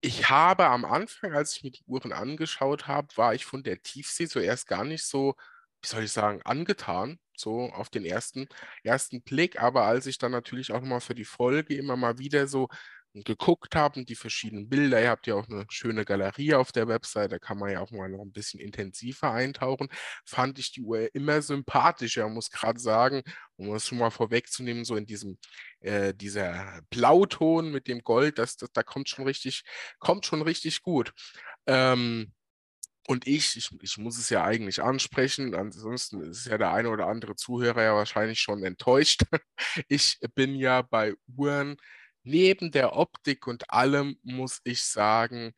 [0.02, 3.82] ich habe am Anfang, als ich mir die Uhren angeschaut habe, war ich von der
[3.82, 5.34] Tiefsee zuerst gar nicht so,
[5.82, 8.48] wie soll ich sagen, angetan, so auf den ersten,
[8.82, 9.60] ersten Blick.
[9.62, 12.68] Aber als ich dann natürlich auch nochmal für die Folge immer mal wieder so
[13.14, 17.32] geguckt habe, die verschiedenen Bilder, ihr habt ja auch eine schöne Galerie auf der Website,
[17.32, 19.88] da kann man ja auch mal noch ein bisschen intensiver eintauchen,
[20.24, 23.22] fand ich die Uhr immer sympathischer, muss gerade sagen,
[23.56, 25.38] um es schon mal vorwegzunehmen, so in diesem,
[25.80, 29.64] äh, dieser Blauton mit dem Gold, das, das, da kommt schon richtig,
[29.98, 31.12] kommt schon richtig gut.
[31.66, 32.32] Ähm,
[33.08, 37.06] und ich, ich, ich muss es ja eigentlich ansprechen, ansonsten ist ja der eine oder
[37.08, 39.22] andere Zuhörer ja wahrscheinlich schon enttäuscht.
[39.88, 41.76] Ich bin ja bei Uhren
[42.30, 45.52] neben der Optik und allem, muss ich sagen,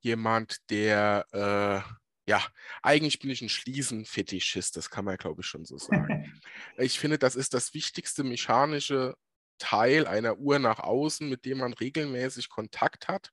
[0.00, 2.44] jemand, der, äh, ja,
[2.82, 6.40] eigentlich bin ich ein Schließenfetischist, das kann man, glaube ich, schon so sagen.
[6.76, 9.16] ich finde, das ist das wichtigste mechanische
[9.58, 13.32] Teil einer Uhr nach außen, mit dem man regelmäßig Kontakt hat.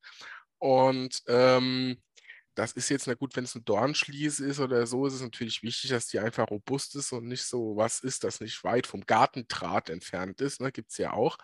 [0.57, 2.01] Und ähm,
[2.55, 5.61] das ist jetzt, na gut, wenn es ein Dornschließe ist oder so, ist es natürlich
[5.61, 9.05] wichtig, dass die einfach robust ist und nicht so was ist, das nicht weit vom
[9.05, 10.61] Gartendraht entfernt ist.
[10.61, 10.71] Ne?
[10.71, 11.37] Gibt es ja auch.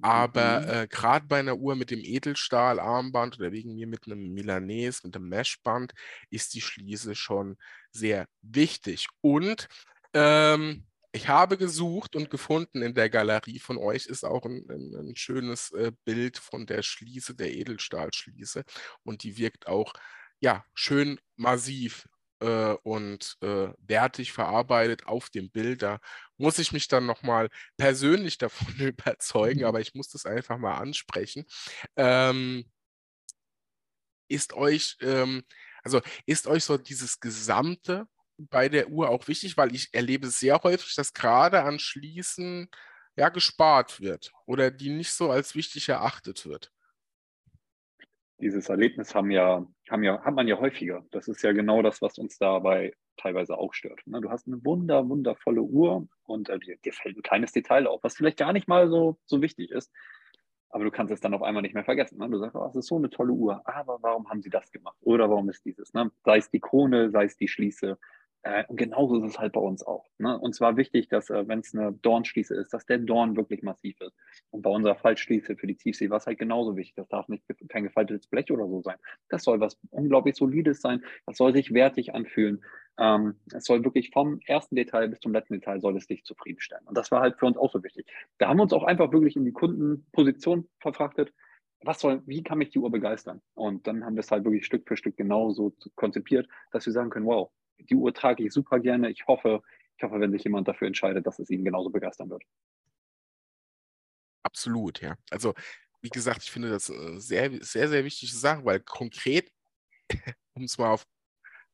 [0.00, 0.68] Aber mhm.
[0.68, 5.16] äh, gerade bei einer Uhr mit dem Edelstahlarmband oder wegen mir mit einem Milanese, mit
[5.16, 5.92] einem Meshband,
[6.30, 7.56] ist die Schließe schon
[7.90, 9.08] sehr wichtig.
[9.20, 9.68] Und
[10.14, 14.94] ähm, ich habe gesucht und gefunden in der Galerie von euch ist auch ein, ein,
[14.94, 18.64] ein schönes äh, Bild von der Schließe, der Edelstahlschließe.
[19.02, 19.94] Und die wirkt auch
[20.40, 22.08] ja, schön massiv
[22.40, 25.82] äh, und äh, wertig verarbeitet auf dem Bild.
[25.82, 26.00] Da
[26.36, 29.66] muss ich mich dann nochmal persönlich davon überzeugen, mhm.
[29.66, 31.44] aber ich muss das einfach mal ansprechen.
[31.96, 32.64] Ähm,
[34.28, 35.42] ist euch, ähm,
[35.82, 40.60] also ist euch so dieses Gesamte bei der Uhr auch wichtig, weil ich erlebe sehr
[40.62, 42.68] häufig, dass gerade an Schließen
[43.16, 46.70] ja gespart wird oder die nicht so als wichtig erachtet wird
[48.40, 51.04] dieses Erlebnis haben ja, haben ja, hat man ja häufiger.
[51.10, 54.00] Das ist ja genau das, was uns dabei teilweise auch stört.
[54.06, 54.20] Ne?
[54.20, 58.02] Du hast eine wunder, wundervolle Uhr und äh, dir, dir, fällt ein kleines Detail auf,
[58.02, 59.92] was vielleicht gar nicht mal so, so wichtig ist.
[60.70, 62.18] Aber du kannst es dann auf einmal nicht mehr vergessen.
[62.18, 62.28] Ne?
[62.28, 64.98] Du sagst, oh, das ist so eine tolle Uhr, aber warum haben sie das gemacht?
[65.00, 65.92] Oder warum ist dieses?
[65.94, 66.10] Ne?
[66.24, 67.98] Sei es die Krone, sei es die Schließe,
[68.48, 70.06] äh, und genauso ist es halt bei uns auch.
[70.16, 70.38] Ne?
[70.38, 74.00] Und zwar wichtig, dass, äh, wenn es eine Dornschließe ist, dass der Dorn wirklich massiv
[74.00, 74.16] ist.
[74.50, 76.94] Und bei unserer Faltschließe für die Tiefsee war es halt genauso wichtig.
[76.96, 78.96] Das darf nicht kein gefaltetes Blech oder so sein.
[79.28, 81.04] Das soll was unglaublich Solides sein.
[81.26, 82.64] Das soll sich wertig anfühlen.
[82.98, 86.86] Ähm, es soll wirklich vom ersten Detail bis zum letzten Detail soll es dich zufriedenstellen.
[86.86, 88.06] Und das war halt für uns auch so wichtig.
[88.38, 91.34] Da haben wir uns auch einfach wirklich in die Kundenposition verfrachtet
[91.82, 93.40] was soll, wie kann mich die Uhr begeistern?
[93.54, 97.10] Und dann haben wir es halt wirklich Stück für Stück genauso konzipiert, dass wir sagen
[97.10, 99.10] können, wow, die Uhr trage ich super gerne.
[99.10, 99.62] Ich hoffe,
[99.96, 102.42] ich hoffe, wenn sich jemand dafür entscheidet, dass es ihn genauso begeistern wird.
[104.42, 105.16] Absolut, ja.
[105.30, 105.54] Also,
[106.00, 109.50] wie gesagt, ich finde das äh, sehr, sehr, sehr wichtige Sache, weil konkret,
[110.54, 111.04] um es mal auf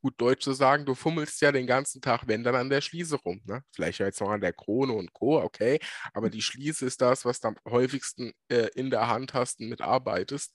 [0.05, 3.17] gut Deutsch zu sagen, du fummelst ja den ganzen Tag, wenn dann an der Schließe
[3.17, 3.41] rum.
[3.47, 3.63] Ne?
[3.75, 5.79] Vielleicht jetzt noch an der Krone und Co., okay,
[6.13, 9.71] aber die Schließe ist das, was du am häufigsten äh, in der Hand hast und
[9.71, 10.55] mitarbeitest.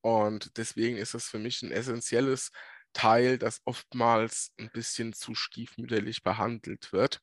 [0.00, 2.52] Und deswegen ist das für mich ein essentielles
[2.94, 7.20] Teil, das oftmals ein bisschen zu stiefmütterlich behandelt wird.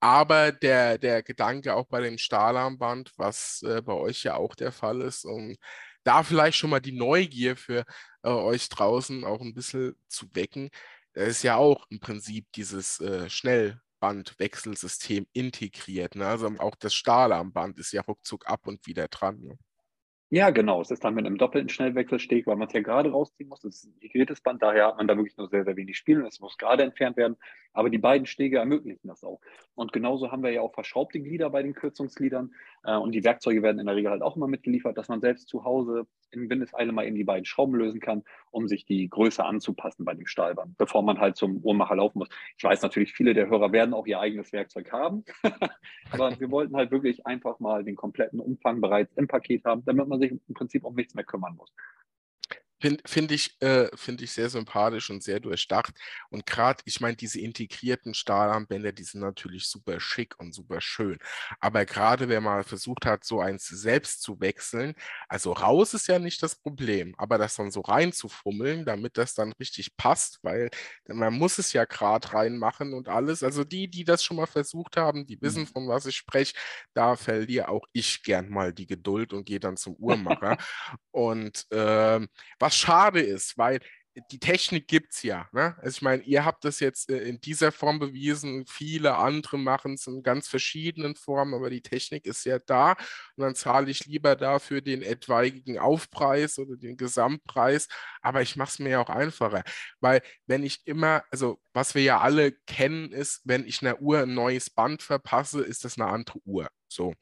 [0.00, 4.72] Aber der, der Gedanke auch bei dem Stahlarmband, was äh, bei euch ja auch der
[4.72, 5.56] Fall ist, um
[6.04, 7.84] da vielleicht schon mal die Neugier für
[8.22, 10.70] äh, euch draußen auch ein bisschen zu wecken,
[11.14, 16.14] ist ja auch im Prinzip dieses äh, Schnellbandwechselsystem integriert.
[16.16, 16.26] Ne?
[16.26, 19.40] Also auch das Stahlarmband ist ja ruckzuck ab und wieder dran.
[19.40, 19.58] Ne?
[20.30, 20.80] Ja, genau.
[20.80, 23.60] Es ist dann mit einem doppelten Schnellwechselsteg, weil man es ja gerade rausziehen muss.
[23.60, 26.20] Das ist ein integriertes Band, daher hat man da wirklich nur sehr, sehr wenig Spiel
[26.20, 27.36] und es muss gerade entfernt werden.
[27.72, 29.40] Aber die beiden Stege ermöglichen das auch.
[29.74, 32.52] Und genauso haben wir ja auch verschraubte Glieder bei den Kürzungsgliedern.
[32.84, 35.48] Äh, und die Werkzeuge werden in der Regel halt auch immer mitgeliefert, dass man selbst
[35.48, 39.44] zu Hause in Windeseile mal eben die beiden Schrauben lösen kann, um sich die Größe
[39.44, 42.28] anzupassen bei dem Stahlband, bevor man halt zum Uhrmacher laufen muss.
[42.56, 45.24] Ich weiß natürlich, viele der Hörer werden auch ihr eigenes Werkzeug haben.
[46.10, 50.08] Aber wir wollten halt wirklich einfach mal den kompletten Umfang bereits im Paket haben, damit
[50.08, 51.72] man sich im Prinzip um nichts mehr kümmern muss.
[52.84, 55.94] Finde find ich, äh, find ich sehr sympathisch und sehr durchdacht.
[56.28, 61.16] Und gerade, ich meine, diese integrierten Stahlarmbänder, die sind natürlich super schick und super schön.
[61.60, 64.92] Aber gerade wenn man versucht hat, so eins selbst zu wechseln,
[65.30, 69.52] also raus ist ja nicht das Problem, aber das dann so reinzufummeln, damit das dann
[69.52, 70.68] richtig passt, weil
[71.08, 73.42] man muss es ja gerade reinmachen und alles.
[73.42, 75.68] Also die, die das schon mal versucht haben, die wissen, mhm.
[75.68, 76.52] von was ich spreche,
[76.92, 80.58] da verliere auch ich gern mal die Geduld und gehe dann zum Uhrmacher.
[81.12, 82.20] und äh,
[82.58, 83.80] was was schade ist, weil
[84.30, 85.48] die Technik gibt es ja.
[85.52, 85.74] Ne?
[85.78, 89.94] Also ich meine, ihr habt das jetzt äh, in dieser Form bewiesen, viele andere machen
[89.94, 94.06] es in ganz verschiedenen Formen, aber die Technik ist ja da und dann zahle ich
[94.06, 97.88] lieber dafür den etwaigen Aufpreis oder den Gesamtpreis,
[98.22, 99.64] aber ich mache es mir ja auch einfacher,
[100.00, 104.20] weil wenn ich immer, also was wir ja alle kennen, ist, wenn ich einer Uhr
[104.20, 106.68] ein neues Band verpasse, ist das eine andere Uhr.
[106.88, 107.14] So.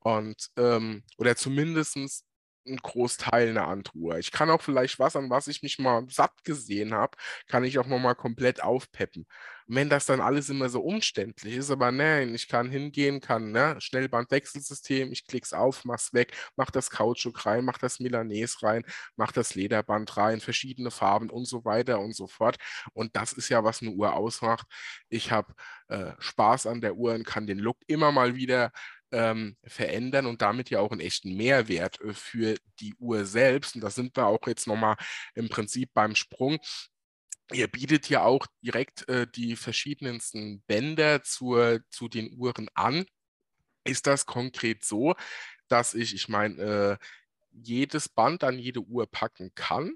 [0.00, 2.26] Und, ähm, oder zumindestens
[2.66, 4.18] ein Großteil eine andere Uhr.
[4.18, 7.16] Ich kann auch vielleicht was, an was ich mich mal satt gesehen habe,
[7.46, 9.26] kann ich auch nochmal komplett aufpeppen.
[9.66, 13.52] Und wenn das dann alles immer so umständlich ist, aber nein, ich kann hingehen, kann
[13.52, 18.84] ne, Schnellbandwechselsystem, ich klick's auf, mach's weg, mach das Kautschuk rein, mach das Milanese rein,
[19.16, 22.56] mach das Lederband rein, verschiedene Farben und so weiter und so fort.
[22.92, 24.66] Und das ist ja, was eine Uhr ausmacht.
[25.08, 25.54] Ich habe
[25.88, 28.70] äh, Spaß an der Uhr und kann den Look immer mal wieder
[29.14, 33.76] ähm, verändern und damit ja auch einen echten Mehrwert äh, für die Uhr selbst.
[33.76, 34.96] Und da sind wir auch jetzt nochmal
[35.34, 36.58] im Prinzip beim Sprung.
[37.52, 43.06] Ihr bietet ja auch direkt äh, die verschiedensten Bänder zur, zu den Uhren an.
[43.84, 45.14] Ist das konkret so,
[45.68, 47.04] dass ich, ich meine, äh,
[47.52, 49.94] jedes Band an jede Uhr packen kann?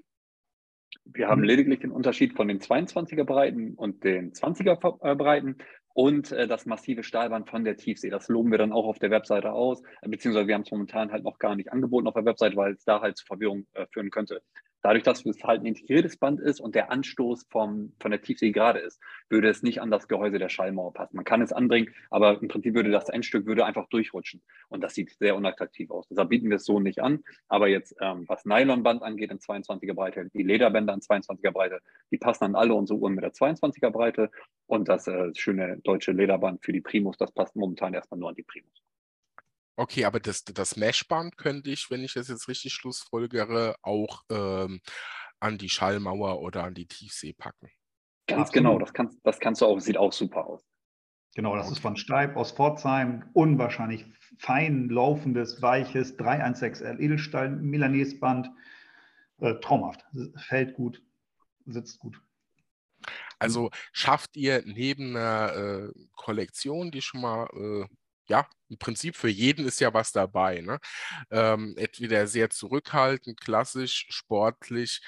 [1.05, 5.57] Wir haben lediglich den Unterschied von den 22er Breiten und den 20er Breiten
[5.93, 8.09] und äh, das massive Stahlband von der Tiefsee.
[8.09, 11.23] Das loben wir dann auch auf der Webseite aus, beziehungsweise wir haben es momentan halt
[11.23, 14.09] noch gar nicht angeboten auf der Webseite, weil es da halt zu Verwirrung äh, führen
[14.09, 14.41] könnte.
[14.81, 18.51] Dadurch, dass es halt ein integriertes Band ist und der Anstoß vom, von der Tiefsee
[18.51, 21.15] gerade ist, würde es nicht an das Gehäuse der Schallmauer passen.
[21.15, 24.41] Man kann es anbringen, aber im Prinzip würde das Endstück würde einfach durchrutschen.
[24.69, 26.07] Und das sieht sehr unattraktiv aus.
[26.07, 27.23] Deshalb bieten wir es so nicht an.
[27.47, 31.79] Aber jetzt, ähm, was Nylonband angeht in 22er Breite, die Lederbänder in 22er Breite,
[32.11, 34.31] die passen an alle unsere Uhren mit der 22er Breite.
[34.67, 38.35] Und das äh, schöne deutsche Lederband für die Primus, das passt momentan erstmal nur an
[38.35, 38.81] die Primus.
[39.79, 44.81] Okay, aber das, das Meshband könnte ich, wenn ich das jetzt richtig schlussfolgere, auch ähm,
[45.39, 47.69] an die Schallmauer oder an die Tiefsee packen.
[48.27, 50.65] Ganz genau, das kannst, das kannst du auch, sieht auch super aus.
[51.33, 51.75] Genau, das okay.
[51.75, 53.29] ist von Steib aus Pforzheim.
[53.31, 54.05] Unwahrscheinlich
[54.37, 58.49] fein laufendes, weiches 316L Edelstahl Milanesband.
[59.39, 60.03] Äh, traumhaft.
[60.49, 61.01] Fällt gut,
[61.65, 62.21] sitzt gut.
[63.37, 67.85] Also schafft ihr neben einer äh, Kollektion, die schon mal äh,
[68.29, 70.61] ja, im Prinzip für jeden ist ja was dabei.
[70.61, 70.79] Ne?
[71.31, 75.01] Ähm, entweder sehr zurückhaltend, klassisch, sportlich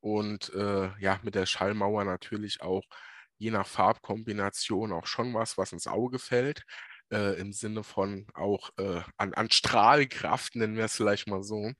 [0.00, 2.82] und äh, ja, mit der Schallmauer natürlich auch
[3.38, 6.64] je nach Farbkombination auch schon was, was ins Auge fällt
[7.12, 11.72] äh, im Sinne von auch äh, an, an Strahlkraft, nennen wir es vielleicht mal so.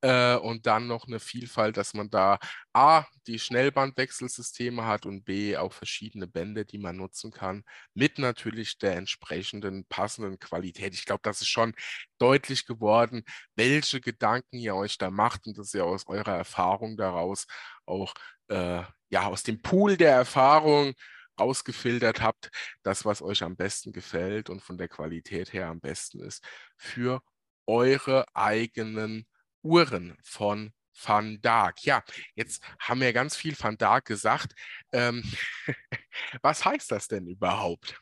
[0.00, 2.38] Äh, und dann noch eine Vielfalt, dass man da
[2.72, 7.64] A, die Schnellbandwechselsysteme hat und B, auch verschiedene Bände, die man nutzen kann,
[7.94, 10.94] mit natürlich der entsprechenden passenden Qualität.
[10.94, 11.74] Ich glaube, das ist schon
[12.18, 13.24] deutlich geworden,
[13.56, 17.46] welche Gedanken ihr euch da macht und dass ihr aus eurer Erfahrung daraus
[17.86, 18.14] auch
[18.48, 20.94] äh, ja aus dem Pool der Erfahrung
[21.40, 22.50] rausgefiltert habt,
[22.82, 26.44] das, was euch am besten gefällt und von der Qualität her am besten ist,
[26.76, 27.22] für
[27.66, 29.26] eure eigenen
[29.62, 30.72] Uhren von
[31.02, 31.84] Van Dark.
[31.84, 32.02] Ja,
[32.34, 34.54] jetzt haben wir ganz viel Van Dark gesagt.
[34.92, 35.22] Ähm,
[36.42, 38.00] was heißt das denn überhaupt?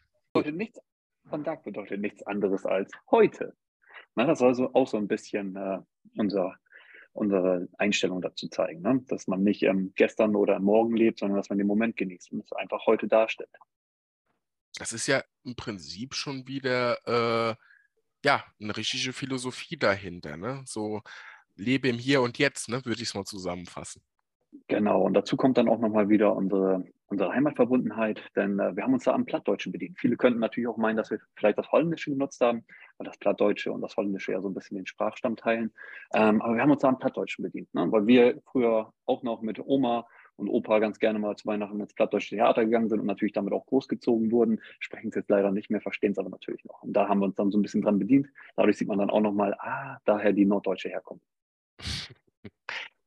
[1.24, 3.54] Van Dark bedeutet nichts anderes als heute.
[4.14, 5.78] Na, das soll so auch so ein bisschen äh,
[6.16, 6.56] unser
[7.12, 8.82] unsere Einstellung dazu zeigen.
[8.82, 9.02] Ne?
[9.08, 12.44] Dass man nicht ähm, gestern oder morgen lebt, sondern dass man den Moment genießt und
[12.44, 13.50] es einfach heute darstellt.
[14.78, 17.54] Das ist ja im Prinzip schon wieder äh,
[18.24, 20.36] ja, eine richtige Philosophie dahinter.
[20.36, 20.62] Ne?
[20.64, 21.02] So
[21.56, 22.84] lebe im Hier und Jetzt, ne?
[22.84, 24.02] würde ich es mal zusammenfassen.
[24.68, 28.92] Genau, und dazu kommt dann auch nochmal wieder unsere, unsere Heimatverbundenheit, denn äh, wir haben
[28.92, 29.98] uns da am Plattdeutschen bedient.
[29.98, 32.64] Viele könnten natürlich auch meinen, dass wir vielleicht das Holländische genutzt haben,
[32.98, 35.72] weil das Plattdeutsche und das Holländische ja so ein bisschen den Sprachstamm teilen.
[36.14, 37.90] Ähm, aber wir haben uns da am Plattdeutschen bedient, ne?
[37.90, 40.06] weil wir früher auch noch mit Oma
[40.36, 43.52] und Opa ganz gerne mal zu Weihnachten ins Plattdeutsche Theater gegangen sind und natürlich damit
[43.52, 46.82] auch großgezogen wurden, sprechen es jetzt leider nicht mehr, verstehen es aber natürlich noch.
[46.82, 48.28] Und da haben wir uns dann so ein bisschen dran bedient.
[48.54, 51.26] Dadurch sieht man dann auch nochmal, ah, daher die norddeutsche Herkunft.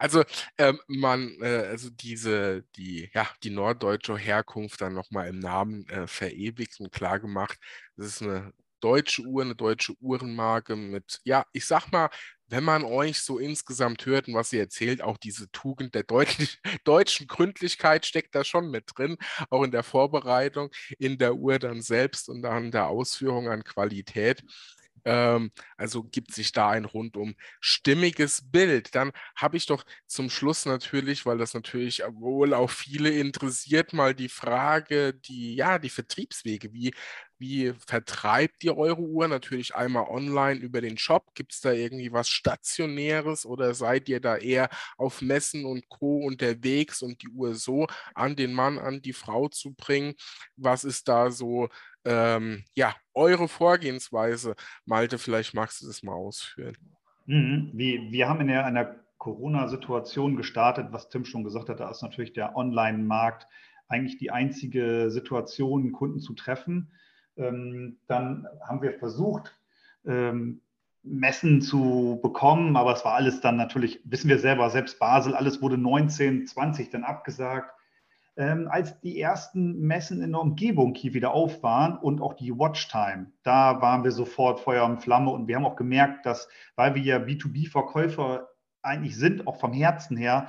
[0.02, 0.24] Also
[0.58, 6.08] ähm, man, äh, also diese, die, ja, die norddeutsche Herkunft dann nochmal im Namen äh,
[6.08, 7.60] verewigt und klargemacht.
[7.98, 12.10] Das ist eine deutsche Uhr, eine deutsche Uhrenmarke mit, ja, ich sag mal,
[12.48, 16.58] wenn man euch so insgesamt hört und was ihr erzählt, auch diese Tugend der deutlich,
[16.84, 19.18] deutschen Gründlichkeit steckt da schon mit drin,
[19.52, 24.44] auch in der Vorbereitung, in der Uhr dann selbst und dann der Ausführung an Qualität.
[25.06, 28.96] Ähm, also gibt sich da ein rundum stimmiges Bild.
[28.96, 34.14] Dann habe ich doch zum Schluss natürlich, weil das natürlich wohl auch viele interessiert, mal
[34.16, 36.74] die Frage, die, ja, die Vertriebswege.
[36.74, 36.94] Wie,
[37.38, 39.28] wie vertreibt ihr eure Uhr?
[39.28, 41.34] Natürlich einmal online über den Shop.
[41.34, 46.20] Gibt es da irgendwie was Stationäres oder seid ihr da eher auf Messen und Co.
[46.20, 50.14] unterwegs und die Uhr so an den Mann, an die Frau zu bringen?
[50.56, 51.70] Was ist da so
[52.06, 54.56] ähm, ja, eure Vorgehensweise.
[54.86, 56.78] Malte, vielleicht magst du das mal ausführen.
[57.26, 57.72] Mhm.
[57.74, 62.02] Wir, wir haben in der, einer Corona-Situation gestartet, was Tim schon gesagt hat, da ist
[62.02, 63.48] natürlich der Online-Markt
[63.88, 66.92] eigentlich die einzige Situation, Kunden zu treffen.
[67.38, 69.56] Ähm, dann haben wir versucht,
[70.06, 70.62] ähm,
[71.04, 75.62] Messen zu bekommen, aber es war alles dann natürlich, wissen wir selber, selbst Basel, alles
[75.62, 77.74] wurde 19, 20 dann abgesagt.
[78.38, 82.52] Ähm, als die ersten Messen in der Umgebung hier wieder auf waren und auch die
[82.52, 86.96] Watchtime, da waren wir sofort Feuer und Flamme und wir haben auch gemerkt, dass, weil
[86.96, 88.48] wir ja B2B-Verkäufer
[88.82, 90.48] eigentlich sind, auch vom Herzen her,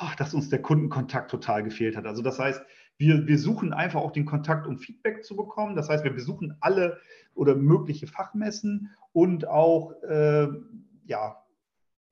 [0.00, 2.06] oh, dass uns der Kundenkontakt total gefehlt hat.
[2.06, 2.62] Also das heißt,
[2.98, 5.74] wir, wir suchen einfach auch den Kontakt, um Feedback zu bekommen.
[5.74, 6.98] Das heißt, wir besuchen alle
[7.34, 10.48] oder mögliche Fachmessen und auch äh,
[11.06, 11.43] ja,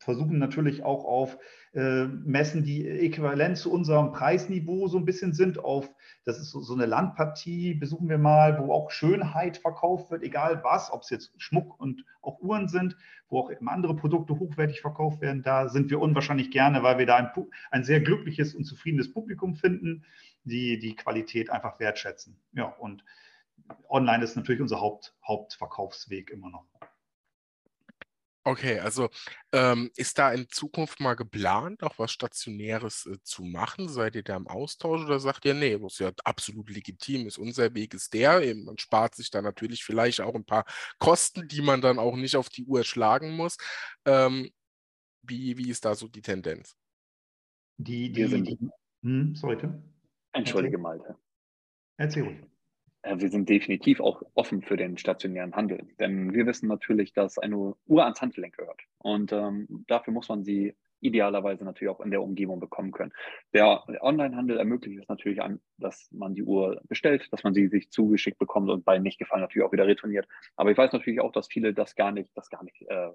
[0.02, 1.38] versuchen natürlich auch auf
[1.74, 5.58] äh, Messen, die äquivalent zu unserem Preisniveau so ein bisschen sind.
[5.58, 5.90] Auf,
[6.24, 10.62] das ist so, so, eine Landpartie, besuchen wir mal, wo auch Schönheit verkauft wird, egal
[10.64, 12.96] was, ob es jetzt Schmuck und auch Uhren sind,
[13.28, 15.42] wo auch andere Produkte hochwertig verkauft werden.
[15.42, 17.30] Da sind wir unwahrscheinlich gerne, weil wir da ein,
[17.70, 20.04] ein sehr glückliches und zufriedenes Publikum finden,
[20.44, 22.36] die die Qualität einfach wertschätzen.
[22.52, 23.04] Ja, und
[23.88, 26.66] online ist natürlich unser Haupt, Hauptverkaufsweg immer noch.
[28.44, 29.08] Okay, also
[29.52, 33.88] ähm, ist da in Zukunft mal geplant, auch was Stationäres äh, zu machen?
[33.88, 37.72] Seid ihr da im Austausch oder sagt ihr, nee, was ja absolut legitim ist, unser
[37.74, 40.64] Weg ist der, eben, man spart sich da natürlich vielleicht auch ein paar
[40.98, 43.58] Kosten, die man dann auch nicht auf die Uhr schlagen muss.
[44.06, 44.50] Ähm,
[45.22, 46.76] wie, wie ist da so die Tendenz?
[47.76, 48.58] Die, die, die
[49.02, 49.82] hm, sorry, Tim.
[50.32, 51.16] Entschuldige, Malte.
[51.96, 52.51] Erzähl ruhig.
[53.02, 57.38] Äh, wir sind definitiv auch offen für den stationären Handel, denn wir wissen natürlich, dass
[57.38, 58.80] eine Uhr ans Handgelenk gehört.
[58.98, 63.12] Und ähm, dafür muss man sie idealerweise natürlich auch in der Umgebung bekommen können.
[63.52, 67.90] Der Onlinehandel ermöglicht es natürlich an, dass man die Uhr bestellt, dass man sie sich
[67.90, 70.28] zugeschickt bekommt und bei nicht gefallen natürlich auch wieder retourniert.
[70.54, 73.10] Aber ich weiß natürlich auch, dass viele das gar nicht, das gar nicht äh,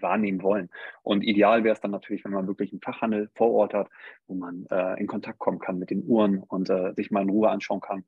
[0.00, 0.70] wahrnehmen wollen.
[1.02, 3.88] Und ideal wäre es dann natürlich, wenn man wirklich einen Fachhandel vor Ort hat,
[4.28, 7.30] wo man äh, in Kontakt kommen kann mit den Uhren und äh, sich mal in
[7.30, 8.04] Ruhe anschauen kann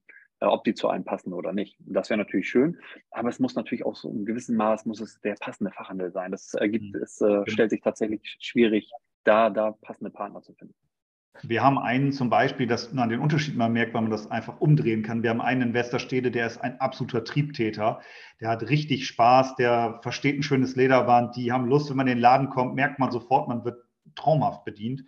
[0.49, 1.77] ob die zu einem passen oder nicht.
[1.81, 2.79] Das wäre natürlich schön,
[3.11, 6.31] aber es muss natürlich auch so in gewissem Maß muss es der passende Fachhandel sein.
[6.31, 7.03] Das ergibt, mhm.
[7.03, 8.91] es äh, stellt sich tatsächlich schwierig,
[9.25, 10.75] da, da passende Partner zu finden.
[11.43, 14.61] Wir haben einen zum Beispiel, dass man den Unterschied mal merkt, weil man das einfach
[14.61, 15.23] umdrehen kann.
[15.23, 18.01] Wir haben einen in Westerstede, der ist ein absoluter Triebtäter.
[18.41, 21.35] Der hat richtig Spaß, der versteht ein schönes Lederband.
[21.35, 23.83] Die haben Lust, wenn man in den Laden kommt, merkt man sofort, man wird
[24.15, 25.05] traumhaft bedient.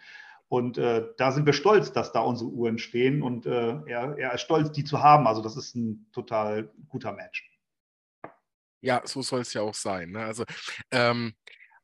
[0.49, 4.35] Und äh, da sind wir stolz, dass da unsere Uhren stehen und äh, er, er
[4.35, 5.27] ist stolz, die zu haben.
[5.27, 7.51] Also das ist ein total guter Match.
[8.81, 10.13] Ja, so soll es ja auch sein.
[10.13, 10.25] Ne?
[10.25, 10.45] Also
[10.93, 11.35] ähm,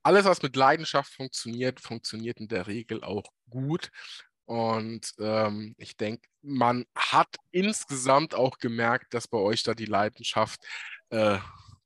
[0.04, 3.90] alles, was mit Leidenschaft funktioniert, funktioniert in der Regel auch gut.
[4.44, 10.60] Und ähm, ich denke, man hat insgesamt auch gemerkt, dass bei euch da die Leidenschaft
[11.10, 11.38] äh,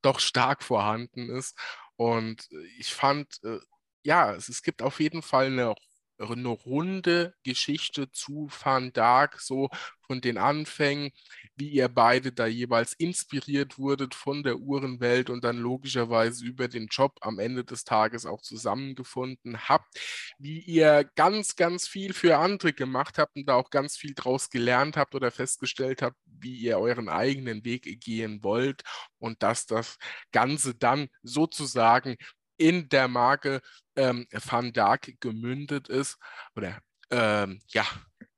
[0.03, 1.57] doch stark vorhanden ist.
[1.97, 2.49] Und
[2.79, 3.59] ich fand, äh,
[4.03, 5.75] ja, es, es gibt auf jeden Fall eine
[6.19, 9.69] eine runde Geschichte zu Van Dark, so
[10.07, 11.11] von den Anfängen,
[11.57, 16.87] wie ihr beide da jeweils inspiriert wurdet von der Uhrenwelt und dann logischerweise über den
[16.89, 19.99] Job am Ende des Tages auch zusammengefunden habt,
[20.39, 24.51] wie ihr ganz, ganz viel für andere gemacht habt und da auch ganz viel draus
[24.51, 28.83] gelernt habt oder festgestellt habt, wie ihr euren eigenen Weg gehen wollt
[29.19, 29.99] und dass das
[30.33, 32.17] Ganze dann sozusagen
[32.59, 33.61] in der Marke
[33.97, 36.19] ähm, Van Dark gemündet ist.
[36.55, 37.87] Oder ähm, ja,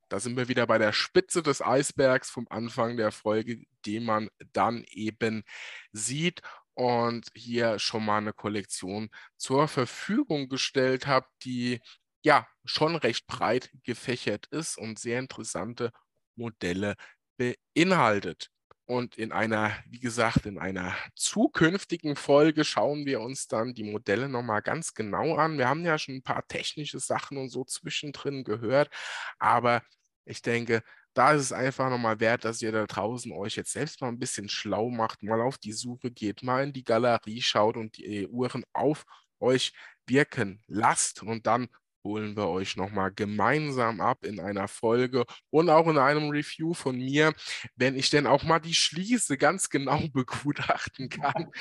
[0.09, 4.29] da sind wir wieder bei der Spitze des Eisbergs vom Anfang der Folge, die man
[4.53, 5.43] dann eben
[5.91, 6.41] sieht
[6.73, 11.79] und hier schon mal eine Kollektion zur Verfügung gestellt habe, die
[12.23, 15.91] ja schon recht breit gefächert ist und sehr interessante
[16.35, 16.95] Modelle
[17.37, 18.49] beinhaltet.
[18.89, 24.27] Und in einer, wie gesagt, in einer zukünftigen Folge schauen wir uns dann die Modelle
[24.27, 25.59] nochmal ganz genau an.
[25.59, 28.89] Wir haben ja schon ein paar technische Sachen und so zwischendrin gehört,
[29.37, 29.83] aber
[30.25, 30.81] ich denke,
[31.13, 34.17] da ist es einfach nochmal wert, dass ihr da draußen euch jetzt selbst mal ein
[34.17, 38.27] bisschen schlau macht, mal auf die Suche geht, mal in die Galerie schaut und die
[38.27, 39.05] Uhren auf
[39.39, 39.71] euch
[40.07, 41.67] wirken lasst und dann
[42.03, 46.97] holen wir euch nochmal gemeinsam ab in einer Folge und auch in einem Review von
[46.97, 47.33] mir,
[47.75, 51.51] wenn ich denn auch mal die Schließe ganz genau begutachten kann,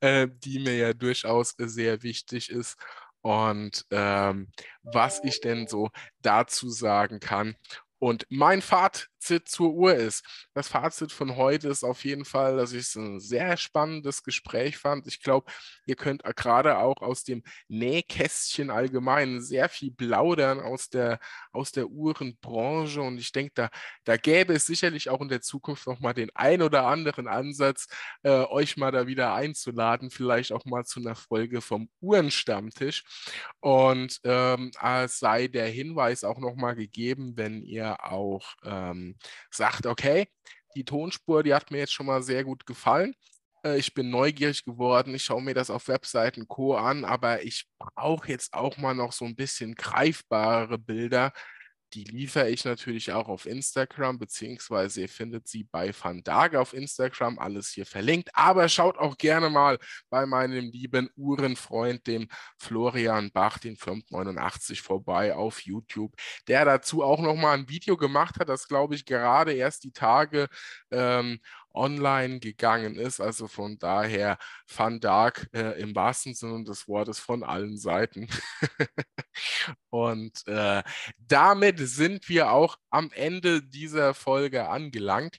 [0.00, 2.76] äh, die mir ja durchaus sehr wichtig ist.
[3.22, 4.52] Und ähm,
[4.82, 5.90] was ich denn so
[6.22, 7.56] dazu sagen kann.
[7.98, 9.10] Und mein Fazit
[9.44, 10.24] zur Uhr ist,
[10.54, 14.78] das Fazit von heute ist auf jeden Fall, dass ich es ein sehr spannendes Gespräch
[14.78, 15.06] fand.
[15.06, 15.50] Ich glaube,
[15.86, 21.18] ihr könnt gerade auch aus dem Nähkästchen allgemein sehr viel plaudern aus der,
[21.52, 23.00] aus der Uhrenbranche.
[23.02, 23.68] Und ich denke, da,
[24.04, 27.86] da gäbe es sicherlich auch in der Zukunft noch mal den ein oder anderen Ansatz,
[28.22, 33.04] äh, euch mal da wieder einzuladen, vielleicht auch mal zu einer Folge vom Uhrenstammtisch.
[33.60, 39.15] Und ähm, es sei der Hinweis auch noch mal gegeben, wenn ihr auch ähm,
[39.50, 40.28] sagt, okay,
[40.74, 43.14] die Tonspur, die hat mir jetzt schon mal sehr gut gefallen.
[43.64, 45.14] Äh, ich bin neugierig geworden.
[45.14, 46.76] Ich schaue mir das auf Webseiten Co.
[46.76, 51.32] an, aber ich brauche jetzt auch mal noch so ein bisschen greifbare Bilder.
[51.96, 57.38] Die liefere ich natürlich auch auf Instagram, beziehungsweise ihr findet sie bei Vandaga auf Instagram,
[57.38, 58.28] alles hier verlinkt.
[58.34, 59.78] Aber schaut auch gerne mal
[60.10, 62.28] bei meinem lieben Uhrenfreund, dem
[62.58, 66.14] Florian Bach, den 589 vorbei auf YouTube,
[66.48, 70.48] der dazu auch nochmal ein Video gemacht hat, das glaube ich gerade erst die Tage
[70.90, 71.40] ähm,
[71.76, 73.20] online gegangen ist.
[73.20, 74.38] Also von daher
[74.74, 78.28] Van Dark äh, im wahrsten Sinne des Wortes von allen Seiten.
[79.90, 80.82] Und äh,
[81.18, 85.36] damit sind wir auch am Ende dieser Folge angelangt.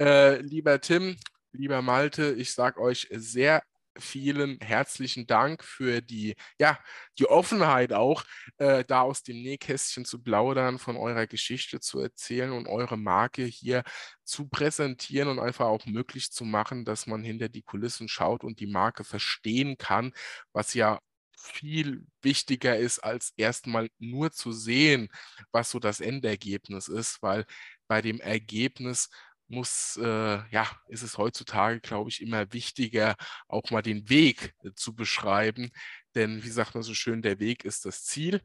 [0.00, 1.16] Äh, lieber Tim,
[1.52, 3.62] lieber Malte, ich sage euch sehr
[3.98, 6.78] vielen herzlichen Dank für die, ja,
[7.18, 8.24] die Offenheit auch,
[8.58, 13.44] äh, da aus dem Nähkästchen zu plaudern, von eurer Geschichte zu erzählen und eure Marke
[13.44, 13.82] hier
[14.24, 18.60] zu präsentieren und einfach auch möglich zu machen, dass man hinter die Kulissen schaut und
[18.60, 20.12] die Marke verstehen kann,
[20.52, 21.00] was ja
[21.38, 25.08] viel wichtiger ist, als erstmal nur zu sehen,
[25.52, 27.46] was so das Endergebnis ist, weil
[27.88, 29.08] bei dem Ergebnis
[29.48, 33.16] muss, äh, ja, ist es heutzutage, glaube ich, immer wichtiger,
[33.48, 35.70] auch mal den Weg äh, zu beschreiben.
[36.14, 38.40] Denn wie sagt man so schön, der Weg ist das Ziel.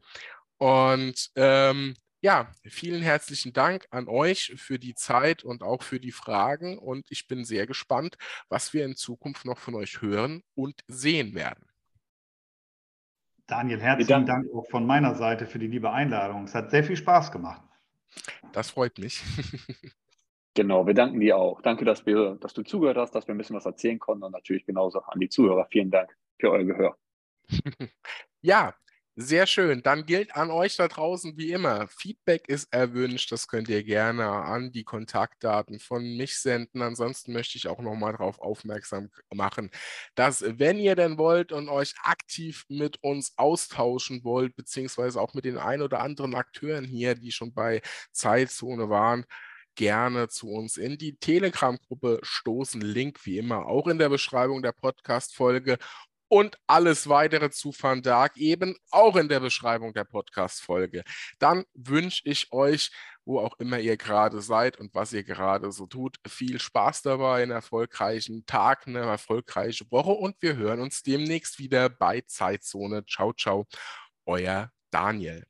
[0.58, 6.12] Und ähm, ja, vielen herzlichen Dank an euch für die Zeit und auch für die
[6.12, 6.78] Fragen.
[6.78, 8.16] Und ich bin sehr gespannt,
[8.48, 11.66] was wir in Zukunft noch von euch hören und sehen werden.
[13.48, 16.44] Daniel, herzlichen Dank auch von meiner Seite für die liebe Einladung.
[16.44, 17.62] Es hat sehr viel Spaß gemacht.
[18.52, 19.22] Das freut mich.
[20.54, 21.62] Genau, wir danken dir auch.
[21.62, 24.32] Danke, dass, wir, dass du zugehört hast, dass wir ein bisschen was erzählen konnten und
[24.32, 25.66] natürlich genauso an die Zuhörer.
[25.70, 26.96] Vielen Dank für euer Gehör.
[28.42, 28.74] ja,
[29.16, 29.82] sehr schön.
[29.82, 33.30] Dann gilt an euch da draußen wie immer, Feedback ist erwünscht.
[33.30, 36.80] Das könnt ihr gerne an die Kontaktdaten von mich senden.
[36.80, 39.70] Ansonsten möchte ich auch nochmal darauf aufmerksam machen,
[40.14, 45.44] dass wenn ihr denn wollt und euch aktiv mit uns austauschen wollt, beziehungsweise auch mit
[45.44, 49.26] den ein oder anderen Akteuren hier, die schon bei Zeitzone waren,
[49.74, 52.80] gerne zu uns in die Telegram-Gruppe stoßen.
[52.80, 55.78] Link wie immer auch in der Beschreibung der Podcast-Folge
[56.32, 61.04] und alles weitere zu Van Dark eben auch in der Beschreibung der Podcast-Folge.
[61.38, 62.90] Dann wünsche ich euch,
[63.26, 67.42] wo auch immer ihr gerade seid und was ihr gerade so tut, viel Spaß dabei,
[67.42, 73.04] einen erfolgreichen Tag, eine erfolgreiche Woche und wir hören uns demnächst wieder bei Zeitzone.
[73.04, 73.66] Ciao, ciao,
[74.24, 75.44] euer Daniel.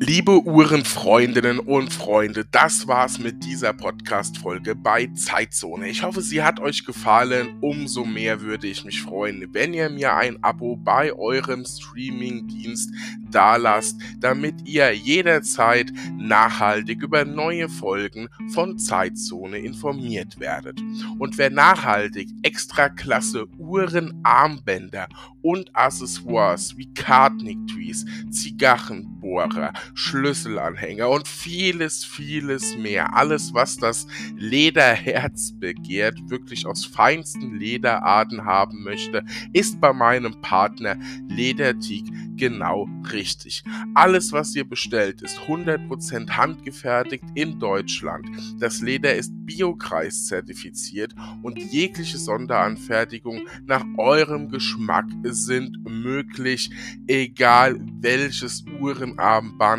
[0.00, 5.88] Liebe Uhrenfreundinnen und Freunde, das war's mit dieser Podcast-Folge bei Zeitzone.
[5.88, 7.58] Ich hoffe, sie hat euch gefallen.
[7.60, 12.92] Umso mehr würde ich mich freuen, wenn ihr mir ein Abo bei eurem Streaming-Dienst
[13.28, 20.80] dalasst, damit ihr jederzeit nachhaltig über neue Folgen von Zeitzone informiert werdet.
[21.18, 25.08] Und wer nachhaltig extra klasse Uhrenarmbänder
[25.42, 33.14] und Accessoires wie Kartnick-Trees, Zigarrenbohrer, Schlüsselanhänger und vieles, vieles mehr.
[33.14, 34.06] Alles, was das
[34.36, 40.96] Lederherz begehrt, wirklich aus feinsten Lederarten haben möchte, ist bei meinem Partner
[41.28, 42.04] Lederteak
[42.36, 43.62] genau richtig.
[43.94, 48.26] Alles, was ihr bestellt, ist 100% handgefertigt in Deutschland.
[48.58, 56.70] Das Leder ist Biokreis zertifiziert und jegliche Sonderanfertigung nach eurem Geschmack sind möglich,
[57.06, 59.77] egal welches Uhrenarmband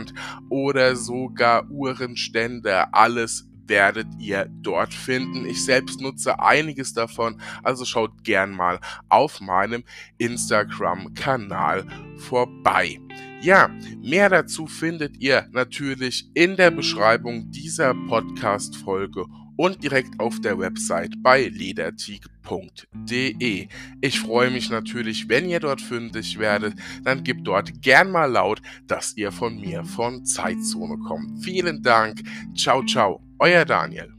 [0.49, 5.45] oder sogar Uhrenständer, alles werdet ihr dort finden.
[5.45, 9.83] Ich selbst nutze einiges davon, also schaut gern mal auf meinem
[10.17, 11.85] Instagram-Kanal
[12.17, 12.99] vorbei.
[13.41, 13.69] Ja,
[14.01, 19.25] mehr dazu findet ihr natürlich in der Beschreibung dieser Podcast-Folge
[19.59, 23.67] und direkt auf der Website bei lederteak.de.
[23.99, 28.61] Ich freue mich natürlich, wenn ihr dort fündig werdet, dann gebt dort gern mal laut,
[28.87, 31.43] dass ihr von mir von Zeitzone kommt.
[31.43, 32.21] Vielen Dank.
[32.55, 33.21] Ciao, ciao.
[33.37, 34.13] Euer Daniel.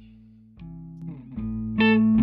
[0.60, 2.19] Mhm.